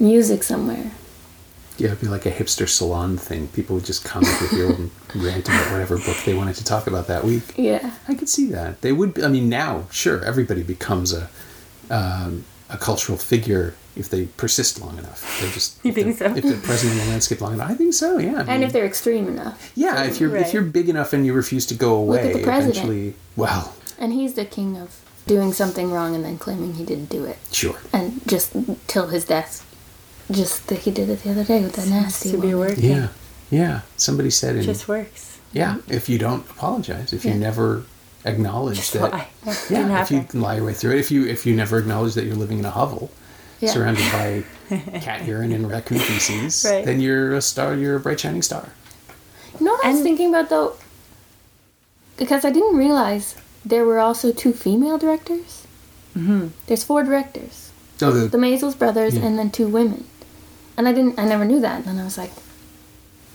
music 0.00 0.42
somewhere. 0.42 0.92
Yeah, 1.76 1.88
it'd 1.88 2.00
be 2.00 2.08
like 2.08 2.26
a 2.26 2.30
hipster 2.30 2.68
salon 2.68 3.16
thing. 3.16 3.48
People 3.48 3.76
would 3.76 3.84
just 3.84 4.04
come 4.04 4.24
up 4.24 4.40
with 4.42 4.52
your 4.52 4.68
own 4.72 4.90
rant 5.14 5.48
about 5.48 5.70
whatever 5.70 5.98
book 5.98 6.16
they 6.24 6.34
wanted 6.34 6.56
to 6.56 6.64
talk 6.64 6.86
about 6.86 7.06
that 7.06 7.24
week. 7.24 7.54
Yeah. 7.56 7.92
I 8.08 8.14
could 8.14 8.28
see 8.28 8.46
that. 8.50 8.80
They 8.82 8.92
would. 8.92 9.14
Be, 9.14 9.24
I 9.24 9.28
mean, 9.28 9.48
now, 9.48 9.86
sure, 9.90 10.22
everybody 10.24 10.62
becomes 10.62 11.12
a 11.12 11.30
um, 11.90 12.44
a 12.68 12.76
cultural 12.78 13.18
figure 13.18 13.74
if 13.96 14.08
they 14.08 14.26
persist 14.26 14.80
long 14.80 14.98
enough. 14.98 15.40
They 15.40 15.50
just. 15.50 15.78
You 15.84 15.90
if 15.90 15.94
think 15.94 16.18
they're- 16.18 16.28
so? 16.30 16.36
If 16.36 16.44
they're 16.44 16.60
present 16.60 16.92
in 16.92 16.98
the 16.98 17.04
landscape 17.06 17.40
long 17.40 17.54
enough, 17.54 17.70
I 17.70 17.74
think 17.74 17.94
so. 17.94 18.18
Yeah. 18.18 18.44
I 18.46 18.52
And 18.54 18.64
if 18.64 18.72
they're 18.72 18.86
extreme 18.86 19.28
enough. 19.28 19.72
yeah, 19.74 20.04
if 20.04 20.20
you're 20.20 20.34
if 20.36 20.52
you're 20.52 20.62
big 20.62 20.88
enough 20.88 21.12
and 21.12 21.24
you 21.26 21.32
refuse 21.32 21.66
to 21.66 21.74
go 21.74 22.02
Look 22.02 22.20
at 22.20 22.24
away, 22.26 22.32
the 22.34 22.42
president. 22.44 22.76
eventually, 22.76 23.14
well, 23.36 23.74
And 23.98 24.12
he's 24.12 24.34
the 24.34 24.44
king 24.44 24.76
of 24.76 24.96
doing 25.26 25.52
something 25.52 25.90
wrong 25.90 26.14
and 26.14 26.24
then 26.24 26.38
claiming 26.38 26.74
he 26.74 26.84
didn't 26.84 27.08
do 27.10 27.24
it. 27.24 27.38
sure. 27.52 27.78
And 27.92 28.20
just 28.26 28.52
till 28.86 29.08
his 29.08 29.24
death. 29.24 29.66
Just 30.30 30.68
that 30.68 30.78
he 30.80 30.92
did 30.92 31.08
it 31.10 31.24
the 31.24 31.30
other 31.32 31.42
day 31.44 31.60
with 31.62 31.74
that 31.74 31.88
nasty 31.88 32.30
to 32.30 32.38
be 32.38 32.54
working. 32.54 32.84
Yeah, 32.84 33.08
yeah. 33.50 33.80
Somebody 33.96 34.30
said, 34.30 34.54
it. 34.54 34.62
Just 34.62 34.86
works. 34.86 35.40
yeah, 35.52 35.78
if 35.88 36.08
you 36.08 36.18
don't 36.18 36.48
apologize, 36.50 37.12
if 37.12 37.24
you 37.24 37.34
never 37.34 37.82
acknowledge 38.24 38.76
Just 38.76 38.92
that, 38.92 39.10
lie. 39.10 39.26
Yeah, 39.44 39.50
if 39.52 39.70
you 39.70 39.76
happen. 39.76 40.24
can 40.26 40.40
lie 40.40 40.54
your 40.56 40.66
way 40.66 40.72
through 40.74 40.92
it, 40.92 40.98
if 40.98 41.10
you 41.10 41.26
if 41.26 41.46
you 41.46 41.56
never 41.56 41.78
acknowledge 41.78 42.14
that 42.14 42.26
you're 42.26 42.36
living 42.36 42.60
in 42.60 42.64
a 42.64 42.70
hovel, 42.70 43.10
Yeah. 43.60 43.70
surrounded 43.72 44.10
by 44.12 44.44
cat 45.00 45.26
urine 45.26 45.52
and 45.52 45.68
raccoon 45.70 45.98
feces, 45.98 46.64
Right. 46.68 46.84
then 46.84 47.00
you're 47.00 47.34
a 47.34 47.42
star. 47.42 47.74
You're 47.74 47.96
a 47.96 48.00
bright 48.00 48.20
shining 48.20 48.42
star. 48.42 48.68
You 49.58 49.66
know 49.66 49.72
what 49.72 49.84
I 49.84 49.92
was 49.92 50.00
thinking 50.02 50.28
about 50.30 50.48
though? 50.48 50.76
Because 52.16 52.44
I 52.44 52.50
didn't 52.50 52.76
realize 52.76 53.34
there 53.64 53.84
were 53.84 53.98
also 53.98 54.32
two 54.32 54.52
female 54.52 54.98
directors. 54.98 55.66
Mm-hmm. 56.16 56.48
There's 56.66 56.84
four 56.84 57.02
directors. 57.02 57.70
No, 58.00 58.10
the, 58.12 58.28
the 58.28 58.38
Maysles 58.38 58.78
brothers 58.78 59.16
Yeah. 59.16 59.24
and 59.26 59.38
then 59.38 59.50
two 59.50 59.68
women. 59.68 60.04
And 60.76 60.88
I 60.88 60.92
didn't 60.92 61.18
I 61.18 61.24
never 61.26 61.44
knew 61.44 61.60
that 61.60 61.84
and 61.86 62.00
I 62.00 62.04
was 62.04 62.16
like 62.16 62.32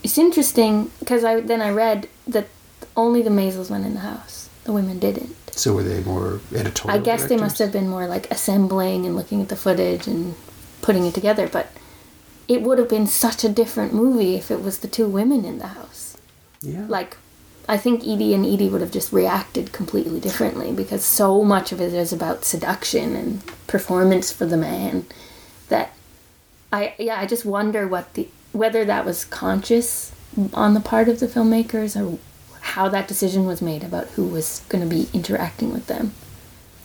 it's 0.02 0.18
interesting 0.18 0.90
because 0.98 1.22
I 1.24 1.40
then 1.40 1.62
I 1.62 1.70
read 1.70 2.08
that 2.26 2.48
only 2.96 3.22
the 3.22 3.30
Maysles 3.30 3.70
went 3.70 3.86
in 3.86 3.94
the 3.94 4.00
house. 4.00 4.48
The 4.64 4.72
women 4.72 4.98
didn't. 4.98 5.45
So 5.56 5.72
were 5.72 5.82
they 5.82 6.02
more 6.02 6.40
editorial? 6.54 7.00
I 7.00 7.02
guess 7.02 7.24
they 7.24 7.36
must 7.36 7.58
have 7.58 7.72
been 7.72 7.88
more 7.88 8.06
like 8.06 8.30
assembling 8.30 9.06
and 9.06 9.16
looking 9.16 9.40
at 9.40 9.48
the 9.48 9.56
footage 9.56 10.06
and 10.06 10.34
putting 10.82 11.06
it 11.06 11.14
together, 11.14 11.48
but 11.48 11.68
it 12.46 12.62
would 12.62 12.78
have 12.78 12.90
been 12.90 13.06
such 13.06 13.42
a 13.42 13.48
different 13.48 13.92
movie 13.92 14.36
if 14.36 14.50
it 14.50 14.62
was 14.62 14.78
the 14.78 14.88
two 14.88 15.08
women 15.08 15.44
in 15.44 15.58
the 15.58 15.68
house. 15.68 16.16
Yeah. 16.60 16.84
Like, 16.86 17.16
I 17.68 17.78
think 17.78 18.06
Edie 18.06 18.34
and 18.34 18.44
Edie 18.44 18.68
would 18.68 18.82
have 18.82 18.92
just 18.92 19.12
reacted 19.12 19.72
completely 19.72 20.20
differently 20.20 20.72
because 20.72 21.04
so 21.04 21.42
much 21.42 21.72
of 21.72 21.80
it 21.80 21.92
is 21.92 22.12
about 22.12 22.44
seduction 22.44 23.16
and 23.16 23.66
performance 23.66 24.30
for 24.30 24.46
the 24.46 24.56
man 24.56 25.06
that 25.68 25.92
I 26.72 26.94
yeah 26.98 27.18
I 27.18 27.26
just 27.26 27.44
wonder 27.44 27.88
what 27.88 28.14
the 28.14 28.28
whether 28.52 28.84
that 28.84 29.04
was 29.04 29.24
conscious 29.24 30.12
on 30.52 30.74
the 30.74 30.80
part 30.80 31.08
of 31.08 31.18
the 31.18 31.26
filmmakers 31.26 32.00
or 32.00 32.18
how 32.74 32.88
that 32.88 33.06
decision 33.08 33.46
was 33.46 33.60
made 33.62 33.82
about 33.84 34.06
who 34.14 34.24
was 34.26 34.62
going 34.68 34.82
to 34.86 34.90
be 34.96 35.08
interacting 35.12 35.72
with 35.72 35.86
them. 35.86 36.12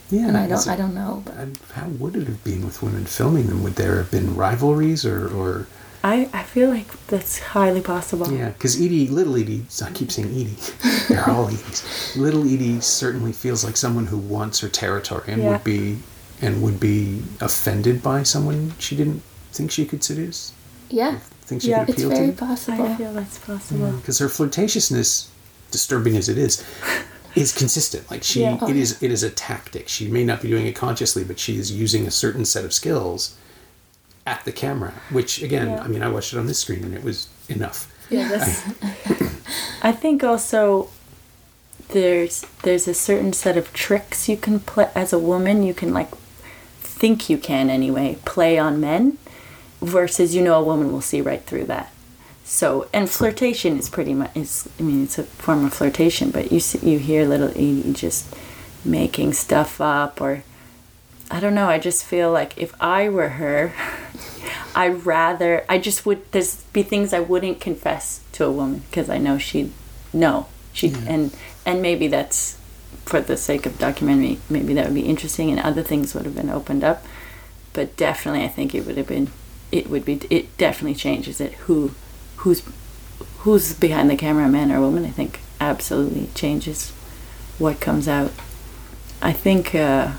yeah. 0.09 0.27
And 0.27 0.37
I 0.37 0.47
don't 0.47 0.59
it- 0.67 0.67
I 0.67 0.75
don't 0.75 0.93
know. 0.95 1.23
But 1.25 1.35
how 1.75 1.87
would 1.99 2.15
it 2.15 2.27
have 2.27 2.43
been 2.43 2.63
with 2.65 2.81
women 2.83 3.05
filming 3.05 3.47
them? 3.47 3.63
Would 3.63 3.75
there 3.75 3.97
have 3.97 4.11
been 4.11 4.35
rivalries 4.35 5.05
or, 5.05 5.27
or 5.39 5.67
I, 6.03 6.29
I 6.33 6.43
feel 6.43 6.69
like 6.69 6.89
that's 7.07 7.39
highly 7.39 7.81
possible. 7.81 8.31
yeah? 8.31 8.49
Because 8.49 8.75
Edie, 8.81 9.07
little 9.07 9.35
Edie, 9.37 9.65
I 9.85 9.91
keep 9.91 10.11
saying 10.11 10.29
Edie, 10.29 10.57
they're 11.09 11.29
all 11.29 11.47
Edies. 11.47 12.15
Little 12.15 12.43
Edie 12.43 12.79
certainly 12.81 13.31
feels 13.33 13.63
like 13.63 13.77
someone 13.77 14.07
who 14.07 14.17
wants 14.17 14.59
her 14.61 14.69
territory 14.69 15.23
and 15.27 15.41
Yeah. 15.43 15.51
would 15.51 15.63
be 15.63 15.97
and 16.43 16.61
would 16.63 16.79
be 16.79 17.21
offended 17.39 18.01
by 18.01 18.23
someone 18.23 18.73
she 18.79 18.95
didn't 18.95 19.21
think 19.53 19.69
she 19.69 19.85
could 19.85 20.03
seduce, 20.03 20.53
yeah, 20.89 21.19
think 21.45 21.61
she 21.61 21.69
Yeah. 21.69 21.85
could 21.85 21.93
it's 21.93 22.03
appeal 22.03 22.15
very 22.17 22.31
to. 22.31 22.33
possible. 22.47 22.83
I 22.87 22.95
feel 22.95 23.13
that's 23.13 23.37
possible. 23.37 23.91
because 23.99 24.17
her 24.17 24.27
flirtatiousness, 24.27 25.27
disturbing 25.71 26.15
as 26.17 26.29
it 26.29 26.37
is, 26.37 26.63
is 27.35 27.53
consistent. 27.53 28.09
Like 28.11 28.23
she, 28.23 28.41
Yeah. 28.41 28.57
it 28.69 28.75
is, 28.75 29.01
it 29.01 29.11
is 29.11 29.23
a 29.23 29.29
tactic. 29.29 29.87
She 29.87 30.07
may 30.07 30.23
not 30.23 30.41
be 30.41 30.49
doing 30.49 30.67
it 30.67 30.75
consciously, 30.75 31.23
but 31.23 31.39
she 31.39 31.57
is 31.57 31.71
using 31.71 32.05
a 32.05 32.11
certain 32.11 32.45
set 32.45 32.65
of 32.65 32.73
skills 32.73 33.35
at 34.27 34.43
the 34.45 34.51
camera. 34.51 34.93
Which, 35.09 35.41
again, 35.41 35.69
Yeah. 35.69 35.81
I 35.83 35.87
mean, 35.87 36.03
I 36.03 36.09
watched 36.09 36.33
it 36.33 36.37
on 36.39 36.45
this 36.45 36.59
screen 36.59 36.83
and 36.83 36.93
it 36.93 37.03
was 37.03 37.27
enough. 37.49 37.87
Yeah, 38.09 38.27
that's. 38.27 38.61
I 39.81 39.91
think 39.91 40.23
also 40.23 40.89
there's 41.89 42.45
there's 42.63 42.87
a 42.87 42.93
certain 42.93 43.33
set 43.33 43.57
of 43.57 43.73
tricks 43.73 44.29
you 44.29 44.37
can 44.37 44.59
play 44.59 44.89
as 44.95 45.11
a 45.13 45.19
woman. 45.19 45.63
You 45.63 45.73
can 45.73 45.93
like 45.93 46.09
think 46.79 47.29
you 47.29 47.37
can 47.37 47.69
anyway 47.69 48.17
play 48.25 48.57
on 48.59 48.79
men, 48.79 49.17
versus 49.81 50.35
you 50.35 50.41
know 50.43 50.59
a 50.59 50.63
woman 50.63 50.91
will 50.91 51.01
see 51.01 51.21
right 51.21 51.43
through 51.43 51.65
that. 51.65 51.90
So 52.51 52.89
and 52.91 53.09
flirtation 53.09 53.79
is 53.79 53.89
pretty 53.89 54.13
much 54.13 54.35
is 54.35 54.67
I 54.77 54.83
mean 54.83 55.05
it's 55.05 55.17
a 55.17 55.23
form 55.23 55.63
of 55.63 55.73
flirtation, 55.73 56.31
but 56.31 56.51
you 56.51 56.59
see, 56.59 56.79
you 56.91 56.99
hear 56.99 57.25
little 57.25 57.47
Edie 57.51 57.93
just 57.93 58.27
making 58.83 59.31
stuff 59.31 59.79
up 59.79 60.19
or 60.19 60.43
I 61.31 61.39
don't 61.39 61.55
know. 61.55 61.69
I 61.69 61.79
just 61.79 62.03
feel 62.03 62.29
like 62.29 62.57
if 62.57 62.73
I 62.81 63.07
were 63.07 63.29
her, 63.29 63.73
I'd 64.75 65.05
rather. 65.05 65.63
I 65.69 65.77
just 65.77 66.05
would. 66.05 66.29
There's 66.33 66.57
be 66.73 66.83
things 66.83 67.13
I 67.13 67.21
wouldn't 67.21 67.61
confess 67.61 68.19
to 68.33 68.43
a 68.43 68.51
woman 68.51 68.83
because 68.89 69.09
I 69.09 69.17
know 69.17 69.37
she'd 69.37 69.71
know. 70.11 70.47
She 70.73 70.89
would 70.89 71.07
and 71.07 71.33
and 71.65 71.81
maybe 71.81 72.09
that's 72.09 72.57
for 73.05 73.21
the 73.21 73.37
sake 73.37 73.65
of 73.65 73.79
documentary. 73.79 74.39
Maybe 74.49 74.73
that 74.73 74.87
would 74.87 74.93
be 74.93 75.07
interesting, 75.07 75.51
and 75.51 75.59
other 75.61 75.83
things 75.83 76.13
would 76.13 76.25
have 76.25 76.35
been 76.35 76.49
opened 76.49 76.83
up. 76.83 77.05
But 77.71 77.95
definitely, 77.95 78.43
I 78.43 78.49
think 78.49 78.75
it 78.75 78.85
would 78.85 78.97
have 78.97 79.07
been. 79.07 79.29
It 79.71 79.89
would 79.89 80.03
be. 80.03 80.19
It 80.29 80.57
definitely 80.57 80.95
changes 80.95 81.39
it. 81.39 81.53
Who, 81.53 81.91
who's, 82.41 82.61
who's 83.39 83.73
behind 83.73 84.09
the 84.09 84.15
camera, 84.17 84.47
man 84.49 84.71
or 84.71 84.79
woman? 84.81 85.05
I 85.05 85.09
think 85.09 85.39
absolutely 85.59 86.29
changes 86.35 86.91
what 87.59 87.79
comes 87.79 88.07
out. 88.07 88.31
I 89.21 89.33
think. 89.33 89.73
uh 89.75 90.13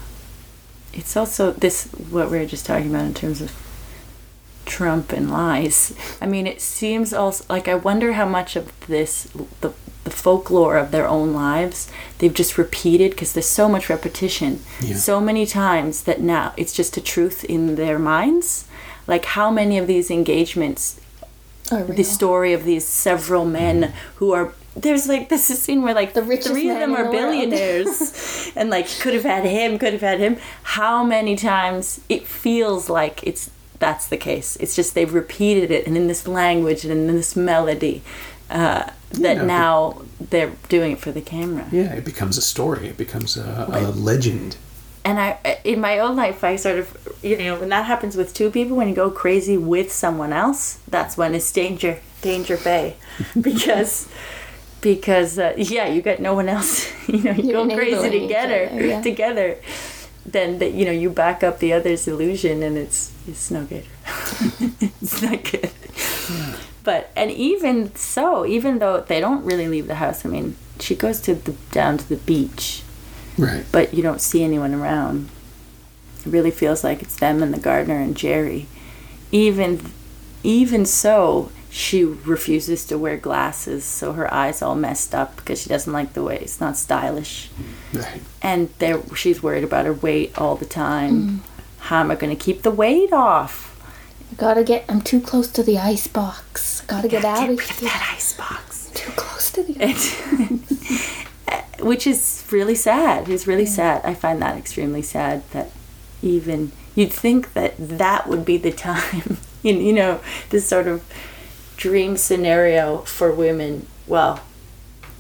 it's 0.95 1.17
also 1.17 1.53
this 1.53 1.87
what 2.11 2.31
we 2.31 2.39
were 2.39 2.45
just 2.45 2.67
talking 2.67 2.91
about 2.91 3.07
in 3.07 3.15
terms 3.15 3.41
of 3.41 3.51
Trump 4.67 5.11
and 5.13 5.31
lies. 5.31 5.95
I 6.21 6.27
mean, 6.27 6.47
it 6.47 6.61
seems 6.61 7.13
also 7.15 7.45
like 7.49 7.67
I 7.67 7.75
wonder 7.75 8.13
how 8.13 8.27
much 8.27 8.57
of 8.57 8.71
this 8.87 9.25
the 9.63 9.73
the 10.05 10.11
folklore 10.11 10.77
of 10.77 10.91
their 10.91 11.09
own 11.09 11.33
lives 11.33 11.89
they've 12.19 12.35
just 12.35 12.59
repeated 12.59 13.13
because 13.13 13.33
there's 13.33 13.47
so 13.49 13.69
much 13.69 13.89
repetition 13.89 14.61
Yeah. 14.83 14.97
so 14.97 15.21
many 15.21 15.47
times 15.47 16.03
that 16.03 16.21
now 16.21 16.53
it's 16.57 16.75
just 16.75 16.97
a 16.97 17.01
truth 17.01 17.45
in 17.45 17.77
their 17.77 17.99
minds 17.99 18.67
like 19.07 19.25
how 19.25 19.49
many 19.51 19.79
of 19.79 19.87
these 19.87 20.11
engagements 20.11 21.01
Or 21.73 21.85
the 21.85 22.03
story 22.05 22.53
of 22.53 22.65
these 22.65 22.87
several 22.87 23.45
men 23.45 23.93
who 24.17 24.33
are 24.33 24.53
there's 24.75 25.07
like 25.09 25.29
this 25.29 25.51
is 25.51 25.61
scene 25.61 25.83
where 25.83 25.95
like 25.95 26.15
The 26.15 26.23
richest 26.23 26.49
three 26.51 26.71
of 26.71 26.79
them 26.79 26.95
are 26.95 27.05
the 27.05 27.11
billionaires 27.11 28.51
and 28.57 28.71
like 28.71 28.89
could 29.01 29.15
have 29.15 29.25
had 29.25 29.45
him 29.45 29.79
could 29.79 29.93
have 29.93 30.03
had 30.03 30.19
him. 30.21 30.37
How 30.63 31.05
many 31.05 31.37
times 31.37 32.01
it 32.09 32.27
feels 32.27 32.89
like 32.89 33.23
it's 33.23 33.51
that's 33.79 34.07
the 34.09 34.17
case. 34.17 34.57
It's 34.61 34.77
just 34.77 34.95
they've 34.95 35.13
repeated 35.13 35.71
it 35.71 35.87
and 35.87 35.97
in 35.97 36.07
this 36.07 36.27
language 36.29 36.85
and 36.85 36.93
in 37.11 37.17
this 37.17 37.35
melody 37.35 38.03
uh, 38.49 38.85
that 39.13 39.37
Yeah. 39.39 39.45
now 39.45 40.03
they're 40.21 40.53
doing 40.69 40.93
it 40.93 41.01
for 41.01 41.11
the 41.13 41.21
camera. 41.21 41.67
Yeah, 41.73 41.93
it 41.95 42.05
becomes 42.05 42.39
a 42.39 42.43
story. 42.43 42.89
It 42.89 42.97
becomes 42.97 43.37
a, 43.37 43.67
a 43.73 43.91
legend. 43.91 44.57
And 45.05 45.19
I, 45.19 45.59
in 45.65 45.81
my 45.81 45.99
own 45.99 46.17
life, 46.17 46.45
I 46.45 46.57
sort 46.57 46.79
of, 46.79 47.19
you 47.23 47.37
know, 47.37 47.59
when 47.59 47.71
that 47.71 47.87
happens 47.87 48.17
with 48.17 48.35
two 48.35 48.51
people, 48.51 48.77
when 48.77 48.89
you 48.89 48.95
go 48.95 49.11
crazy 49.11 49.57
with 49.57 49.93
someone 49.93 50.33
else, 50.33 50.79
that's 50.89 51.17
when 51.17 51.35
it's 51.35 51.51
danger, 51.53 52.01
danger 52.21 52.57
bay, 52.57 52.97
because, 53.41 54.09
because 54.81 55.39
uh, 55.39 55.55
yeah, 55.57 55.87
you 55.87 56.03
got 56.03 56.21
no 56.21 56.35
one 56.35 56.49
else, 56.49 56.93
you 57.09 57.23
know, 57.23 57.33
you 57.33 57.51
You're 57.51 57.67
go 57.67 57.75
crazy 57.75 58.21
together, 58.21 58.69
other, 58.71 58.87
yeah. 58.87 59.03
together, 59.11 59.59
then 60.25 60.61
that 60.61 60.73
you 60.73 60.85
know 60.85 60.93
you 60.93 61.11
back 61.11 61.43
up 61.43 61.59
the 61.59 61.73
other's 61.73 62.07
illusion, 62.07 62.63
and 62.63 62.79
it's 62.79 63.13
it's 63.27 63.51
no 63.51 63.65
good. 63.65 63.85
it's 64.81 65.21
not 65.21 65.43
good. 65.43 65.71
But 66.85 67.11
and 67.17 67.33
even 67.33 67.93
so, 67.97 68.47
even 68.47 68.79
though 68.79 69.01
they 69.01 69.19
don't 69.19 69.45
really 69.45 69.67
leave 69.67 69.89
the 69.89 69.97
house, 69.97 70.25
I 70.25 70.29
mean, 70.29 70.57
she 70.79 70.95
goes 70.95 71.21
to 71.23 71.35
the 71.35 71.53
down 71.73 71.99
to 71.99 72.09
the 72.09 72.17
beach 72.17 72.85
Right. 73.39 73.65
but 73.73 73.95
you 73.95 74.03
don't 74.03 74.21
see 74.21 74.43
anyone 74.45 74.75
around. 74.75 75.29
It 76.25 76.31
really 76.31 76.51
feels 76.51 76.85
like 76.85 77.03
it's 77.03 77.17
them 77.17 77.43
and 77.43 77.53
the 77.55 77.59
gardener 77.61 77.99
and 78.01 78.17
Jerry. 78.17 78.67
Even 79.31 79.91
even 80.45 80.85
so, 80.87 81.51
she 81.71 82.05
refuses 82.05 82.85
to 82.87 82.99
wear 82.99 83.17
glasses, 83.17 83.85
so 83.85 84.13
her 84.13 84.33
eyes 84.35 84.61
all 84.61 84.75
messed 84.75 85.15
up 85.15 85.37
because 85.37 85.63
she 85.63 85.69
doesn't 85.69 85.93
like 85.93 86.13
the 86.15 86.23
way 86.23 86.37
it's 86.39 86.61
not 86.61 86.77
stylish. 86.77 87.49
Right. 87.93 88.21
And 88.43 88.69
there, 88.79 89.01
she's 89.15 89.43
worried 89.43 89.65
about 89.65 89.87
her 89.87 89.93
weight 89.95 90.37
all 90.39 90.57
the 90.57 90.65
time. 90.67 91.15
Mm. 91.23 91.39
How 91.79 92.01
am 92.01 92.11
I 92.11 92.17
going 92.17 92.37
to 92.37 92.45
keep 92.45 92.63
the 92.63 92.71
weight 92.71 93.13
off? 93.13 93.69
I 94.31 94.35
Gotta 94.35 94.65
get. 94.65 94.85
I'm 94.89 95.01
too 95.01 95.21
close 95.21 95.49
to 95.53 95.63
the 95.63 95.79
ice 95.79 96.07
box. 96.09 96.81
Gotta 96.83 97.09
get 97.09 97.25
out 97.25 97.45
of 97.49 97.59
rid 97.59 97.61
of 97.71 97.79
here. 97.79 97.89
that 97.89 98.13
ice 98.15 98.37
box. 98.37 98.91
Too 98.95 99.11
close 99.13 99.51
to 99.53 99.63
the. 99.63 99.75
And- 99.81 101.22
which 101.83 102.07
is 102.07 102.45
really 102.51 102.75
sad. 102.75 103.29
It's 103.29 103.47
really 103.47 103.67
sad. 103.67 104.05
I 104.05 104.15
find 104.15 104.41
that 104.43 104.57
extremely 104.57 105.03
sad 105.03 105.43
that 105.51 105.71
even 106.23 106.73
you'd 106.95 107.13
think 107.13 107.53
that 107.55 107.75
that 107.79 108.27
would 108.29 108.45
be 108.45 108.57
the 108.57 108.73
time, 108.91 109.39
you 109.63 109.75
you 109.75 109.93
know, 109.93 110.21
this 110.51 110.67
sort 110.67 110.87
of 110.87 111.03
dream 111.77 112.17
scenario 112.17 112.99
for 112.99 113.33
women. 113.33 113.87
Well, 114.07 114.41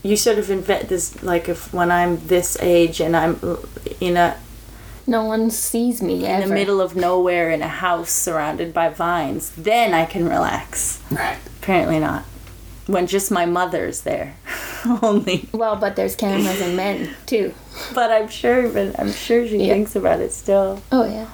you 0.02 0.16
sort 0.16 0.38
of 0.38 0.50
invent 0.50 0.88
this 0.88 1.22
like 1.22 1.48
if 1.48 1.72
when 1.72 1.90
I'm 1.90 2.26
this 2.26 2.56
age 2.60 3.00
and 3.00 3.16
I'm 3.16 3.38
uh, 3.42 3.56
in 4.00 4.16
a 4.16 4.36
No 5.06 5.24
one 5.24 5.50
sees 5.50 6.02
me 6.02 6.24
in 6.24 6.30
ever. 6.30 6.48
the 6.48 6.54
middle 6.54 6.80
of 6.80 6.94
nowhere 6.96 7.50
in 7.50 7.62
a 7.62 7.68
house 7.68 8.10
surrounded 8.10 8.72
by 8.74 8.88
vines, 8.88 9.50
then 9.56 9.94
I 9.94 10.04
can 10.04 10.28
relax. 10.28 11.00
Right. 11.10 11.38
Apparently 11.62 11.98
not. 12.00 12.24
When 12.92 13.06
just 13.06 13.30
my 13.30 13.46
mother's 13.46 14.02
there, 14.02 14.34
only. 15.02 15.48
Well, 15.52 15.76
but 15.76 15.96
there's 15.96 16.14
cameras 16.16 16.60
and 16.60 16.76
men 16.76 17.14
too. 17.26 17.54
But 17.94 18.10
I'm 18.12 18.28
sure, 18.28 18.68
but 18.68 18.98
I'm 19.00 19.12
sure 19.12 19.46
she 19.48 19.56
Yeah. 19.64 19.72
thinks 19.74 19.96
about 19.96 20.20
it 20.20 20.32
still. 20.32 20.82
Oh 20.92 21.04
yeah. 21.06 21.28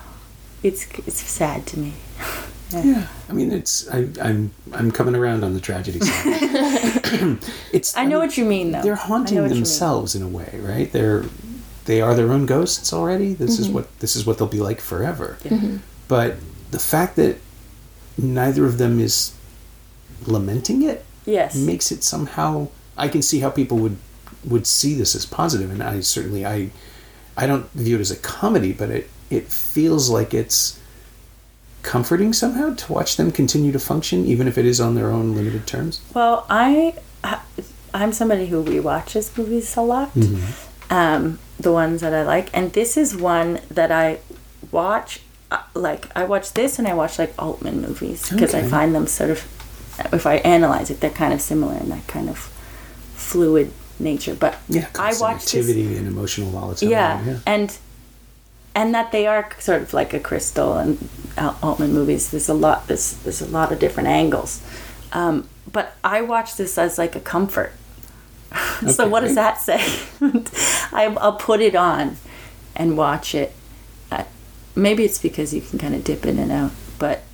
It's 0.63 0.87
it's 1.07 1.21
sad 1.21 1.67
to 1.67 1.79
me. 1.79 1.93
Yeah. 2.71 3.07
I 3.31 3.33
mean, 3.33 3.51
it's 3.51 3.89
I, 3.89 4.09
I'm 4.21 4.51
I'm 4.75 4.91
coming 4.91 5.15
around 5.15 5.43
on 5.43 5.55
the 5.55 5.61
tragedy 5.61 6.01
side. 6.01 7.39
it's 7.73 7.97
I 7.97 8.05
know 8.05 8.19
mean, 8.21 8.29
what 8.29 8.37
you 8.37 8.45
mean, 8.45 8.73
though. 8.73 8.83
They're 8.83 8.95
haunting 9.09 9.39
what 9.39 9.45
you 9.45 9.55
mean. 9.55 9.63
themselves 9.65 10.15
in 10.15 10.23
a 10.23 10.29
way, 10.29 10.51
right? 10.63 10.93
They're 10.93 11.25
they 11.87 12.03
are 12.03 12.15
their 12.15 12.31
own 12.31 12.45
ghosts 12.45 12.93
already. 12.93 13.33
This 13.33 13.53
Mm-hmm. 13.55 13.63
is 13.63 13.69
what 13.71 13.99
this 14.01 14.15
is 14.17 14.27
what 14.27 14.37
they'll 14.37 14.55
be 14.61 14.61
like 14.61 14.81
forever. 14.83 15.39
But 16.09 16.37
the 16.71 16.79
fact 16.79 17.17
that 17.17 17.39
neither 18.19 18.67
of 18.67 18.77
them 18.77 19.01
is 19.01 19.33
lamenting 20.27 20.83
it 20.83 21.07
Yes. 21.37 21.55
makes 21.57 21.93
it 21.93 22.03
somehow 22.13 22.69
I 22.97 23.07
can 23.09 23.23
see 23.23 23.39
how 23.45 23.51
people 23.51 23.79
would 23.85 23.97
would 24.53 24.67
see 24.67 24.93
this 25.01 25.15
as 25.15 25.25
positive 25.27 25.71
and 25.75 25.83
I 25.83 26.01
certainly 26.01 26.43
I 26.57 26.71
I 27.37 27.47
don't 27.47 27.67
view 27.85 27.97
it 27.99 28.01
as 28.07 28.11
a 28.11 28.17
comedy 28.39 28.73
but 28.73 28.89
it 28.99 29.05
it 29.31 29.45
feels 29.73 30.05
like 30.19 30.31
it's 30.43 30.59
comforting 31.83 32.33
somehow 32.33 32.75
to 32.75 32.93
watch 32.93 33.17
them 33.19 33.31
continue 33.31 33.73
to 33.73 33.79
function 33.79 34.25
even 34.27 34.49
if 34.49 34.57
it 34.59 34.65
is 34.73 34.81
on 34.81 34.95
their 34.95 35.11
own 35.11 35.35
limited 35.39 35.67
terms 35.67 36.01
Well, 36.15 36.47
I 36.51 36.95
I'm 37.95 38.13
somebody 38.13 38.47
who 38.47 38.63
rewatches 38.63 39.37
movies 39.37 39.77
a 39.77 39.81
lot. 39.81 40.15
Mm-hmm. 40.15 40.93
Um, 40.93 41.39
the 41.59 41.73
ones 41.73 42.01
that 42.03 42.13
I 42.15 42.23
like, 42.23 42.49
and 42.57 42.73
this 42.73 42.97
is 42.97 43.17
one 43.17 43.61
that 43.71 43.91
I 43.91 44.21
watch. 44.71 45.21
uh, 45.51 45.63
Like 45.75 46.07
I 46.15 46.25
watch 46.25 46.53
this, 46.53 46.79
and 46.79 46.87
I 46.87 46.95
watch 46.95 47.19
like 47.19 47.33
Altman 47.39 47.81
movies 47.81 48.29
because 48.31 48.55
I 48.55 48.63
find 48.63 48.95
them 48.95 49.07
sort 49.07 49.31
of. 49.31 49.41
If 50.13 50.27
I 50.27 50.37
analyze 50.37 50.91
it, 50.91 51.01
they're 51.01 51.11
kind 51.11 51.33
of 51.33 51.41
similar 51.41 51.77
in 51.77 51.89
that 51.91 52.07
kind 52.07 52.29
of 52.29 52.39
fluid 53.15 53.73
nature. 53.99 54.35
But 54.35 54.59
Yeah, 54.69 54.87
I 54.99 55.13
watch 55.21 55.45
this 55.45 55.55
activity 55.55 55.97
and 55.97 56.07
emotional 56.07 56.51
volatility. 56.51 56.87
yeah, 56.93 57.25
yeah. 57.25 57.39
and 57.47 57.77
and 58.75 58.95
that 58.95 59.11
they 59.11 59.27
are 59.27 59.49
sort 59.59 59.83
of 59.83 59.93
like 59.93 60.15
a 60.15 60.21
crystal 60.21 60.77
and 60.79 61.09
Altman 61.63 61.93
movies. 61.93 62.31
There's 62.31 62.49
a 62.49 62.55
lot. 62.55 62.87
There's 62.87 63.15
there's 63.25 63.41
a 63.41 63.47
lot 63.47 63.73
of 63.73 63.79
different 63.79 64.09
angles. 64.09 64.63
Um, 65.13 65.49
but 65.73 65.97
I 66.05 66.23
watch 66.23 66.57
this 66.57 66.79
as 66.79 66.97
like 66.99 67.17
a 67.17 67.21
comfort. 67.21 67.73
Okay, 68.81 68.93
so 68.93 69.09
what 69.09 69.21
does 69.21 69.35
that 69.35 69.61
say? 69.61 69.81
I, 70.93 71.05
I'll 71.21 71.35
put 71.37 71.61
it 71.61 71.75
on 71.75 72.17
and 72.77 72.97
watch 72.97 73.35
it. 73.35 73.53
Uh, 74.11 74.23
maybe 74.77 75.05
it's 75.05 75.19
because 75.19 75.53
you 75.53 75.61
can 75.61 75.79
kind 75.81 75.95
of 75.97 76.05
dip 76.05 76.25
in 76.25 76.39
and 76.39 76.53
out. 76.53 76.71
But 76.99 77.25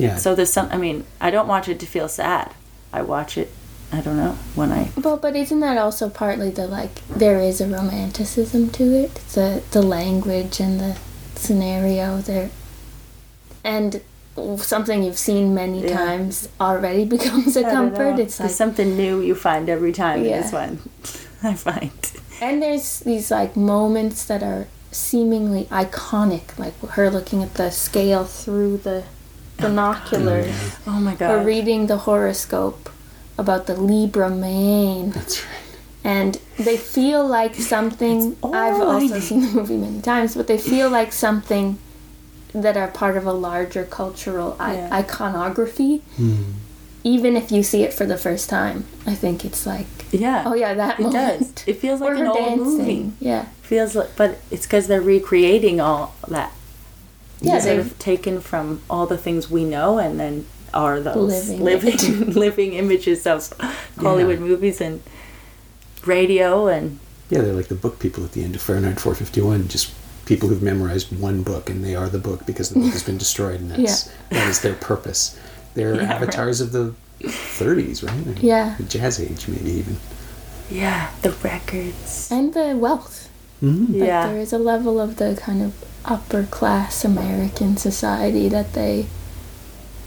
yeah. 0.00 0.16
so 0.16 0.34
there's 0.34 0.52
some. 0.52 0.68
I 0.70 0.76
mean, 0.76 1.04
I 1.20 1.30
don't 1.30 1.48
watch 1.48 1.68
it 1.68 1.78
to 1.80 1.86
feel 1.86 2.08
sad. 2.08 2.52
I 2.92 3.02
watch 3.02 3.36
it. 3.38 3.50
I 3.92 4.00
don't 4.00 4.16
know 4.16 4.36
when 4.54 4.70
I. 4.72 4.90
Well, 4.96 5.16
but 5.16 5.34
isn't 5.36 5.60
that 5.60 5.76
also 5.78 6.08
partly 6.08 6.50
the 6.50 6.66
like 6.66 7.04
there 7.08 7.38
is 7.40 7.60
a 7.60 7.66
romanticism 7.66 8.70
to 8.70 8.84
it, 9.04 9.14
the 9.34 9.62
the 9.72 9.82
language 9.82 10.60
and 10.60 10.78
the 10.80 10.96
scenario 11.34 12.18
there, 12.18 12.50
and 13.64 14.00
something 14.58 15.02
you've 15.02 15.18
seen 15.18 15.54
many 15.54 15.82
Yeah. 15.82 15.96
times 15.96 16.48
already 16.60 17.04
becomes 17.16 17.56
a 17.56 17.60
I 17.60 17.62
don't 17.62 17.72
comfort. 17.90 18.16
know. 18.16 18.22
It's 18.22 18.38
There's 18.38 18.50
like 18.50 18.56
something 18.56 18.96
new 18.96 19.20
you 19.20 19.34
find 19.34 19.68
every 19.68 19.92
time 19.92 20.20
in 20.20 20.26
Yeah. 20.30 20.42
this 20.42 20.52
one. 20.52 20.78
I 21.42 21.54
find. 21.54 21.90
And 22.40 22.62
there's 22.62 23.00
these 23.00 23.30
like 23.30 23.56
moments 23.56 24.24
that 24.26 24.42
are 24.42 24.66
seemingly 24.92 25.64
iconic, 25.66 26.58
like 26.58 26.78
her 26.90 27.10
looking 27.10 27.42
at 27.42 27.54
the 27.54 27.70
scale 27.70 28.24
through 28.24 28.78
the 28.78 29.04
binoculars, 29.60 30.76
Oh 30.86 31.00
my 31.00 31.14
god 31.14 31.30
or 31.32 31.36
god. 31.38 31.46
reading 31.46 31.86
the 31.86 31.98
horoscope 31.98 32.90
about 33.38 33.66
the 33.66 33.74
Libra 33.76 34.30
main. 34.30 35.10
That's 35.10 35.44
right. 35.44 35.56
And 36.02 36.40
they 36.58 36.76
feel 36.76 37.26
like 37.26 37.54
something. 37.54 38.36
I've 38.42 38.80
also 38.80 39.14
I- 39.16 39.20
seen 39.20 39.40
the 39.42 39.52
movie 39.52 39.76
many 39.76 40.00
times, 40.00 40.34
but 40.34 40.46
they 40.46 40.58
feel 40.58 40.88
like 40.90 41.12
something 41.12 41.78
that 42.54 42.76
are 42.76 42.88
part 42.88 43.16
of 43.16 43.26
a 43.26 43.32
larger 43.32 43.84
cultural 43.84 44.56
I- 44.58 44.88
iconography. 45.00 45.98
Hmm. 46.16 46.42
Even 47.02 47.34
if 47.36 47.50
you 47.50 47.62
see 47.62 47.82
it 47.82 47.94
for 47.94 48.04
the 48.04 48.18
first 48.18 48.50
time, 48.50 48.84
I 49.06 49.14
think 49.14 49.44
it's 49.44 49.64
like, 49.66 49.86
yeah. 50.12 50.42
oh 50.46 50.54
yeah, 50.54 50.74
that 50.74 51.00
It 51.00 51.04
moment. 51.04 51.54
does. 51.56 51.64
It 51.66 51.76
feels 51.78 52.00
like 52.00 52.10
or 52.10 52.14
an 52.14 52.26
old 52.26 52.36
dancing. 52.36 52.64
movie. 52.78 53.12
Yeah. 53.20 53.46
Feels 53.62 53.94
like, 53.94 54.10
but 54.16 54.38
it's 54.50 54.66
because 54.66 54.86
they're 54.86 55.00
recreating 55.00 55.80
all 55.80 56.14
that. 56.28 56.52
Yeah, 57.42 57.58
They're 57.60 57.82
they've- 57.82 57.98
taken 57.98 58.40
from 58.40 58.82
all 58.90 59.06
the 59.06 59.18
things 59.18 59.50
we 59.50 59.64
know, 59.64 59.98
and 59.98 60.18
then 60.20 60.46
are 60.72 61.00
those 61.00 61.48
Living 61.48 61.64
living 61.64 62.30
living, 62.44 62.72
images 62.74 63.26
of 63.26 63.52
Hollywood 63.98 64.38
movies 64.40 64.80
and 64.80 65.02
radio 66.06 66.68
and 66.68 66.98
Yeah, 67.28 67.40
they're 67.42 67.52
like 67.52 67.68
the 67.68 67.74
book 67.74 67.98
people 67.98 68.24
at 68.24 68.32
the 68.32 68.44
end 68.44 68.54
of 68.54 68.62
Fahrenheit 68.62 69.00
451, 69.00 69.68
just 69.68 69.92
people 70.26 70.48
who've 70.48 70.62
memorized 70.62 71.10
one 71.18 71.42
book 71.42 71.68
and 71.68 71.84
they 71.84 71.94
are 71.96 72.08
the 72.08 72.18
book 72.18 72.46
because 72.46 72.70
the 72.70 72.78
book 72.80 72.92
has 72.92 73.02
been 73.02 73.18
destroyed 73.18 73.60
and 73.60 73.70
that's 73.72 74.10
that 74.30 74.48
is 74.48 74.60
their 74.60 74.74
purpose. 74.74 75.38
They're 75.74 75.96
Yeah, 75.96 76.12
avatars 76.14 76.60
of 76.60 76.72
the 76.72 76.94
30s, 77.20 78.06
right? 78.06 78.26
And 78.26 78.38
Yeah. 78.42 78.74
The 78.78 78.84
jazz 78.84 79.20
age, 79.20 79.48
maybe 79.48 79.70
even. 79.70 79.96
yeah, 80.70 81.10
the 81.22 81.32
records. 81.32 82.28
And 82.30 82.54
the 82.54 82.76
wealth. 82.76 83.28
Mm-hmm. 83.62 83.92
Like 83.94 84.06
Yeah. 84.08 84.26
there 84.28 84.38
is 84.40 84.52
a 84.52 84.58
level 84.58 85.00
of 85.00 85.16
the 85.16 85.36
kind 85.40 85.62
of 85.62 85.74
upper 86.04 86.44
class 86.44 87.04
American 87.04 87.76
society 87.76 88.48
that 88.48 88.72
they 88.72 89.06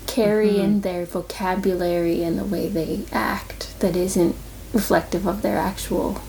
carry 0.07 0.49
Mm-hmm. 0.51 0.61
in 0.61 0.81
their 0.81 1.05
vocabulary 1.05 2.23
and 2.23 2.37
the 2.37 2.43
way 2.45 2.67
they 2.67 3.03
act 3.11 3.79
that 3.79 3.95
isn't 3.95 4.35
reflective 4.73 5.25
of 5.27 5.41
their 5.41 5.57
actual 5.57 6.21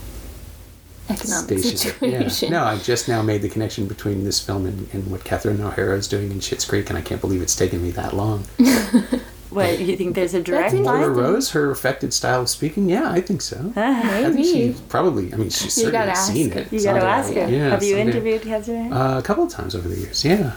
economic 1.11 1.59
Station. 1.59 1.77
situation. 1.77 2.53
Yeah. 2.53 2.59
No, 2.61 2.65
I've 2.65 2.83
just 2.85 3.09
now 3.09 3.21
made 3.21 3.43
the 3.43 3.49
connection 3.51 3.87
between 3.87 4.25
this 4.25 4.41
film 4.41 4.65
and, 4.65 4.89
and 4.95 5.11
what 5.11 5.25
Catherine 5.25 5.61
O'Hara 5.61 5.97
is 5.99 6.09
doing 6.09 6.31
in 6.31 6.39
Schitt's 6.41 6.65
Creek, 6.65 6.89
and 6.89 6.97
I 6.99 7.03
can't 7.03 7.21
believe 7.21 7.43
it's 7.43 7.57
taken 7.57 7.83
me 7.83 7.91
that 7.93 8.15
long. 8.15 8.47
What 9.55 9.79
you 9.81 9.97
think? 9.97 10.15
There's 10.15 10.35
a 10.35 10.43
direct 10.43 10.75
interesting. 10.75 10.85
Laura 10.85 11.07
line. 11.07 11.17
Rose, 11.17 11.51
her 11.53 11.71
affected 11.71 12.13
style 12.13 12.43
of 12.43 12.49
speaking, 12.49 12.89
yeah, 12.89 13.11
I 13.11 13.21
think 13.21 13.41
so. 13.43 13.73
I 13.77 14.23
think 14.23 14.35
Maybe. 14.37 14.45
she 14.75 14.77
probably, 14.89 15.33
I 15.33 15.37
mean, 15.37 15.51
she's 15.51 15.77
You 15.79 15.85
certainly 15.91 16.15
seen 16.17 16.53
it. 16.53 16.73
You 16.73 16.83
got 16.83 16.95
to 16.95 17.01
someday. 17.01 17.07
ask 17.07 17.33
her. 17.35 17.49
Yeah, 17.49 17.69
Have 17.71 17.83
you 17.83 17.97
someday. 17.97 18.11
interviewed 18.11 18.43
Catherine? 18.43 18.93
Uh, 18.93 19.19
a 19.19 19.23
couple 19.23 19.45
of 19.45 19.51
times 19.51 19.75
over 19.75 19.89
the 19.89 19.97
years, 19.97 20.25
yeah. 20.25 20.53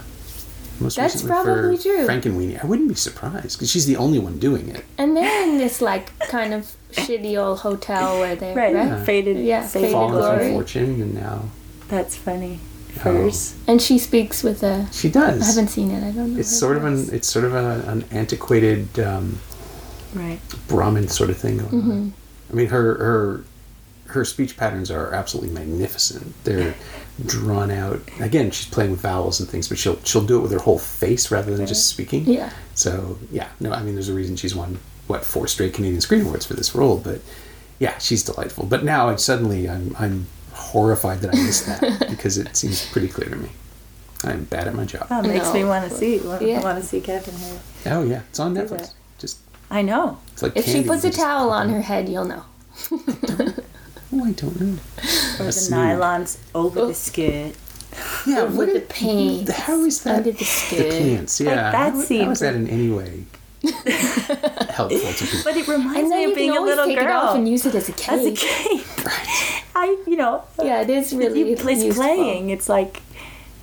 Most 0.79 0.95
That's 0.97 1.15
recently 1.15 1.31
probably 1.35 1.77
for 1.77 1.83
true. 1.83 2.07
Frankenweenie. 2.07 2.63
I 2.63 2.67
wouldn't 2.67 2.87
be 2.89 2.93
surprised 2.95 3.57
because 3.57 3.71
she's 3.71 3.87
the 3.87 3.95
only 3.97 4.19
one 4.19 4.37
doing 4.37 4.69
it. 4.69 4.85
And 4.99 5.17
they're 5.17 5.43
in 5.47 5.57
this 5.57 5.81
like 5.81 6.17
kind 6.19 6.53
of 6.53 6.75
shitty 6.91 7.35
old 7.43 7.59
hotel 7.61 8.19
where 8.19 8.35
they're 8.35 8.55
right, 8.55 8.75
right. 8.75 9.03
faded. 9.05 9.37
Yeah, 9.43 9.61
faded 9.65 9.71
Faded 9.87 9.91
Fallen 9.93 10.11
glory. 10.19 10.37
from 10.45 10.51
fortune, 10.51 11.01
and 11.01 11.15
now 11.15 11.45
That's 11.87 12.15
funny. 12.15 12.59
Oh. 12.99 13.03
Furs. 13.29 13.55
And 13.67 13.81
she 13.81 13.97
speaks 13.97 14.43
with 14.43 14.63
a. 14.63 14.87
she 14.91 15.09
does. 15.09 15.41
I 15.41 15.45
haven't 15.45 15.69
seen 15.69 15.91
it. 15.91 16.03
I 16.03 16.11
don't 16.11 16.33
know. 16.33 16.39
It's 16.39 16.49
her 16.51 16.55
sort 16.57 16.77
of 16.77 16.85
an 16.85 17.09
it's 17.11 17.27
sort 17.27 17.45
of 17.45 17.53
a, 17.53 17.83
an 17.89 18.05
antiquated 18.11 18.99
um, 18.99 19.39
Right. 20.13 20.39
Brahmin 20.67 21.07
sort 21.09 21.29
of 21.29 21.37
thing 21.37 21.57
going 21.57 21.69
Mm-hmm. 21.69 21.91
on. 21.91 22.13
I 22.49 22.53
mean, 22.53 22.67
her 22.67 22.95
her 22.95 23.43
her 24.07 24.23
speech 24.23 24.55
patterns 24.55 24.89
are 24.89 25.13
absolutely 25.13 25.51
magnificent. 25.53 26.33
They're 26.45 26.73
drawn 27.25 27.69
out. 27.71 27.99
Again, 28.21 28.51
she's 28.51 28.67
playing 28.71 28.91
with 28.91 29.01
vowels 29.01 29.39
and 29.41 29.49
things, 29.49 29.67
but 29.67 29.77
she'll 29.77 30.01
she'll 30.03 30.23
do 30.25 30.37
it 30.39 30.41
with 30.41 30.51
her 30.53 30.59
whole 30.59 30.79
face 30.79 31.29
rather 31.29 31.55
than 31.57 31.67
just 31.67 31.87
speaking. 31.87 32.23
Yeah. 32.25 32.51
So 32.73 33.17
yeah, 33.31 33.49
no, 33.59 33.73
I 33.73 33.83
mean, 33.83 33.95
there's 33.95 34.07
a 34.09 34.13
reason 34.13 34.37
she's 34.37 34.55
won 34.55 34.79
what 35.07 35.25
four 35.25 35.47
straight 35.47 35.73
Canadian 35.73 35.99
Screen 36.01 36.21
Awards 36.21 36.45
for 36.45 36.53
this 36.53 36.73
role. 36.73 36.97
But 36.97 37.19
yeah, 37.79 37.97
she's 37.97 38.23
delightful. 38.23 38.65
But 38.65 38.85
now 38.85 39.09
I 39.09 39.15
suddenly 39.17 39.69
I'm 39.69 39.93
I'm 39.99 40.27
horrified 40.77 41.19
that 41.21 41.33
I 41.33 41.37
missed 41.37 41.65
that 41.65 42.07
because 42.13 42.37
it 42.37 42.55
seems 42.55 42.85
pretty 42.91 43.07
clear 43.07 43.29
to 43.29 43.35
me. 43.35 43.49
I'm 44.23 44.43
bad 44.45 44.67
at 44.67 44.75
my 44.75 44.85
job. 44.85 45.07
Oh, 45.09 45.21
that 45.21 45.27
makes 45.27 45.45
No. 45.47 45.53
me 45.53 45.63
want 45.63 45.89
to 45.89 45.95
see. 45.95 46.19
Want, 46.19 46.41
Yeah. 46.41 46.61
want 46.61 46.79
to 46.81 46.85
see 46.87 47.01
Kevin 47.01 47.33
here. 47.35 47.59
Oh 47.87 48.03
yeah, 48.03 48.21
it's 48.29 48.39
on 48.39 48.53
Netflix. 48.55 48.69
that. 48.69 48.93
Just 49.19 49.37
I 49.71 49.81
know. 49.81 50.19
it's 50.33 50.43
like 50.43 50.55
If 50.55 50.65
she 50.65 50.83
puts 50.83 51.03
a 51.03 51.09
towel 51.11 51.49
on 51.49 51.69
her 51.69 51.81
head, 51.81 52.07
you'll 52.09 52.25
know. 52.25 52.43
Oh, 54.13 54.23
I 54.23 54.31
don't 54.31 54.59
know. 54.61 54.79
Or 55.37 55.45
the 55.51 55.67
nylons 55.69 56.37
over 56.55 56.79
the 56.79 56.85
oh. 56.87 56.91
skirt. 56.93 57.53
Yeah, 58.25 58.43
With 58.45 58.67
the 58.73 58.79
did- 58.79 58.89
pants 58.89 59.51
How 59.51 59.83
is 59.83 60.01
that? 60.03 60.17
under 60.19 60.31
the 60.31 60.37
The 60.37 60.89
pants, 60.89 61.41
yeah. 61.41 61.47
Like, 61.49 61.55
that 61.57 61.73
how, 61.73 61.99
how 61.99 62.01
seems- 62.05 62.31
is 62.33 62.39
that 62.39 62.55
in 62.55 62.67
any 62.69 62.89
way 62.89 63.25
helpful 64.69 65.13
to 65.13 65.25
people? 65.25 65.39
But 65.43 65.57
it 65.57 65.67
reminds 65.67 66.09
me 66.09 66.23
of 66.25 66.35
being 66.35 66.51
a 66.51 66.55
always 66.55 66.75
little 66.75 66.85
take 66.85 66.97
girl. 66.99 67.07
it 67.07 67.11
off 67.11 67.35
and 67.35 67.47
use 67.47 67.65
it 67.65 67.75
as 67.75 67.89
a 67.89 67.93
cape. 67.93 68.11
as 68.13 68.25
a 68.25 68.31
cape. 68.31 68.85
cape. 68.85 69.05
Right. 69.05 69.63
I, 69.75 70.03
you 70.07 70.17
know, 70.17 70.43
Yeah, 70.61 70.81
it 70.81 70.89
is 70.89 71.13
really 71.13 71.39
you, 71.41 71.45
it's 71.53 71.63
useful. 71.83 72.03
playing. 72.03 72.49
It's 72.49 72.67
like 72.67 73.01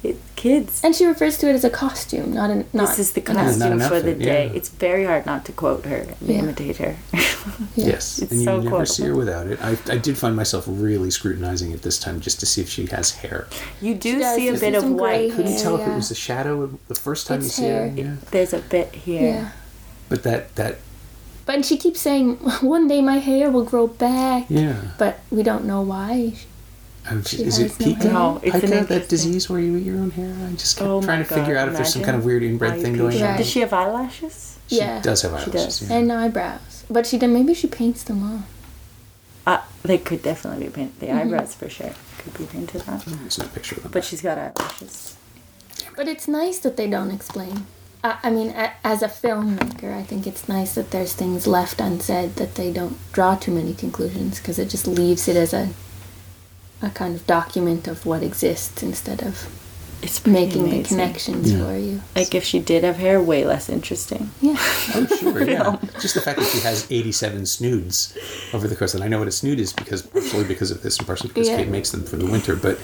it, 0.04 0.16
kids. 0.36 0.80
And 0.84 0.94
she 0.94 1.06
refers 1.06 1.38
to 1.38 1.48
it 1.48 1.54
as 1.54 1.64
a 1.64 1.70
costume, 1.70 2.34
not 2.34 2.50
an. 2.50 2.66
Not 2.72 2.88
this 2.88 2.98
is 2.98 3.12
the 3.14 3.22
an 3.30 3.36
outfit. 3.38 3.58
not 3.58 3.70
costume 3.70 3.80
an 3.80 3.88
for 3.88 4.00
the 4.00 4.14
day. 4.14 4.46
yeah. 4.46 4.52
It's 4.52 4.68
very 4.68 5.04
hard 5.06 5.24
not 5.26 5.44
to 5.46 5.52
quote 5.52 5.86
her 5.86 5.96
and 5.96 6.16
Yeah. 6.20 6.38
imitate 6.38 6.76
her. 6.78 6.96
Yeah. 7.76 7.86
Yes, 7.88 8.20
It's 8.22 8.32
and 8.32 8.40
you 8.40 8.46
so 8.46 8.56
never 8.56 8.68
quotable. 8.70 8.86
see 8.86 9.02
her 9.04 9.14
without 9.14 9.46
it. 9.48 9.60
I, 9.60 9.76
I 9.90 9.98
did 9.98 10.16
find 10.16 10.34
myself 10.34 10.64
really 10.66 11.10
scrutinizing 11.10 11.72
it 11.72 11.82
this 11.82 11.98
time 11.98 12.20
just 12.22 12.40
to 12.40 12.46
see 12.46 12.62
if 12.62 12.70
she 12.70 12.86
has 12.86 13.10
hair. 13.16 13.48
you 13.82 13.94
do 13.94 14.12
She 14.14 14.18
does. 14.20 14.36
see 14.36 14.48
a 14.48 14.54
bit 14.54 14.74
of 14.74 14.82
some 14.82 14.96
gray 14.96 15.26
white. 15.28 15.36
Couldn't 15.36 15.52
hair, 15.52 15.60
tell 15.60 15.76
if 15.78 15.86
it 15.86 15.94
was 15.94 16.10
a 16.10 16.14
shadow 16.14 16.78
the 16.88 16.94
first 16.94 17.26
time 17.26 17.40
It's 17.40 17.58
you 17.58 17.64
see 17.64 17.70
hair. 17.70 17.88
her. 17.90 17.94
Yeah. 17.94 18.14
There's 18.30 18.54
a 18.54 18.60
bit 18.60 18.94
here. 18.94 19.52
Yeah. 20.04 20.08
But 20.08 20.22
that 20.24 20.54
that 20.56 20.76
But 21.46 21.64
she 21.64 21.76
keeps 21.76 22.00
saying, 22.00 22.36
one 22.60 22.88
day 22.88 23.00
my 23.02 23.18
hair 23.18 23.50
will 23.50 23.64
grow 23.64 23.86
back. 23.86 24.46
yeah. 24.48 24.76
But 24.98 25.20
we 25.30 25.42
don't 25.42 25.64
know 25.64 25.82
why. 25.82 26.34
I 27.06 27.20
She 27.22 27.42
is 27.42 27.58
it 27.58 27.62
has 27.70 27.80
no 27.80 27.86
pica? 27.86 28.02
hair. 28.04 28.12
No, 28.12 28.40
it's 28.42 28.60
pica, 28.60 28.84
that 28.84 29.08
disease 29.10 29.50
where 29.50 29.60
you 29.60 29.76
eat 29.76 29.84
your 29.84 29.96
own 29.98 30.10
hair? 30.10 30.32
I'm 30.46 30.56
just 30.56 30.78
kept 30.78 30.88
Oh 30.88 31.02
trying 31.02 31.18
to 31.18 31.24
figure 31.28 31.54
God, 31.54 31.60
out 31.60 31.68
if 31.68 31.74
there's 31.76 31.92
some 31.92 32.02
kind 32.02 32.16
of 32.16 32.24
weird 32.24 32.42
inbred 32.42 32.80
thing 32.80 32.96
going 32.96 33.12
piece. 33.12 33.22
on. 33.22 33.36
Does 33.36 33.48
she 33.48 33.60
have 33.60 33.72
eyelashes? 33.74 34.58
She 34.68 34.76
Yeah. 34.78 35.02
does 35.02 35.20
have 35.22 35.32
She 35.32 35.50
eyelashes. 35.50 35.80
does. 35.80 35.90
Yeah. 35.90 35.96
And 35.98 36.10
eyebrows. 36.12 36.84
But 36.88 37.06
she 37.06 37.18
then 37.18 37.32
maybe 37.34 37.52
she 37.52 37.66
paints 37.66 38.02
them 38.04 38.22
on. 38.22 38.44
Uh, 39.46 39.60
they 39.82 39.98
could 39.98 40.22
definitely 40.22 40.64
be 40.66 40.70
painted. 40.72 41.00
The 41.00 41.06
Mm-hmm. 41.08 41.18
eyebrows 41.28 41.54
for 41.54 41.68
sure 41.68 41.92
could 42.18 42.38
be 42.38 42.46
painted 42.46 42.88
on. 42.88 43.02
There's 43.04 43.38
no 43.38 43.48
picture 43.48 43.76
of 43.76 43.82
them. 43.82 43.92
But 43.92 44.04
she's 44.04 44.22
got 44.22 44.38
eyelashes. 44.38 45.16
But 45.94 46.08
it's 46.08 46.26
nice 46.26 46.58
that 46.60 46.78
they 46.78 46.88
don't 46.88 47.10
explain. 47.10 47.66
I, 48.04 48.18
I 48.24 48.30
mean, 48.30 48.54
as 48.84 49.02
a 49.02 49.08
filmmaker, 49.08 49.92
I 49.92 50.02
think 50.04 50.26
it's 50.26 50.48
nice 50.48 50.74
that 50.76 50.90
there's 50.92 51.14
things 51.14 51.46
left 51.46 51.80
unsaid 51.80 52.36
that 52.36 52.54
they 52.54 52.72
don't 52.72 52.96
draw 53.12 53.34
too 53.34 53.50
many 53.52 53.74
conclusions 53.74 54.38
because 54.38 54.58
it 54.60 54.68
just 54.68 54.86
leaves 54.86 55.26
it 55.26 55.36
as 55.36 55.52
a 55.52 55.70
a 56.82 56.90
kind 56.90 57.14
of 57.14 57.26
document 57.26 57.88
of 57.88 58.04
what 58.04 58.22
exists 58.22 58.82
instead 58.82 59.22
of 59.22 59.48
It's 60.02 60.18
pretty 60.20 60.38
making 60.38 60.68
the 60.68 60.82
connections 60.86 61.50
Yeah. 61.50 61.64
for 61.64 61.78
you. 61.78 62.02
Like 62.14 62.34
if 62.34 62.44
she 62.44 62.58
did 62.58 62.84
have 62.84 62.96
hair, 62.96 63.22
way 63.22 63.46
less 63.46 63.70
interesting. 63.70 64.30
Yeah. 64.42 64.56
Oh, 64.94 65.06
sure, 65.18 65.48
yeah. 65.48 65.78
Just 65.98 66.14
the 66.14 66.20
fact 66.20 66.38
that 66.40 66.48
she 66.48 66.58
has 66.60 66.86
87 66.90 67.46
snoods 67.46 68.14
over 68.52 68.68
the 68.68 68.76
course, 68.76 68.92
and 68.92 69.02
I 69.02 69.08
know 69.08 69.18
what 69.18 69.28
a 69.28 69.32
snood 69.32 69.58
is 69.58 69.72
because 69.72 70.02
partially 70.02 70.44
because 70.44 70.70
of 70.70 70.82
this 70.82 70.98
and 70.98 71.06
partially 71.06 71.28
because 71.28 71.48
Yeah. 71.48 71.56
Kate 71.56 71.68
makes 71.68 71.90
them 71.90 72.02
for 72.04 72.16
the 72.16 72.26
winter. 72.26 72.54
But 72.54 72.78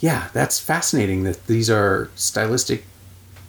yeah, 0.00 0.28
that's 0.32 0.58
fascinating 0.58 1.24
that 1.24 1.46
these 1.46 1.68
are 1.68 2.08
stylistic 2.14 2.84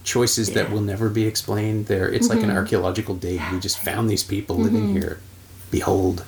choices 0.05 0.51
that 0.51 0.71
will 0.71 0.81
never 0.81 1.09
be 1.09 1.25
explained. 1.25 1.87
There, 1.87 2.07
it's 2.09 2.29
like 2.29 2.39
an 2.39 2.45
mm-hmm. 2.49 2.57
archaeological 2.57 3.15
dig. 3.15 3.41
We 3.51 3.59
just 3.59 3.79
found 3.79 4.09
these 4.09 4.23
people 4.23 4.55
living 4.55 4.83
mm-hmm. 4.83 4.97
here. 4.97 5.19
Behold. 5.71 6.23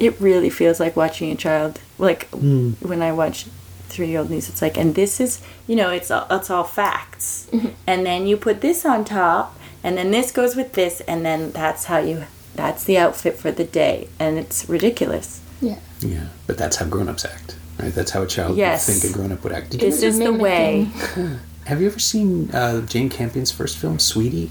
It 0.00 0.18
really 0.20 0.48
feels 0.48 0.80
like 0.80 0.96
watching 0.96 1.30
a 1.30 1.36
child. 1.36 1.80
Like 1.98 2.28
Hmm. 2.30 2.70
when 2.80 3.02
I 3.02 3.12
watch 3.12 3.46
three 3.88 4.06
year 4.08 4.20
old 4.20 4.30
niece, 4.30 4.48
it's 4.48 4.62
like, 4.62 4.78
and 4.78 4.94
this 4.94 5.20
is, 5.20 5.40
you 5.66 5.74
know, 5.76 5.90
it's 5.90 6.10
all, 6.10 6.26
it's 6.30 6.48
all 6.48 6.64
facts. 6.64 7.48
And 7.86 8.06
then 8.06 8.26
you 8.26 8.36
put 8.36 8.60
this 8.60 8.86
on 8.86 9.04
top, 9.04 9.58
and 9.82 9.96
then 9.98 10.10
this 10.12 10.30
goes 10.30 10.54
with 10.54 10.74
this, 10.74 11.00
and 11.02 11.24
then 11.26 11.50
that's 11.52 11.84
how 11.86 11.98
you, 11.98 12.24
that's 12.54 12.84
the 12.84 12.98
outfit 12.98 13.36
for 13.36 13.50
the 13.50 13.64
day. 13.64 14.08
And 14.18 14.38
it's 14.38 14.68
ridiculous. 14.68 15.40
Yeah. 15.60 15.78
Yeah, 16.00 16.28
but 16.46 16.56
that's 16.56 16.76
how 16.76 16.86
grown-ups 16.86 17.24
act, 17.24 17.56
right? 17.80 17.92
That's 17.92 18.12
how 18.12 18.22
a 18.22 18.26
child 18.26 18.56
Yes. 18.56 18.86
would 18.86 18.96
think 18.98 19.12
a 19.14 19.16
grown-up 19.16 19.42
would 19.42 19.52
act. 19.52 19.76
This 19.78 20.02
is 20.02 20.18
the 20.18 20.32
way. 20.32 20.88
Have 21.68 21.82
you 21.82 21.86
ever 21.88 21.98
seen 21.98 22.50
uh, 22.52 22.80
Jane 22.86 23.10
Campion's 23.10 23.50
first 23.50 23.76
film, 23.76 23.98
Sweetie? 23.98 24.50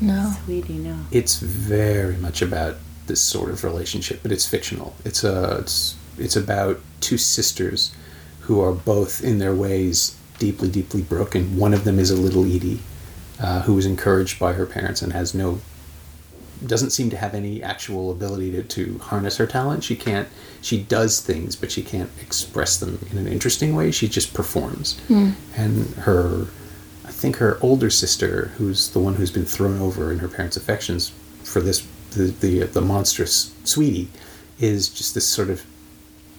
No. 0.00 0.32
Sweetie, 0.44 0.78
no. 0.78 0.96
It's 1.10 1.40
very 1.40 2.16
much 2.16 2.40
about 2.40 2.76
this 3.08 3.20
sort 3.20 3.50
of 3.50 3.64
relationship, 3.64 4.20
but 4.22 4.30
it's 4.30 4.46
fictional. 4.46 4.94
It's 5.04 5.24
a 5.24 5.56
it's 5.58 5.96
it's 6.16 6.36
about 6.36 6.78
two 7.00 7.18
sisters 7.18 7.92
who 8.42 8.60
are 8.60 8.70
both 8.70 9.24
in 9.24 9.40
their 9.40 9.52
ways 9.52 10.16
deeply, 10.38 10.70
deeply 10.70 11.02
broken. 11.02 11.58
One 11.58 11.74
of 11.74 11.82
them 11.82 11.98
is 11.98 12.12
a 12.12 12.16
little 12.16 12.44
Edie, 12.44 12.78
uh, 13.40 13.62
who 13.62 13.74
was 13.74 13.84
encouraged 13.84 14.38
by 14.38 14.52
her 14.52 14.64
parents 14.64 15.02
and 15.02 15.12
has 15.12 15.34
no 15.34 15.60
doesn't 16.64 16.90
seem 16.90 17.10
to 17.10 17.16
have 17.16 17.34
any 17.34 17.60
actual 17.60 18.12
ability 18.12 18.52
to, 18.52 18.62
to 18.62 18.98
harness 18.98 19.38
her 19.38 19.48
talent. 19.48 19.82
She 19.82 19.96
can't 19.96 20.28
she 20.62 20.82
does 20.82 21.20
things, 21.20 21.56
but 21.56 21.70
she 21.70 21.82
can't 21.82 22.10
express 22.20 22.78
them 22.78 22.98
in 23.10 23.18
an 23.18 23.26
interesting 23.26 23.74
way. 23.74 23.90
She 23.90 24.08
just 24.08 24.32
performs. 24.32 24.98
Hmm. 25.08 25.30
And 25.56 25.88
her 25.96 26.46
I 27.04 27.10
think 27.10 27.36
her 27.36 27.58
older 27.60 27.90
sister, 27.90 28.52
who's 28.56 28.90
the 28.90 29.00
one 29.00 29.14
who's 29.14 29.30
been 29.30 29.44
thrown 29.44 29.80
over 29.80 30.12
in 30.12 30.20
her 30.20 30.28
parents' 30.28 30.56
affections 30.56 31.12
for 31.42 31.60
this 31.60 31.86
the 32.12 32.30
the, 32.40 32.60
the 32.64 32.80
monstrous 32.80 33.54
sweetie, 33.64 34.08
is 34.58 34.88
just 34.88 35.14
this 35.14 35.26
sort 35.26 35.50
of 35.50 35.64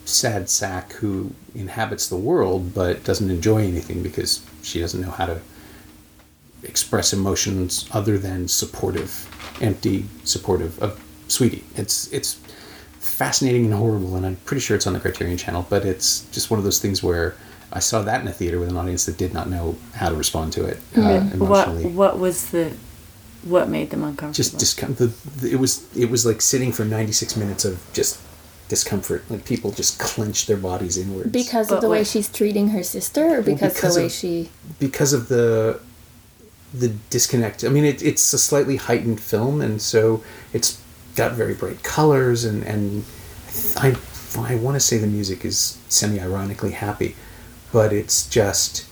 sad 0.05 0.49
sack 0.49 0.93
who 0.93 1.33
inhabits 1.55 2.07
the 2.07 2.17
world 2.17 2.73
but 2.73 3.03
doesn't 3.03 3.29
enjoy 3.29 3.63
anything 3.63 4.03
because 4.03 4.45
she 4.61 4.79
doesn't 4.79 4.99
know 5.01 5.11
how 5.11 5.25
to 5.25 5.39
express 6.63 7.13
emotions 7.13 7.87
other 7.91 8.17
than 8.17 8.47
supportive, 8.47 9.29
empty 9.61 10.05
supportive 10.23 10.81
of 10.81 11.01
sweetie. 11.27 11.63
It's 11.75 12.11
it's 12.11 12.39
fascinating 13.13 13.65
and 13.65 13.73
horrible, 13.73 14.15
and 14.15 14.25
I'm 14.25 14.35
pretty 14.37 14.61
sure 14.61 14.75
it's 14.75 14.87
on 14.87 14.93
the 14.93 14.99
Criterion 14.99 15.37
Channel. 15.37 15.65
But 15.69 15.85
it's 15.85 16.21
just 16.31 16.49
one 16.51 16.57
of 16.57 16.63
those 16.63 16.79
things 16.81 17.01
where 17.03 17.35
I 17.71 17.79
saw 17.79 18.01
that 18.03 18.21
in 18.21 18.27
a 18.27 18.31
theater 18.33 18.59
with 18.59 18.69
an 18.69 18.77
audience 18.77 19.05
that 19.05 19.17
did 19.17 19.33
not 19.33 19.49
know 19.49 19.75
how 19.95 20.09
to 20.09 20.15
respond 20.15 20.53
to 20.53 20.65
it 20.65 20.77
uh, 20.97 21.21
what 21.21 21.33
emotionally. 21.67 21.85
what 21.87 22.19
was 22.19 22.49
the 22.51 22.73
what 23.43 23.69
made 23.69 23.89
them 23.89 24.03
uncomfortable? 24.03 24.33
Just 24.33 24.57
discom- 24.57 24.95
the, 24.97 25.07
the, 25.41 25.51
it 25.51 25.59
was 25.59 25.85
it 25.97 26.09
was 26.09 26.25
like 26.25 26.41
sitting 26.41 26.71
for 26.71 26.85
96 26.85 27.35
minutes 27.37 27.65
of 27.65 27.81
just 27.93 28.19
discomfort. 28.69 29.23
Like 29.29 29.45
people 29.45 29.71
just 29.71 29.99
clench 29.99 30.45
their 30.47 30.57
bodies 30.57 30.97
inwards 30.97 31.31
Because 31.31 31.67
But 31.69 31.75
of 31.75 31.81
the 31.81 31.89
way 31.89 31.99
wait. 31.99 32.07
she's 32.07 32.29
treating 32.31 32.69
her 32.69 32.83
sister, 32.83 33.39
or 33.39 33.41
because, 33.41 33.73
because 33.73 33.95
the 33.95 34.01
way 34.01 34.05
of- 34.07 34.11
she. 34.11 34.49
because 34.79 35.13
of 35.13 35.27
the 35.29 35.79
the 36.73 36.89
disconnect. 37.11 37.63
I 37.63 37.69
mean, 37.69 37.83
it, 37.85 38.01
it's 38.01 38.33
a 38.33 38.39
slightly 38.39 38.77
heightened 38.77 39.19
film, 39.19 39.61
and 39.61 39.79
so 39.79 40.23
it's 40.53 40.81
got 41.15 41.33
very 41.33 41.53
bright 41.53 41.83
colors, 41.83 42.43
and 42.45 42.63
and 42.63 43.03
I 43.77 43.95
I 44.37 44.55
want 44.55 44.75
to 44.75 44.79
say 44.79 44.97
the 44.97 45.07
music 45.07 45.45
is 45.45 45.77
semi 45.89 46.19
ironically 46.19 46.71
happy, 46.71 47.15
but 47.71 47.93
it's 47.93 48.27
just 48.27 48.85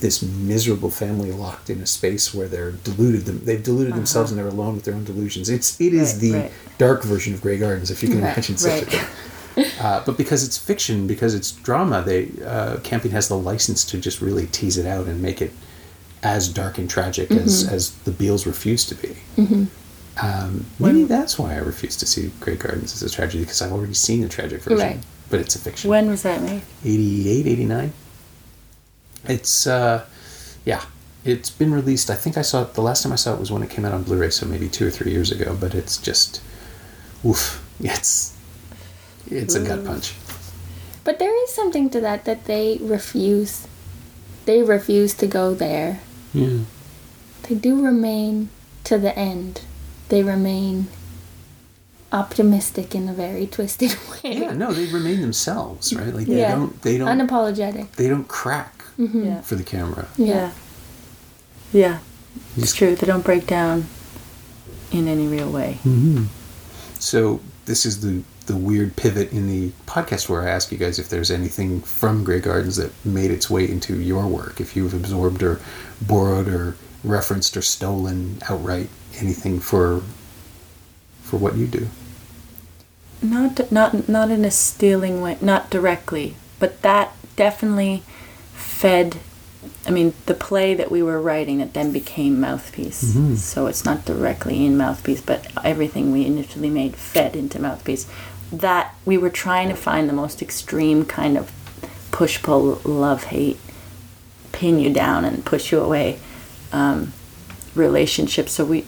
this 0.00 0.22
miserable 0.22 0.90
family 0.90 1.32
locked 1.32 1.70
in 1.70 1.80
a 1.80 1.86
space 1.86 2.34
where 2.34 2.48
they're 2.48 2.72
deluded 2.72 3.22
them 3.24 3.40
they've 3.44 3.62
deluded 3.62 3.94
themselves 3.94 4.30
and 4.30 4.38
they're 4.38 4.46
alone 4.46 4.74
with 4.74 4.84
their 4.84 4.94
own 4.94 5.04
delusions. 5.04 5.48
It's 5.48 5.80
it 5.80 5.94
is 5.94 6.12
Right, 6.12 6.20
the 6.20 6.32
right. 6.32 6.52
dark 6.78 7.02
version 7.02 7.32
of 7.34 7.40
Grey 7.40 7.58
Gardens 7.58 7.90
if 7.90 8.02
you 8.02 8.10
can 8.10 8.20
Right, 8.20 8.32
imagine 8.34 8.56
such 8.58 8.82
a 8.82 8.86
thing. 8.86 9.06
Uh, 9.80 10.02
but 10.04 10.18
because 10.18 10.44
it's 10.46 10.58
fiction, 10.58 11.06
because 11.06 11.34
it's 11.34 11.52
drama, 11.52 12.02
they 12.02 12.28
uh, 12.44 12.76
Campion 12.84 13.12
has 13.14 13.28
the 13.28 13.38
license 13.38 13.84
to 13.86 13.98
just 13.98 14.20
really 14.20 14.46
tease 14.48 14.76
it 14.76 14.84
out 14.84 15.06
and 15.06 15.22
make 15.22 15.40
it 15.40 15.50
as 16.22 16.46
dark 16.50 16.76
and 16.76 16.90
tragic 16.90 17.30
as, 17.30 17.66
as 17.66 17.92
the 18.04 18.10
Beales 18.10 18.46
refuse 18.46 18.84
to 18.84 18.94
be. 18.94 19.16
Um, 20.22 20.64
maybe 20.78 21.04
that's 21.04 21.38
why 21.38 21.54
I 21.54 21.58
refuse 21.58 21.96
to 21.98 22.06
see 22.06 22.30
Grey 22.40 22.56
Gardens 22.56 22.94
as 22.94 23.02
a 23.02 23.14
tragedy 23.14 23.44
because 23.44 23.60
I've 23.60 23.72
already 23.72 23.94
seen 23.94 24.22
the 24.22 24.28
tragic 24.28 24.62
version, 24.62 24.78
Right. 24.78 24.98
but 25.28 25.40
it's 25.40 25.54
a 25.54 25.58
fiction. 25.58 25.90
when 25.90 26.08
was 26.08 26.22
that 26.22 26.40
made? 26.42 26.62
88, 26.84 27.46
89. 27.46 27.92
It's, 29.28 29.66
uh, 29.66 30.04
yeah, 30.64 30.82
it's 31.24 31.50
been 31.50 31.72
released. 31.74 32.08
I 32.10 32.14
think 32.14 32.38
I 32.38 32.42
saw 32.42 32.62
it, 32.62 32.74
the 32.74 32.80
last 32.82 33.02
time 33.02 33.12
I 33.12 33.16
saw 33.16 33.34
it 33.34 33.40
was 33.40 33.50
when 33.50 33.62
it 33.62 33.68
came 33.70 33.84
out 33.84 33.92
on 33.92 34.04
Blu 34.04 34.16
ray, 34.18 34.30
so 34.30 34.46
maybe 34.46 34.68
two 34.68 34.86
or 34.86 34.90
three 34.90 35.12
years 35.12 35.30
ago, 35.32 35.56
but 35.60 35.74
it's 35.74 35.98
just, 35.98 36.40
oof, 37.24 37.62
it's, 37.80 38.34
it's 39.30 39.54
a 39.54 39.60
gut 39.62 39.84
punch. 39.84 40.14
But 41.04 41.18
there 41.18 41.34
is 41.44 41.52
something 41.54 41.90
to 41.90 42.00
that 42.00 42.24
that 42.24 42.46
they 42.46 42.78
refuse. 42.80 43.66
They 44.44 44.62
refuse 44.62 45.14
to 45.14 45.26
go 45.26 45.54
there. 45.54 46.00
Yeah. 46.32 46.60
They 47.42 47.54
do 47.54 47.84
remain 47.84 48.48
to 48.84 48.98
the 48.98 49.16
end. 49.16 49.60
They 50.08 50.22
remain 50.22 50.88
optimistic 52.12 52.94
in 52.94 53.08
a 53.08 53.12
very 53.12 53.46
twisted 53.56 53.96
way. 54.10 54.38
Yeah, 54.38 54.52
no, 54.52 54.72
they 54.72 54.86
remain 54.86 55.20
themselves, 55.20 55.92
right? 55.92 56.14
Like 56.14 56.26
Yeah. 56.26 56.34
they 56.34 56.54
don't, 56.54 56.82
they 56.82 56.98
don't, 56.98 57.28
Unapologetic. 57.28 57.92
they 57.92 58.08
don't 58.08 58.28
crack 58.28 58.84
mm-hmm. 58.98 59.24
Yeah. 59.24 59.40
for 59.42 59.54
the 59.56 59.64
camera. 59.64 60.08
Yeah. 60.16 60.52
Yeah. 61.72 61.98
It's 62.56 62.74
true. 62.74 62.94
They 62.94 63.06
don't 63.06 63.24
break 63.24 63.46
down 63.46 63.86
in 64.92 65.08
any 65.08 65.26
real 65.26 65.50
way. 65.50 65.78
Mm-hmm. 65.84 66.24
So 66.98 67.40
this 67.66 67.84
is 67.86 68.00
the 68.00 68.22
the 68.46 68.56
weird 68.56 68.94
pivot 68.94 69.32
in 69.32 69.48
the 69.48 69.70
podcast 69.86 70.28
where 70.28 70.42
I 70.42 70.50
ask 70.50 70.70
you 70.70 70.78
guys 70.78 71.00
if 71.00 71.08
there's 71.08 71.32
anything 71.32 71.80
from 71.80 72.22
Grey 72.22 72.38
Gardens 72.38 72.76
that 72.76 72.92
made 73.04 73.32
its 73.32 73.50
way 73.50 73.68
into 73.68 74.00
your 74.00 74.24
work, 74.28 74.60
if 74.60 74.76
you've 74.76 74.94
absorbed 74.94 75.42
or 75.42 75.60
borrowed 76.00 76.46
or 76.46 76.76
referenced 77.06 77.56
or 77.56 77.62
stolen 77.62 78.38
outright 78.48 78.88
anything 79.18 79.60
for 79.60 80.02
for 81.22 81.38
what 81.38 81.56
you 81.56 81.66
do. 81.66 81.88
Not 83.22 83.72
not 83.72 84.08
not 84.08 84.30
in 84.30 84.44
a 84.44 84.50
stealing 84.50 85.22
way, 85.22 85.38
not 85.40 85.70
directly, 85.70 86.36
but 86.58 86.82
that 86.82 87.12
definitely 87.36 88.02
fed. 88.54 89.18
I 89.86 89.90
mean, 89.90 90.14
the 90.26 90.34
play 90.34 90.74
that 90.74 90.90
we 90.90 91.02
were 91.02 91.20
writing 91.20 91.58
that 91.58 91.72
then 91.72 91.92
became 91.92 92.40
Mouthpiece. 92.40 93.14
Mm-hmm. 93.14 93.36
So 93.36 93.66
it's 93.66 93.84
not 93.84 94.04
directly 94.04 94.64
in 94.64 94.76
Mouthpiece, 94.76 95.20
but 95.20 95.46
everything 95.64 96.12
we 96.12 96.26
initially 96.26 96.70
made 96.70 96.96
fed 96.96 97.34
into 97.34 97.60
Mouthpiece. 97.60 98.08
That 98.52 98.94
we 99.04 99.16
were 99.18 99.30
trying 99.30 99.68
to 99.70 99.74
find 99.74 100.08
the 100.08 100.12
most 100.12 100.42
extreme 100.42 101.04
kind 101.04 101.36
of 101.36 101.50
push 102.12 102.42
pull 102.42 102.80
love 102.84 103.24
hate, 103.24 103.58
pin 104.52 104.78
you 104.78 104.92
down 104.92 105.24
and 105.24 105.44
push 105.44 105.72
you 105.72 105.80
away 105.80 106.20
um, 106.76 107.12
relationship. 107.74 108.48
So 108.48 108.64
we 108.64 108.84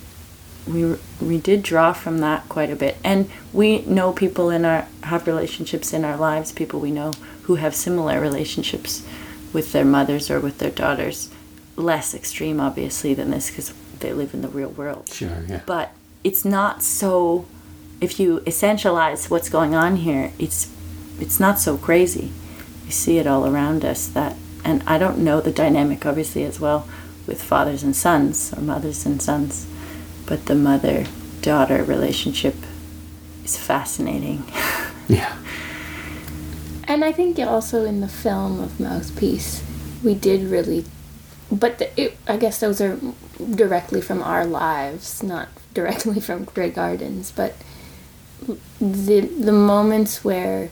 we 0.66 0.96
we 1.20 1.38
did 1.38 1.62
draw 1.62 1.92
from 1.92 2.18
that 2.18 2.48
quite 2.48 2.70
a 2.70 2.76
bit 2.76 2.96
and 3.02 3.30
we 3.54 3.80
know 3.82 4.12
people 4.12 4.50
in 4.50 4.64
our 4.66 4.86
have 5.04 5.26
relationships 5.26 5.94
in 5.94 6.04
our 6.04 6.16
lives 6.16 6.52
people 6.52 6.78
we 6.78 6.90
know 6.90 7.10
who 7.44 7.54
have 7.54 7.74
similar 7.74 8.20
relationships 8.20 9.02
with 9.54 9.72
their 9.72 9.84
mothers 9.84 10.30
or 10.30 10.38
with 10.40 10.58
their 10.58 10.70
daughters 10.70 11.30
less 11.76 12.14
extreme 12.14 12.60
obviously 12.60 13.14
than 13.14 13.30
this 13.30 13.48
because 13.50 13.72
they 14.00 14.12
live 14.12 14.34
in 14.34 14.42
the 14.42 14.48
real 14.48 14.68
world 14.70 15.08
Sure, 15.10 15.42
yeah. 15.48 15.62
but 15.64 15.92
it's 16.22 16.44
not 16.44 16.82
so 16.82 17.46
if 18.00 18.20
you 18.20 18.40
essentialize 18.40 19.30
what's 19.30 19.48
going 19.48 19.74
on 19.74 19.96
here 19.96 20.32
it's 20.38 20.70
it's 21.18 21.40
not 21.40 21.58
so 21.58 21.78
crazy 21.78 22.30
we 22.84 22.90
see 22.90 23.16
it 23.16 23.26
all 23.26 23.46
around 23.46 23.84
us 23.86 24.06
that 24.08 24.36
and 24.64 24.82
i 24.86 24.98
don't 24.98 25.16
know 25.18 25.40
the 25.40 25.50
dynamic 25.52 26.04
obviously 26.04 26.44
as 26.44 26.60
well 26.60 26.86
with 27.28 27.42
fathers 27.42 27.82
and 27.84 27.94
sons 27.94 28.52
or 28.56 28.60
mothers 28.60 29.06
and 29.06 29.22
sons 29.22 29.66
but 30.26 30.46
the 30.46 30.54
mother 30.54 31.04
daughter 31.42 31.84
relationship 31.84 32.56
is 33.44 33.56
fascinating 33.56 34.44
yeah. 35.08 35.36
And 36.86 37.04
I 37.04 37.12
think 37.12 37.38
also 37.38 37.84
in 37.84 38.00
the 38.00 38.08
film 38.08 38.60
of 38.60 38.80
Mouthpiece, 38.80 39.62
we 40.02 40.14
did 40.14 40.42
really. 40.50 40.84
But 41.50 41.78
the, 41.78 42.00
it, 42.00 42.16
I 42.26 42.36
guess 42.38 42.60
those 42.60 42.80
are 42.80 42.98
directly 43.50 44.00
from 44.00 44.22
our 44.22 44.46
lives, 44.46 45.22
not 45.22 45.48
directly 45.74 46.20
from 46.20 46.44
Grey 46.44 46.70
Gardens. 46.70 47.30
But 47.30 47.54
the 48.80 49.20
the 49.20 49.52
moments 49.52 50.24
where 50.24 50.70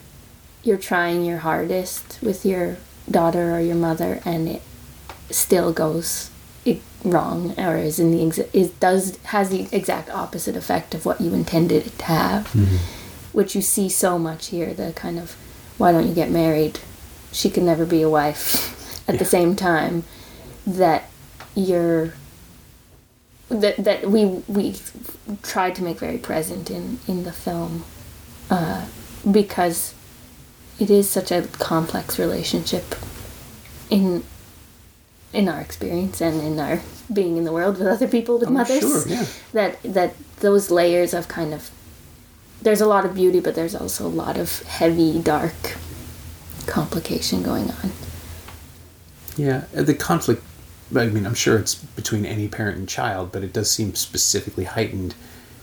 you're 0.63 0.77
trying 0.77 1.23
your 1.23 1.39
hardest 1.39 2.19
with 2.21 2.45
your 2.45 2.77
daughter 3.09 3.55
or 3.55 3.59
your 3.59 3.75
mother, 3.75 4.19
and 4.25 4.47
it 4.49 4.61
still 5.29 5.71
goes 5.71 6.31
i- 6.35 6.36
wrong 7.03 7.53
or 7.57 7.77
is 7.77 7.99
in 7.99 8.11
the 8.11 8.19
exa- 8.19 8.49
is 8.53 8.69
does 8.71 9.17
has 9.25 9.49
the 9.49 9.67
exact 9.71 10.09
opposite 10.09 10.55
effect 10.55 10.93
of 10.95 11.05
what 11.05 11.21
you 11.21 11.33
intended 11.33 11.87
it 11.87 11.97
to 11.99 12.05
have. 12.05 12.47
Which 13.33 13.55
you 13.55 13.61
see 13.61 13.89
so 13.89 14.17
much 14.17 14.47
here 14.47 14.73
the 14.73 14.93
kind 14.93 15.19
of 15.19 15.35
why 15.77 15.91
don't 15.91 16.07
you 16.07 16.15
get 16.15 16.31
married? 16.31 16.79
She 17.31 17.49
can 17.49 17.65
never 17.65 17.85
be 17.85 18.01
a 18.01 18.09
wife 18.09 18.43
at 19.09 19.19
the 19.19 19.25
same 19.25 19.55
time 19.55 20.03
that 20.65 21.09
you're 21.55 22.13
that 23.49 23.77
that 23.77 24.09
we 24.09 24.25
we 24.47 24.75
tried 25.43 25.75
to 25.75 25.83
make 25.83 25.99
very 25.99 26.17
present 26.17 26.69
in 26.69 26.99
in 27.07 27.23
the 27.23 27.31
film 27.31 27.83
uh, 28.49 28.85
because 29.29 29.93
it 30.79 30.89
is 30.89 31.09
such 31.09 31.31
a 31.31 31.43
complex 31.59 32.19
relationship 32.19 32.95
in 33.89 34.23
in 35.33 35.47
our 35.49 35.59
experience 35.61 36.21
and 36.21 36.41
in 36.41 36.59
our 36.59 36.79
being 37.11 37.37
in 37.37 37.43
the 37.43 37.51
world 37.51 37.77
with 37.77 37.87
other 37.87 38.07
people 38.07 38.37
with 38.39 38.47
Oh, 38.49 38.51
mothers 38.51 38.79
sure, 38.81 39.07
yeah. 39.07 39.25
that 39.53 39.81
that 39.83 40.13
those 40.39 40.71
layers 40.71 41.13
of 41.13 41.27
kind 41.27 41.53
of 41.53 41.69
there's 42.61 42.81
a 42.81 42.85
lot 42.87 43.05
of 43.05 43.13
beauty 43.13 43.39
but 43.39 43.53
there's 43.55 43.75
also 43.75 44.05
a 44.07 44.09
lot 44.23 44.37
of 44.37 44.61
heavy 44.63 45.19
dark 45.19 45.75
complication 46.65 47.43
going 47.43 47.69
on 47.71 47.91
Yeah, 49.37 49.65
uh, 49.75 49.83
the 49.83 49.93
conflict. 49.93 50.43
I 50.95 51.05
mean, 51.07 51.25
I'm 51.25 51.35
sure 51.35 51.57
it's 51.59 51.75
between 51.75 52.25
any 52.25 52.47
parent 52.47 52.77
and 52.77 52.87
child, 52.87 53.31
but 53.33 53.43
it 53.43 53.51
does 53.53 53.69
seem 53.69 53.93
specifically 53.93 54.63
heightened 54.63 55.13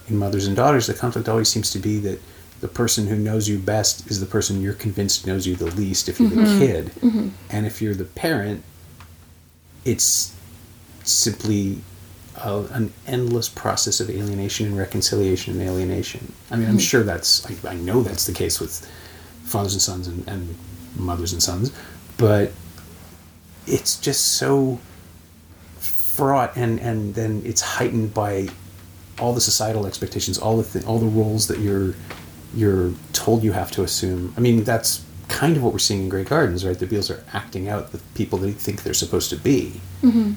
in 0.07 0.19
mothers 0.19 0.47
and 0.47 0.55
daughters. 0.55 0.87
The 0.87 0.95
conflict 0.95 1.29
always 1.29 1.49
seems 1.49 1.71
to 1.73 1.79
be 1.79 1.99
that 2.01 2.21
the 2.61 2.69
person 2.69 3.07
who 3.09 3.17
knows 3.17 3.49
you 3.49 3.59
best 3.59 4.07
is 4.11 4.21
the 4.21 4.27
person 4.27 4.61
you're 4.61 4.75
convinced 4.75 5.27
knows 5.27 5.47
you 5.47 5.57
the 5.57 5.71
least 5.75 6.09
if 6.11 6.21
you're 6.21 6.29
the 6.29 6.59
kid. 6.59 6.91
And 7.51 7.67
if 7.67 7.81
you're 7.83 7.95
the 7.95 8.05
parent, 8.05 8.63
it's 9.85 10.35
simply 11.03 11.81
a, 12.37 12.65
an 12.71 12.93
endless 13.07 13.49
process 13.49 14.01
of 14.01 14.11
alienation 14.11 14.67
and 14.67 14.79
reconciliation 14.79 15.61
and 15.61 15.69
alienation. 15.69 16.33
I 16.51 16.57
mean, 16.57 16.69
I'm 16.69 16.75
hmm. 16.75 16.79
sure 16.79 17.03
that's, 17.03 17.47
I, 17.47 17.73
I 17.73 17.75
know 17.75 18.03
that's 18.03 18.27
the 18.27 18.33
case 18.33 18.61
with 18.61 18.91
fathers 19.45 19.75
and 19.75 19.83
sons 19.83 20.09
and, 20.09 20.27
and 20.29 20.57
mothers 20.97 21.33
and 21.33 21.43
sons, 21.43 21.73
but 22.17 22.53
it's 23.67 23.99
just 23.99 24.35
so 24.35 24.79
fraught 25.79 26.57
and 26.57 26.79
and 26.81 27.15
then 27.15 27.43
it's 27.45 27.61
heightened 27.61 28.15
by 28.15 28.49
all 29.19 29.33
the 29.33 29.41
societal 29.41 29.87
expectations 29.87 30.39
all 30.39 30.57
the 30.57 30.63
th- 30.63 30.85
all 30.85 30.99
the 30.99 31.07
roles 31.07 31.49
that 31.49 31.59
you're 31.59 31.95
you're 32.55 32.93
told 33.13 33.43
you 33.43 33.51
have 33.51 33.71
to 33.71 33.83
assume 33.83 34.33
i 34.37 34.41
mean 34.41 34.63
that's 34.63 35.05
kind 35.29 35.57
of 35.57 35.63
what 35.63 35.73
we're 35.73 35.79
seeing 35.79 36.03
in 36.03 36.09
Grey 36.09 36.25
Gardens 36.25 36.65
right 36.65 36.79
the 36.79 36.87
Beales 36.87 37.11
are 37.11 37.25
acting 37.33 37.69
out 37.69 37.93
the 37.93 37.99
people 38.15 38.39
they 38.39 38.53
think 38.53 38.83
they're 38.83 38.95
supposed 38.95 39.31
to 39.31 39.37
be 39.37 39.81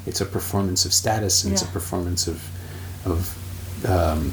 it's 0.05 0.21
a 0.21 0.25
performance 0.25 0.85
of 0.85 0.93
status 0.93 1.43
and 1.43 1.51
it's 1.53 1.61
a 1.61 1.67
performance 1.67 2.27
of 2.27 2.41
of 3.05 3.85
um, 3.85 4.31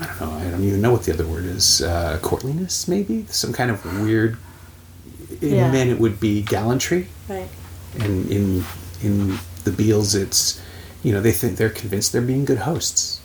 I 0.00 0.06
don't 0.06 0.20
know. 0.20 0.30
I 0.46 0.50
don't 0.50 0.64
even 0.64 0.80
know 0.80 0.92
what 0.92 1.02
the 1.02 1.12
other 1.12 1.26
word 1.26 1.44
is. 1.44 1.82
Uh, 1.82 2.18
courtliness, 2.22 2.88
maybe 2.88 3.26
some 3.28 3.52
kind 3.52 3.70
of 3.70 3.84
weird. 4.00 4.38
In 5.42 5.56
Yeah. 5.56 5.70
men, 5.70 5.88
it 5.88 5.98
would 6.00 6.18
be 6.20 6.42
gallantry 6.42 7.08
Right. 7.28 7.48
and 7.98 8.30
in 8.30 8.64
in 9.02 9.38
the 9.64 9.72
Beales, 9.72 10.14
it's 10.14 10.60
you 11.02 11.12
know 11.12 11.20
they 11.20 11.32
think 11.32 11.56
they're 11.58 11.68
convinced 11.70 12.12
they're 12.12 12.22
being 12.22 12.44
good 12.44 12.58
hosts, 12.58 13.20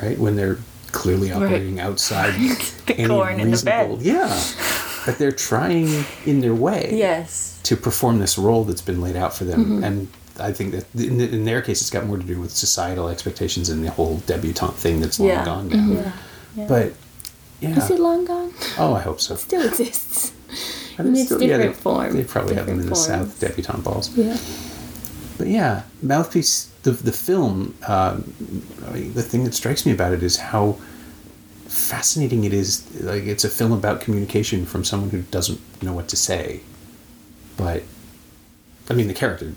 right? 0.00 0.18
When 0.18 0.36
they're 0.36 0.58
clearly 0.92 1.32
operating 1.32 1.80
outside 1.80 2.34
The 2.86 2.94
any 2.98 3.08
corn 3.08 3.40
in 3.40 3.50
the 3.50 3.62
bed. 3.64 4.00
yeah. 4.02 4.42
But 5.04 5.18
they're 5.18 5.32
trying 5.32 6.04
in 6.24 6.40
their 6.40 6.54
way, 6.54 6.90
Yes. 6.92 7.60
to 7.64 7.76
perform 7.76 8.18
this 8.18 8.36
role 8.36 8.64
that's 8.64 8.82
been 8.82 9.00
laid 9.00 9.14
out 9.16 9.34
for 9.34 9.44
them, 9.44 9.64
mm-hmm. 9.64 9.84
and 9.84 10.08
I 10.38 10.52
think 10.52 10.72
that 10.72 10.84
in, 10.94 11.20
in 11.20 11.44
their 11.44 11.62
case, 11.62 11.80
it's 11.80 11.90
got 11.90 12.06
more 12.06 12.16
to 12.18 12.24
do 12.24 12.40
with 12.40 12.50
societal 12.50 13.08
expectations 13.08 13.68
and 13.68 13.84
the 13.84 13.90
whole 13.90 14.20
debutante 14.26 14.74
thing 14.76 15.00
that's 15.00 15.18
long 15.20 15.28
Yeah. 15.28 15.44
gone 15.44 15.70
mm-hmm. 15.70 15.94
now. 15.94 16.00
Yeah. 16.00 16.12
Yeah. 16.56 16.66
But 16.68 16.92
yeah, 17.60 17.76
is 17.78 17.90
it 17.90 17.98
long 17.98 18.24
gone 18.26 18.52
oh, 18.78 18.94
I 18.94 19.00
hope 19.00 19.18
so. 19.20 19.34
still 19.36 19.66
exists 19.66 20.32
I 20.98 21.02
in 21.02 21.14
its 21.16 21.24
still- 21.26 21.42
yeah, 21.42 21.56
different 21.56 21.76
they, 21.76 21.80
form 21.82 22.16
They 22.16 22.24
probably 22.24 22.54
have 22.56 22.66
them 22.66 22.80
in 22.80 22.88
the 22.88 22.94
South 22.96 23.38
debutante 23.40 23.82
balls. 23.84 24.14
yeah 24.16 24.36
But 25.38 25.48
yeah, 25.48 25.82
mouthpiece. 26.02 26.70
The 26.82 26.92
the 26.92 27.12
film. 27.12 27.74
Um, 27.86 28.32
I 28.86 28.92
mean, 28.92 29.14
the 29.14 29.22
thing 29.22 29.44
that 29.44 29.54
strikes 29.54 29.84
me 29.84 29.92
about 29.92 30.12
it 30.12 30.22
is 30.22 30.36
how 30.36 30.78
fascinating 31.64 32.44
it 32.44 32.52
is. 32.52 32.84
Like 33.02 33.24
it's 33.24 33.44
a 33.44 33.50
film 33.50 33.72
about 33.72 34.00
communication 34.00 34.66
from 34.66 34.84
someone 34.84 35.10
who 35.10 35.22
doesn't 35.22 35.60
know 35.82 35.92
what 35.92 36.08
to 36.08 36.16
say. 36.16 36.60
But 37.56 37.82
I 38.88 38.94
mean, 38.94 39.08
the 39.08 39.14
character, 39.14 39.52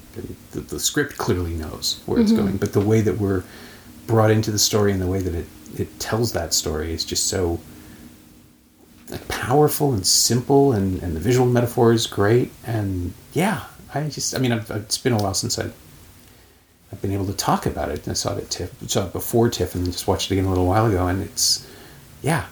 the, 0.51 0.59
the 0.61 0.79
script 0.79 1.17
clearly 1.17 1.53
knows 1.53 2.01
where 2.05 2.19
it's 2.19 2.31
going. 2.31 2.57
But 2.57 2.73
the 2.73 2.81
way 2.81 3.01
that 3.01 3.17
we're 3.17 3.43
brought 4.07 4.31
into 4.31 4.49
the 4.49 4.59
story 4.59 4.91
and 4.91 5.01
the 5.01 5.07
way 5.07 5.21
that 5.21 5.35
it 5.35 5.45
it 5.77 5.99
tells 5.99 6.33
that 6.33 6.53
story 6.53 6.91
is 6.93 7.05
just 7.05 7.27
so 7.27 7.59
like, 9.09 9.27
powerful 9.27 9.93
and 9.93 10.05
simple, 10.05 10.73
and 10.73 11.01
and 11.03 11.15
the 11.15 11.19
visual 11.19 11.47
metaphor 11.47 11.93
is 11.93 12.07
great. 12.07 12.51
And 12.65 13.13
yeah, 13.33 13.65
I 13.93 14.07
just, 14.09 14.35
I 14.35 14.39
mean, 14.39 14.51
I've, 14.51 14.69
it's 14.71 14.97
been 14.97 15.13
a 15.13 15.17
while 15.17 15.33
since 15.33 15.57
I. 15.59 15.69
I've 16.91 17.01
been 17.03 17.11
able 17.11 17.27
to 17.27 17.33
talk 17.33 17.67
about 17.67 17.89
it. 17.89 18.07
I 18.07 18.13
saw 18.13 18.35
it 18.35 18.39
at 18.39 18.49
TIFF, 18.49 18.89
saw 18.89 19.05
it 19.05 19.13
before 19.13 19.47
TIFF, 19.49 19.75
and 19.75 19.85
then 19.85 19.91
just 19.91 20.07
watched 20.07 20.31
it 20.31 20.33
again 20.33 20.45
a 20.45 20.49
little 20.49 20.65
while 20.65 20.87
ago. 20.87 21.05
And 21.05 21.21
it's, 21.21 21.67
yeah, 22.23 22.45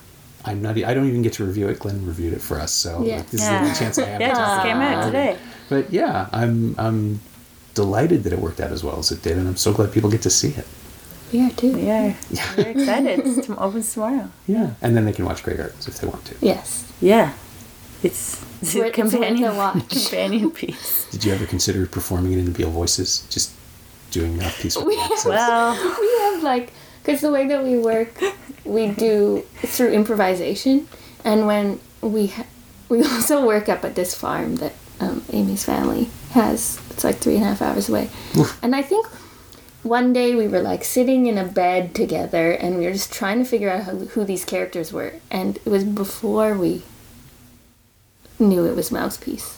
I'm 0.45 0.61
not. 0.61 0.77
I 0.77 0.93
don't 0.93 1.07
even 1.07 1.23
get 1.23 1.33
to 1.33 1.43
review 1.43 1.67
it. 1.69 1.79
Glenn 1.79 2.05
reviewed 2.05 2.33
it 2.33 2.41
for 2.41 2.59
us, 2.59 2.71
so 2.71 3.03
Yeah. 3.03 3.17
like, 3.17 3.29
this 3.31 3.41
is 3.41 3.47
the 3.49 3.57
only 3.59 3.73
chance 3.73 3.97
I 3.97 4.05
have. 4.05 4.21
Yeah, 4.21 4.27
to 4.27 4.33
it 4.33 4.35
talk 4.35 4.55
just 4.57 4.67
came 4.67 4.77
about 4.77 4.93
out 4.93 5.05
today. 5.07 5.37
But 5.69 5.91
yeah, 5.91 6.29
I'm 6.31 6.75
I'm 6.77 7.19
delighted 7.73 8.23
that 8.25 8.33
it 8.33 8.37
worked 8.39 8.59
out 8.61 8.71
as 8.71 8.83
well 8.83 8.99
as 8.99 9.11
it 9.11 9.23
did, 9.23 9.39
and 9.39 9.47
I'm 9.47 9.57
so 9.57 9.73
glad 9.73 9.91
people 9.91 10.11
get 10.11 10.21
to 10.21 10.29
see 10.29 10.49
it. 10.49 10.67
we 11.33 11.41
are 11.41 11.49
too 11.51 11.73
We 11.73 11.89
are. 11.89 12.15
Yeah. 12.29 12.53
We're 12.57 12.67
excited. 12.67 13.19
It 13.25 13.49
opens 13.49 13.91
tomorrow. 13.93 14.29
Yeah, 14.47 14.73
and 14.83 14.95
then 14.95 15.05
they 15.05 15.13
can 15.13 15.25
watch 15.25 15.41
Grey 15.41 15.57
Gardens 15.57 15.87
if 15.87 15.99
they 15.99 16.05
want 16.07 16.23
to. 16.25 16.35
yes 16.41 16.85
Yeah. 17.01 17.33
It's, 18.03 18.41
it's 18.61 18.75
a 18.75 18.75
it's 18.75 18.75
worth 18.75 18.87
a 18.87 18.91
companion 18.91 19.57
watch. 19.57 19.89
companion 19.89 20.51
piece. 20.51 21.05
Did 21.11 21.23
you 21.25 21.33
ever 21.33 21.45
consider 21.45 21.85
performing 21.87 22.33
it 22.33 22.39
in 22.39 22.45
the 22.45 22.51
Beale 22.51 22.69
voices? 22.69 23.25
Just 23.29 23.51
doing 24.11 24.37
mouthpiece 24.37 24.75
with 24.77 24.85
We 24.85 24.95
have- 24.97 25.25
Well, 25.25 25.73
we 25.99 26.19
have 26.35 26.43
like 26.43 26.71
because 27.03 27.21
the 27.21 27.31
way 27.31 27.47
that 27.47 27.63
we 27.63 27.77
work 27.77 28.09
we 28.65 28.87
do 28.87 29.43
through 29.59 29.91
improvisation 29.91 30.87
and 31.23 31.47
when 31.47 31.79
we 32.01 32.27
ha- 32.27 32.45
we 32.89 33.01
also 33.13 33.45
work 33.45 33.69
up 33.69 33.83
at 33.85 33.95
this 33.95 34.13
farm 34.13 34.57
that 34.57 34.73
um, 34.99 35.23
amy's 35.31 35.63
family 35.63 36.09
has 36.31 36.79
it's 36.89 37.03
like 37.05 37.15
three 37.17 37.35
and 37.35 37.43
a 37.43 37.47
half 37.47 37.61
hours 37.61 37.87
away 37.87 38.09
and 38.61 38.75
i 38.75 38.81
think 38.81 39.05
one 39.83 40.11
day 40.11 40.35
we 40.35 40.47
were 40.49 40.59
like 40.61 40.83
sitting 40.83 41.27
in 41.27 41.37
a 41.37 41.45
bed 41.45 41.93
together 41.95 42.51
and 42.51 42.77
we 42.77 42.85
were 42.85 42.91
just 42.93 43.13
trying 43.13 43.37
to 43.39 43.45
figure 43.45 43.69
out 43.69 43.83
who, 43.83 44.05
who 44.07 44.25
these 44.25 44.43
characters 44.43 44.91
were 44.91 45.13
and 45.31 45.57
it 45.57 45.67
was 45.67 45.83
before 45.85 46.55
we 46.57 46.81
knew 48.39 48.65
it 48.65 48.75
was 48.75 48.91
mouthpiece 48.91 49.57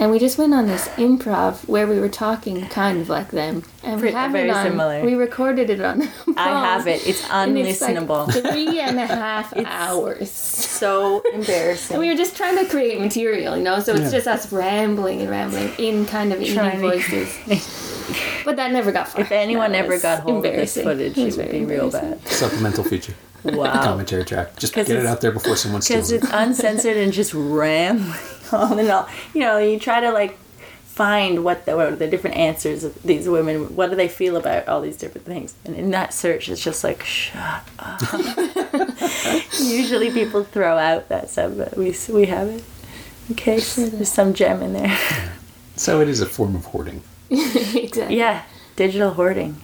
and 0.00 0.12
we 0.12 0.18
just 0.20 0.38
went 0.38 0.54
on 0.54 0.68
this 0.68 0.86
improv 0.90 1.66
where 1.68 1.84
we 1.84 1.98
were 1.98 2.08
talking 2.08 2.64
kind 2.68 3.00
of 3.00 3.08
like 3.08 3.30
them 3.32 3.64
and 3.82 3.96
we 3.96 4.00
Pretty- 4.02 4.14
have 4.14 4.30
very 4.30 4.48
it 4.48 4.52
on, 4.54 4.64
similar. 4.66 5.04
we 5.04 5.14
recorded 5.14 5.70
it 5.70 5.80
on 5.80 6.02
I 6.36 6.48
have 6.66 6.86
it. 6.86 7.04
It's 7.04 7.28
and 7.30 7.58
it's 7.58 7.80
like 7.80 7.96
unlistenable. 7.96 8.30
three 8.52 8.78
and 8.78 8.96
a 8.98 9.06
half 9.06 9.52
hours. 9.66 10.30
so 10.30 11.20
embarrassing. 11.34 11.94
And 11.94 12.00
we 12.00 12.10
were 12.10 12.16
just 12.16 12.36
trying 12.36 12.56
to 12.58 12.70
create 12.70 13.00
material, 13.00 13.56
you 13.56 13.62
know, 13.64 13.80
so 13.80 13.92
it's 13.92 14.02
Yeah. 14.02 14.10
just 14.20 14.28
us 14.28 14.52
rambling 14.52 15.20
and 15.20 15.30
rambling 15.30 15.70
in 15.78 16.06
kind 16.06 16.32
of 16.32 16.38
indie 16.38 16.54
Trying 16.54 16.80
to- 16.80 16.88
voices. 16.90 17.36
But 18.44 18.54
that 18.56 18.70
never 18.72 18.92
got 18.92 19.08
far. 19.08 19.20
if 19.22 19.32
anyone 19.32 19.72
That 19.72 19.84
ever 19.84 19.98
got 19.98 20.20
hold 20.20 20.46
of 20.46 20.52
this 20.54 20.76
embarrassing. 20.76 20.84
footage, 20.84 21.18
It 21.18 21.28
it 21.28 21.36
would 21.44 21.50
be 21.50 21.64
real 21.64 21.90
bad. 21.90 22.26
Supplemental 22.28 22.84
feature. 22.84 23.14
Wow. 23.44 23.82
Commentary 23.82 24.24
track. 24.24 24.56
Just 24.56 24.74
get 24.74 24.88
it 24.88 25.06
out 25.06 25.20
there 25.20 25.32
before 25.32 25.56
someone 25.56 25.82
steals 25.82 26.10
it. 26.10 26.20
Because 26.20 26.30
it's 26.30 26.38
uncensored 26.38 26.96
and 26.96 27.12
just 27.12 27.32
rambling 27.34 28.12
on 28.52 28.78
and 28.78 28.90
on. 28.90 29.08
You 29.34 29.40
know, 29.40 29.58
you 29.58 29.78
try 29.78 30.00
to 30.00 30.10
like 30.10 30.38
find 30.98 31.44
what 31.44 31.64
the, 31.64 31.76
what 31.76 31.86
are 31.86 31.96
the 31.96 32.08
different 32.08 32.36
answers 32.36 32.82
of 32.82 33.00
these 33.02 33.28
women. 33.28 33.76
What 33.76 33.90
do 33.90 33.96
they 33.96 34.08
feel 34.08 34.36
about 34.36 34.66
all 34.66 34.80
these 34.80 34.96
different 34.96 35.26
things? 35.26 35.54
And 35.64 35.76
in 35.76 35.92
that 35.92 36.12
search, 36.12 36.48
it's 36.48 36.62
just 36.62 36.82
like 36.82 37.04
shut 37.04 37.62
up. 37.78 38.00
Usually, 39.60 40.10
people 40.10 40.42
throw 40.42 40.76
out 40.76 41.08
that 41.08 41.30
stuff, 41.30 41.52
but 41.56 41.76
we 41.76 41.94
we 42.10 42.26
have 42.26 42.48
it. 42.48 42.64
In 43.28 43.34
case 43.36 43.76
there's 43.76 44.10
some 44.10 44.34
gem 44.34 44.62
in 44.62 44.72
there. 44.72 44.98
So 45.76 46.00
it 46.00 46.08
is 46.08 46.20
a 46.20 46.26
form 46.26 46.56
of 46.56 46.64
hoarding. 46.64 47.02
exactly. 47.30 48.16
yeah, 48.16 48.42
digital 48.74 49.10
hoarding. 49.10 49.60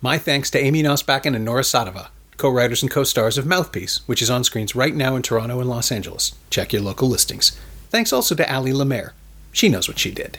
My 0.00 0.18
thanks 0.18 0.50
to 0.50 0.58
Amy 0.62 0.84
Nostbakken 0.84 1.34
and 1.34 1.44
Norah 1.44 1.62
Sadava, 1.62 2.08
co-writers 2.38 2.82
and 2.82 2.90
co-stars 2.90 3.36
of 3.36 3.46
Mouthpiece, 3.46 4.00
which 4.06 4.22
is 4.22 4.30
on 4.30 4.44
screens 4.44 4.74
right 4.74 4.94
now 4.94 5.16
in 5.16 5.22
Toronto 5.22 5.60
and 5.60 5.68
Los 5.68 5.92
Angeles. 5.92 6.34
Check 6.48 6.72
your 6.72 6.82
local 6.82 7.08
listings. 7.08 7.58
Thanks 7.90 8.12
also 8.12 8.34
to 8.36 8.52
Ali 8.52 8.72
Lemaire. 8.72 9.12
She 9.52 9.68
knows 9.68 9.88
what 9.88 9.98
she 9.98 10.12
did. 10.12 10.38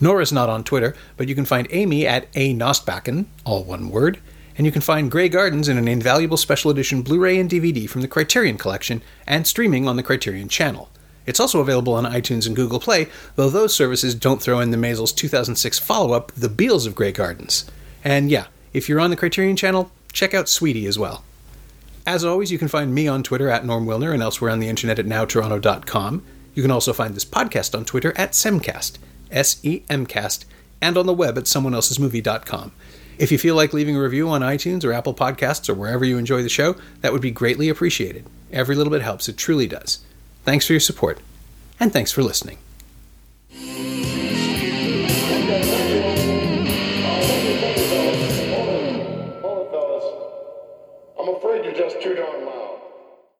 Norah's 0.00 0.32
not 0.32 0.50
on 0.50 0.64
Twitter, 0.64 0.94
but 1.16 1.28
you 1.28 1.34
can 1.34 1.44
find 1.44 1.68
Amy 1.70 2.06
at 2.06 2.26
A 2.34 2.52
Nostbakken, 2.52 3.26
all 3.44 3.62
one 3.62 3.88
word, 3.88 4.18
and 4.58 4.66
you 4.66 4.72
can 4.72 4.82
find 4.82 5.10
Grey 5.10 5.28
Gardens 5.28 5.68
in 5.68 5.78
an 5.78 5.88
invaluable 5.88 6.36
special 6.36 6.70
edition 6.70 7.02
Blu-ray 7.02 7.38
and 7.38 7.48
DVD 7.48 7.88
from 7.88 8.02
the 8.02 8.08
Criterion 8.08 8.58
Collection 8.58 9.00
and 9.26 9.46
streaming 9.46 9.88
on 9.88 9.96
the 9.96 10.02
Criterion 10.02 10.48
Channel. 10.48 10.90
It's 11.26 11.40
also 11.40 11.60
available 11.60 11.94
on 11.94 12.04
iTunes 12.04 12.46
and 12.46 12.56
Google 12.56 12.80
Play, 12.80 13.08
though 13.36 13.48
those 13.48 13.74
services 13.74 14.14
don't 14.14 14.42
throw 14.42 14.60
in 14.60 14.72
the 14.72 14.76
Maysles' 14.76 15.14
2006 15.14 15.78
follow 15.78 16.12
up, 16.12 16.32
The 16.32 16.48
Beales 16.48 16.86
of 16.86 16.94
Grey 16.94 17.12
Gardens. 17.12 17.64
And 18.02 18.30
yeah, 18.30 18.46
if 18.72 18.88
you're 18.88 19.00
on 19.00 19.10
the 19.10 19.16
Criterion 19.16 19.56
channel, 19.56 19.90
check 20.14 20.32
out 20.32 20.48
Sweetie 20.48 20.86
as 20.86 20.98
well. 20.98 21.24
As 22.06 22.24
always, 22.24 22.50
you 22.50 22.58
can 22.58 22.68
find 22.68 22.94
me 22.94 23.06
on 23.08 23.22
Twitter 23.22 23.50
at 23.50 23.66
Norm 23.66 23.84
Wilner 23.84 24.14
and 24.14 24.22
elsewhere 24.22 24.50
on 24.50 24.60
the 24.60 24.68
internet 24.68 24.98
at 24.98 25.06
nowtoronto.com. 25.06 26.24
You 26.54 26.62
can 26.62 26.70
also 26.70 26.92
find 26.92 27.14
this 27.14 27.24
podcast 27.24 27.76
on 27.76 27.84
Twitter 27.84 28.12
at 28.16 28.32
Semcast, 28.32 28.98
S 29.30 29.58
E 29.62 29.82
M 29.90 30.06
Cast, 30.06 30.46
and 30.80 30.96
on 30.96 31.06
the 31.06 31.12
web 31.12 31.36
at 31.36 31.44
someoneelsesmovie.com. 31.44 32.72
If 33.18 33.32
you 33.32 33.38
feel 33.38 33.54
like 33.54 33.72
leaving 33.72 33.96
a 33.96 34.02
review 34.02 34.28
on 34.28 34.42
iTunes 34.42 34.84
or 34.84 34.92
Apple 34.92 35.14
Podcasts 35.14 35.68
or 35.68 35.74
wherever 35.74 36.04
you 36.04 36.18
enjoy 36.18 36.42
the 36.42 36.48
show, 36.48 36.76
that 37.00 37.12
would 37.12 37.22
be 37.22 37.30
greatly 37.30 37.68
appreciated. 37.68 38.26
Every 38.52 38.76
little 38.76 38.90
bit 38.90 39.02
helps, 39.02 39.28
it 39.28 39.36
truly 39.36 39.66
does. 39.66 40.00
Thanks 40.44 40.66
for 40.66 40.74
your 40.74 40.80
support, 40.80 41.18
and 41.80 41.92
thanks 41.92 42.12
for 42.12 42.22
listening. 42.22 42.58